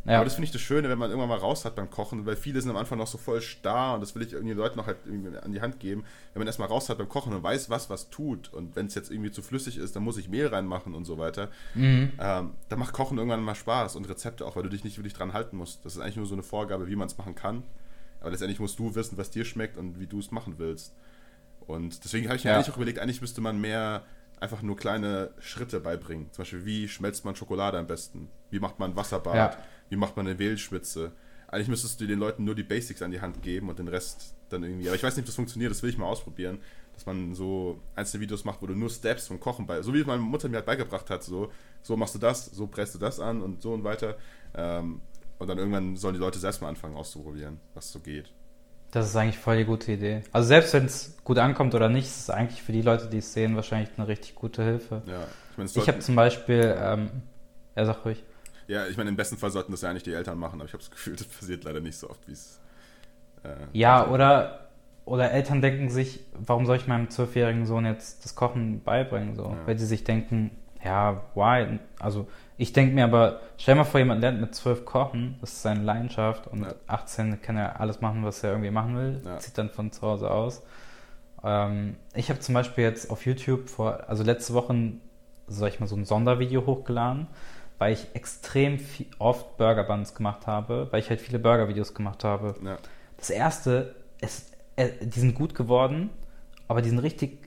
Ja. 0.06 0.16
Aber 0.16 0.24
das 0.24 0.34
finde 0.34 0.46
ich 0.46 0.52
das 0.52 0.60
Schöne, 0.60 0.88
wenn 0.88 0.98
man 0.98 1.10
irgendwann 1.10 1.28
mal 1.28 1.38
raus 1.38 1.64
hat 1.64 1.74
beim 1.74 1.90
Kochen, 1.90 2.26
weil 2.26 2.36
viele 2.36 2.60
sind 2.60 2.70
am 2.70 2.76
Anfang 2.76 2.96
noch 2.98 3.06
so 3.06 3.18
voll 3.18 3.40
starr 3.40 3.94
und 3.94 4.00
das 4.00 4.14
will 4.14 4.22
ich 4.22 4.32
irgendwie 4.32 4.54
den 4.54 4.58
Leuten 4.58 4.76
noch 4.78 4.86
halt 4.86 4.98
an 5.42 5.52
die 5.52 5.60
Hand 5.60 5.80
geben. 5.80 6.04
Wenn 6.32 6.40
man 6.40 6.46
erstmal 6.46 6.68
raus 6.68 6.88
hat 6.88 6.98
beim 6.98 7.08
Kochen 7.08 7.32
und 7.34 7.42
weiß, 7.42 7.70
was 7.70 7.90
was 7.90 8.08
tut 8.08 8.52
und 8.52 8.76
wenn 8.76 8.86
es 8.86 8.94
jetzt 8.94 9.10
irgendwie 9.10 9.30
zu 9.32 9.42
flüssig 9.42 9.78
ist, 9.78 9.96
dann 9.96 10.02
muss 10.04 10.16
ich 10.16 10.28
Mehl 10.28 10.46
reinmachen 10.46 10.94
und 10.94 11.04
so 11.04 11.18
weiter. 11.18 11.48
Mhm. 11.74 12.12
Ähm, 12.18 12.50
dann 12.68 12.78
macht 12.78 12.92
Kochen 12.94 13.18
irgendwann 13.18 13.42
mal 13.42 13.54
Spaß 13.54 13.96
und 13.96 14.08
Rezepte 14.08 14.46
auch, 14.46 14.56
weil 14.56 14.62
du 14.62 14.68
dich 14.68 14.84
nicht 14.84 14.96
wirklich 14.96 15.14
dran 15.14 15.32
halten 15.32 15.56
musst. 15.56 15.84
Das 15.84 15.94
ist 15.96 16.00
eigentlich 16.00 16.16
nur 16.16 16.26
so 16.26 16.34
eine 16.34 16.42
Vorgabe, 16.42 16.86
wie 16.86 16.96
man 16.96 17.08
es 17.08 17.18
machen 17.18 17.34
kann. 17.34 17.62
Aber 18.20 18.30
letztendlich 18.30 18.60
musst 18.60 18.78
du 18.78 18.94
wissen, 18.94 19.18
was 19.18 19.30
dir 19.30 19.44
schmeckt 19.44 19.76
und 19.76 19.98
wie 20.00 20.06
du 20.06 20.18
es 20.18 20.30
machen 20.30 20.54
willst. 20.58 20.94
Und 21.66 22.04
deswegen 22.04 22.26
habe 22.28 22.36
ich 22.36 22.44
mir 22.44 22.50
Ja. 22.50 22.56
eigentlich 22.56 22.70
auch 22.72 22.76
überlegt, 22.76 22.98
eigentlich 23.00 23.20
müsste 23.20 23.40
man 23.40 23.60
mehr 23.60 24.04
einfach 24.38 24.62
nur 24.62 24.76
kleine 24.76 25.30
Schritte 25.38 25.80
beibringen. 25.80 26.30
Zum 26.32 26.42
Beispiel, 26.42 26.64
wie 26.64 26.88
schmelzt 26.88 27.24
man 27.24 27.34
Schokolade 27.34 27.78
am 27.78 27.86
besten? 27.86 28.28
Wie 28.50 28.60
macht 28.60 28.78
man 28.78 28.94
Wasserbad? 28.94 29.34
Ja. 29.34 29.56
Wie 29.88 29.96
macht 29.96 30.16
man 30.16 30.26
eine 30.26 30.36
Mehlschwitze? 30.36 31.12
Eigentlich 31.48 31.68
müsstest 31.68 32.00
du 32.00 32.06
den 32.06 32.18
Leuten 32.18 32.44
nur 32.44 32.54
die 32.54 32.64
Basics 32.64 33.02
an 33.02 33.10
die 33.10 33.20
Hand 33.20 33.42
geben 33.42 33.68
und 33.68 33.78
den 33.78 33.88
Rest 33.88 34.34
dann 34.48 34.62
irgendwie. 34.62 34.88
Aber 34.88 34.96
ich 34.96 35.02
weiß 35.02 35.16
nicht, 35.16 35.22
ob 35.22 35.26
das 35.26 35.36
funktioniert, 35.36 35.70
das 35.70 35.82
will 35.82 35.90
ich 35.90 35.98
mal 35.98 36.06
ausprobieren. 36.06 36.58
Dass 36.94 37.06
man 37.06 37.34
so 37.34 37.78
einzelne 37.94 38.22
Videos 38.22 38.44
macht, 38.44 38.62
wo 38.62 38.66
du 38.66 38.74
nur 38.74 38.88
Steps 38.88 39.26
vom 39.26 39.38
Kochen 39.38 39.66
bei. 39.66 39.82
So 39.82 39.92
wie 39.92 40.02
meine 40.04 40.22
Mutter 40.22 40.48
mir 40.48 40.56
halt 40.56 40.66
beigebracht 40.66 41.10
hat, 41.10 41.22
so, 41.22 41.52
so 41.82 41.96
machst 41.96 42.14
du 42.14 42.18
das, 42.18 42.46
so 42.46 42.66
presst 42.66 42.94
du 42.94 42.98
das 42.98 43.20
an 43.20 43.42
und 43.42 43.60
so 43.62 43.74
und 43.74 43.84
weiter. 43.84 44.16
Ähm, 44.54 45.02
und 45.38 45.46
dann 45.48 45.58
irgendwann 45.58 45.96
sollen 45.96 46.14
die 46.14 46.20
Leute 46.20 46.38
selbst 46.38 46.62
mal 46.62 46.68
anfangen 46.68 46.96
auszuprobieren, 46.96 47.60
was 47.74 47.92
so 47.92 48.00
geht. 48.00 48.32
Das 48.92 49.06
ist 49.06 49.16
eigentlich 49.16 49.38
voll 49.38 49.58
die 49.58 49.64
gute 49.64 49.92
Idee. 49.92 50.22
Also 50.32 50.48
selbst 50.48 50.72
wenn 50.72 50.86
es 50.86 51.16
gut 51.22 51.38
ankommt 51.38 51.74
oder 51.74 51.88
nicht, 51.88 52.06
ist 52.06 52.20
es 52.20 52.30
eigentlich 52.30 52.62
für 52.62 52.72
die 52.72 52.82
Leute, 52.82 53.08
die 53.08 53.18
es 53.18 53.32
sehen, 53.32 53.56
wahrscheinlich 53.56 53.90
eine 53.96 54.08
richtig 54.08 54.34
gute 54.34 54.62
Hilfe. 54.62 55.02
Ja, 55.06 55.26
ich 55.50 55.58
meine, 55.58 55.66
es 55.66 55.76
Ich 55.76 55.88
habe 55.88 55.98
zum 55.98 56.14
Beispiel, 56.14 56.74
ähm, 56.78 57.10
ja, 57.76 57.84
sag 57.84 58.04
ruhig. 58.04 58.24
Ja, 58.68 58.86
ich 58.86 58.96
meine, 58.96 59.10
im 59.10 59.16
besten 59.16 59.36
Fall 59.36 59.50
sollten 59.50 59.72
das 59.72 59.82
ja 59.82 59.90
eigentlich 59.90 60.02
die 60.02 60.12
Eltern 60.12 60.38
machen, 60.38 60.60
aber 60.60 60.66
ich 60.66 60.72
habe 60.72 60.82
das 60.82 60.90
Gefühl, 60.90 61.16
das 61.16 61.26
passiert 61.26 61.64
leider 61.64 61.80
nicht 61.80 61.96
so 61.98 62.10
oft, 62.10 62.26
wie 62.26 62.32
es. 62.32 62.60
Äh, 63.44 63.48
Ja, 63.72 64.08
oder, 64.08 64.68
oder 65.04 65.30
Eltern 65.30 65.60
denken 65.62 65.88
sich, 65.90 66.20
warum 66.34 66.66
soll 66.66 66.76
ich 66.76 66.86
meinem 66.86 67.10
zwölfjährigen 67.10 67.66
Sohn 67.66 67.84
jetzt 67.86 68.24
das 68.24 68.34
Kochen 68.34 68.82
beibringen? 68.82 69.34
So? 69.36 69.44
Ja. 69.44 69.66
Weil 69.66 69.78
sie 69.78 69.86
sich 69.86 70.04
denken, 70.04 70.50
ja, 70.84 71.22
why? 71.34 71.78
Also 71.98 72.26
ich 72.58 72.72
denke 72.72 72.94
mir 72.94 73.04
aber, 73.04 73.40
stell 73.58 73.74
mal 73.74 73.84
vor, 73.84 73.98
jemand 74.00 74.20
lernt 74.20 74.40
mit 74.40 74.54
zwölf 74.54 74.84
kochen, 74.84 75.36
das 75.40 75.52
ist 75.52 75.62
seine 75.62 75.82
Leidenschaft 75.82 76.46
und 76.46 76.62
Ja. 76.62 76.74
18 76.86 77.40
kann 77.42 77.56
er 77.56 77.80
alles 77.80 78.00
machen, 78.00 78.24
was 78.24 78.42
er 78.44 78.50
irgendwie 78.50 78.70
machen 78.70 78.96
will, 78.96 79.20
Ja. 79.24 79.38
zieht 79.38 79.58
dann 79.58 79.70
von 79.70 79.90
zu 79.92 80.02
Hause 80.02 80.30
aus. 80.30 80.62
Ähm, 81.44 81.96
ich 82.14 82.30
habe 82.30 82.40
zum 82.40 82.54
Beispiel 82.54 82.84
jetzt 82.84 83.10
auf 83.10 83.26
YouTube 83.26 83.68
vor, 83.68 84.08
also 84.08 84.22
letzte 84.24 84.54
Woche, 84.54 84.74
sag 85.48 85.68
ich 85.68 85.80
mal, 85.80 85.86
so 85.86 85.96
ein 85.96 86.04
Sondervideo 86.04 86.64
hochgeladen, 86.66 87.26
weil 87.78 87.92
ich 87.92 88.06
extrem 88.14 88.78
viel, 88.78 89.06
oft 89.18 89.56
Burger 89.56 89.84
Buns 89.84 90.14
gemacht 90.14 90.46
habe, 90.46 90.88
weil 90.90 91.00
ich 91.00 91.10
halt 91.10 91.20
viele 91.20 91.38
Burger-Videos 91.38 91.94
gemacht 91.94 92.24
habe. 92.24 92.54
Ja, 92.64 92.78
Das 93.18 93.30
erste, 93.30 93.94
ist, 94.20 94.52
äh, 94.76 94.88
die 95.02 95.20
sind 95.20 95.34
gut 95.34 95.54
geworden, 95.54 96.10
aber 96.68 96.82
die 96.82 96.88
sind 96.88 96.98
richtig. 97.00 97.38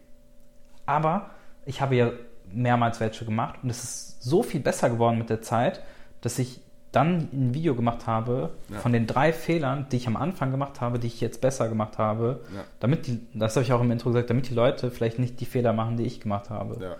Aber 0.85 1.31
ich 1.65 1.81
habe 1.81 1.95
ja 1.95 2.11
mehrmals 2.51 2.99
welche 2.99 3.25
gemacht 3.25 3.59
und 3.63 3.69
es 3.69 3.83
ist 3.83 4.23
so 4.23 4.41
viel 4.43 4.59
besser 4.59 4.89
geworden 4.89 5.17
mit 5.17 5.29
der 5.29 5.41
Zeit, 5.41 5.81
dass 6.21 6.39
ich 6.39 6.61
dann 6.91 7.29
ein 7.31 7.53
Video 7.53 7.75
gemacht 7.75 8.07
habe 8.07 8.49
Ja. 8.69 8.79
von 8.79 8.91
den 8.91 9.05
drei 9.05 9.31
Fehlern, 9.31 9.85
die 9.91 9.97
ich 9.97 10.07
am 10.07 10.15
Anfang 10.15 10.49
gemacht 10.49 10.81
habe, 10.81 10.97
die 10.97 11.05
ich 11.05 11.21
jetzt 11.21 11.39
besser 11.41 11.69
gemacht 11.69 11.99
habe, 11.99 12.39
ja, 12.55 12.63
damit 12.79 13.05
die, 13.05 13.19
das 13.35 13.55
habe 13.55 13.63
ich 13.63 13.71
auch 13.73 13.81
im 13.81 13.91
Intro 13.91 14.09
gesagt, 14.09 14.31
damit 14.31 14.49
die 14.49 14.55
Leute 14.55 14.89
vielleicht 14.89 15.19
nicht 15.19 15.39
die 15.39 15.45
Fehler 15.45 15.71
machen, 15.73 15.97
die 15.97 16.03
ich 16.05 16.19
gemacht 16.19 16.49
habe. 16.49 16.83
ja. 16.83 16.95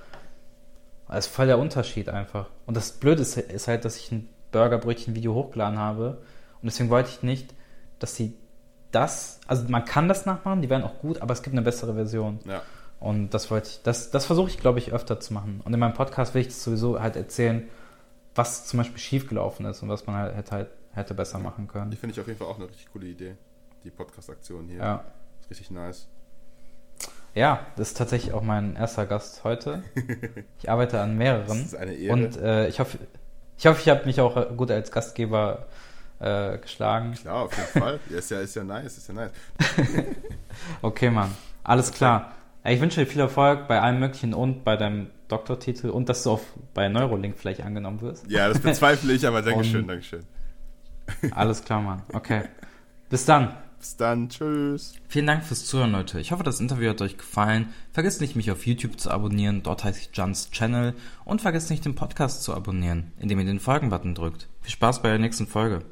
Das 1.08 1.26
ist 1.26 1.34
voll 1.34 1.48
der 1.48 1.58
Unterschied 1.58 2.08
einfach. 2.08 2.46
Und 2.70 2.78
das 2.78 2.92
Blöde 2.92 3.24
ist, 3.24 3.36
ist 3.36 3.68
halt, 3.68 3.84
dass 3.84 3.98
ich 3.98 4.12
ein 4.12 4.30
Burgerbrötchen-Video 4.52 5.34
hochgeladen 5.34 5.80
habe. 5.80 6.22
Und 6.62 6.66
deswegen 6.66 6.92
wollte 6.92 7.10
ich 7.10 7.24
nicht, 7.24 7.56
dass 7.98 8.16
sie 8.16 8.38
das, 8.92 9.40
also 9.48 9.68
man 9.70 9.86
kann 9.86 10.08
das 10.08 10.28
nachmachen, 10.28 10.62
die 10.62 10.70
werden 10.70 10.84
auch 10.84 11.00
gut, 11.00 11.20
aber 11.24 11.34
es 11.34 11.42
gibt 11.42 11.56
eine 11.56 11.64
bessere 11.64 11.96
Version. 11.96 12.38
ja. 12.46 12.62
Und 13.00 13.34
das 13.34 13.50
wollte 13.50 13.70
ich, 13.70 13.82
das, 13.82 14.12
das 14.12 14.28
versuche 14.28 14.52
ich, 14.52 14.60
glaube 14.60 14.78
ich, 14.78 14.94
öfter 14.94 15.20
zu 15.20 15.34
machen. 15.34 15.62
Und 15.66 15.74
in 15.74 15.80
meinem 15.80 15.96
Podcast 15.96 16.36
will 16.36 16.42
ich 16.42 16.50
das 16.50 16.64
sowieso 16.64 17.02
halt 17.02 17.16
erzählen, 17.16 17.68
was 18.36 18.68
zum 18.68 18.78
Beispiel 18.78 19.00
schiefgelaufen 19.00 19.66
ist 19.66 19.82
und 19.82 19.90
was 19.90 20.06
man 20.06 20.18
halt 20.18 20.36
hätte, 20.36 20.52
halt, 20.52 20.70
hätte 20.92 21.16
besser 21.16 21.40
machen 21.40 21.68
können. 21.68 21.90
Die 21.90 21.98
finde 21.98 22.14
ich 22.14 22.22
auf 22.22 22.28
jeden 22.28 22.38
Fall 22.38 22.50
auch 22.50 22.58
eine 22.58 22.70
richtig 22.70 22.92
coole 22.92 23.08
Idee, 23.08 23.36
die 23.84 23.90
Podcast-Aktion 23.90 24.68
hier. 24.68 24.78
Ja. 24.78 25.06
Ist 25.42 25.50
richtig 25.50 25.72
nice. 25.72 26.08
Ja, 27.40 27.66
das 27.78 27.90
ist 27.90 27.98
tatsächlich 27.98 28.34
auch 28.34 28.44
mein 28.44 28.76
erster 28.76 29.06
Gast 29.06 29.46
heute. 29.46 29.82
Ich 30.62 30.70
arbeite 30.70 31.00
an 31.00 31.18
mehreren. 31.18 31.48
Das 31.48 31.58
ist 31.58 31.76
eine 31.76 31.94
Ehre. 31.94 32.14
Und 32.14 32.36
äh, 32.36 32.68
ich 32.68 32.82
hoffe, 32.82 32.98
ich, 33.58 33.66
hoffe, 33.66 33.80
ich 33.80 33.88
habe 33.88 34.06
mich 34.06 34.20
auch 34.20 34.58
gut 34.58 34.70
als 34.72 34.92
Gastgeber 34.92 35.68
äh, 36.20 36.58
geschlagen. 36.58 37.14
Klar, 37.14 37.44
auf 37.44 37.58
jeden 37.58 37.82
Fall. 37.82 38.00
Ist, 38.10 38.30
ja, 38.30 38.42
ist 38.42 38.58
ja 38.58 38.66
nice, 38.66 38.98
ist 38.98 39.08
ja 39.08 39.14
nice. 39.14 39.32
okay, 40.82 41.10
Mann. 41.10 41.32
Alles 41.64 41.94
klar. 41.94 42.34
Ich 42.66 42.82
wünsche 42.82 43.00
dir 43.00 43.08
viel 43.08 43.22
Erfolg 43.22 43.70
bei 43.70 43.80
allem 43.80 44.02
Möglichen 44.02 44.34
und 44.34 44.66
bei 44.66 44.76
deinem 44.76 45.08
Doktortitel 45.30 45.92
und 45.92 46.10
dass 46.10 46.24
du 46.24 46.32
auch 46.32 46.42
bei 46.74 46.90
Neurolink 46.90 47.38
vielleicht 47.38 47.62
angenommen 47.62 48.02
wirst. 48.02 48.30
Ja, 48.30 48.50
das 48.50 48.60
bezweifle 48.60 49.14
ich, 49.14 49.26
aber 49.26 49.42
Dankeschön, 49.44 49.88
Dankeschön. 49.88 50.26
Alles 51.32 51.64
klar, 51.64 51.82
Mann. 51.82 52.04
Okay. 52.12 52.44
Bis 53.10 53.24
dann. 53.24 53.56
Bis 53.80 53.96
dann. 53.96 54.30
Tschüss. 54.30 54.94
Vielen 55.08 55.28
Dank 55.28 55.44
fürs 55.44 55.66
Zuhören, 55.66 55.94
Leute. 55.94 56.20
Ich 56.20 56.32
hoffe, 56.32 56.44
das 56.44 56.60
Interview 56.60 56.90
hat 56.90 57.02
euch 57.02 57.18
gefallen. 57.18 57.70
Vergesst 57.92 58.20
nicht, 58.22 58.36
mich 58.36 58.52
auf 58.52 58.68
YouTube 58.68 59.00
zu 59.00 59.10
abonnieren. 59.10 59.64
Dort 59.64 59.84
heiße 59.84 60.02
ich 60.02 60.16
Juns 60.16 60.52
Channel. 60.52 60.94
Und 61.26 61.42
vergesst 61.42 61.70
nicht, 61.70 61.86
den 61.86 61.96
Podcast 61.96 62.44
zu 62.44 62.54
abonnieren, 62.54 63.12
indem 63.20 63.40
ihr 63.40 63.46
den 63.46 63.60
Folgen-Button 63.60 64.16
drückt. 64.16 64.50
Viel 64.62 64.72
Spaß 64.72 65.02
bei 65.02 65.10
der 65.10 65.20
nächsten 65.20 65.48
Folge. 65.48 65.84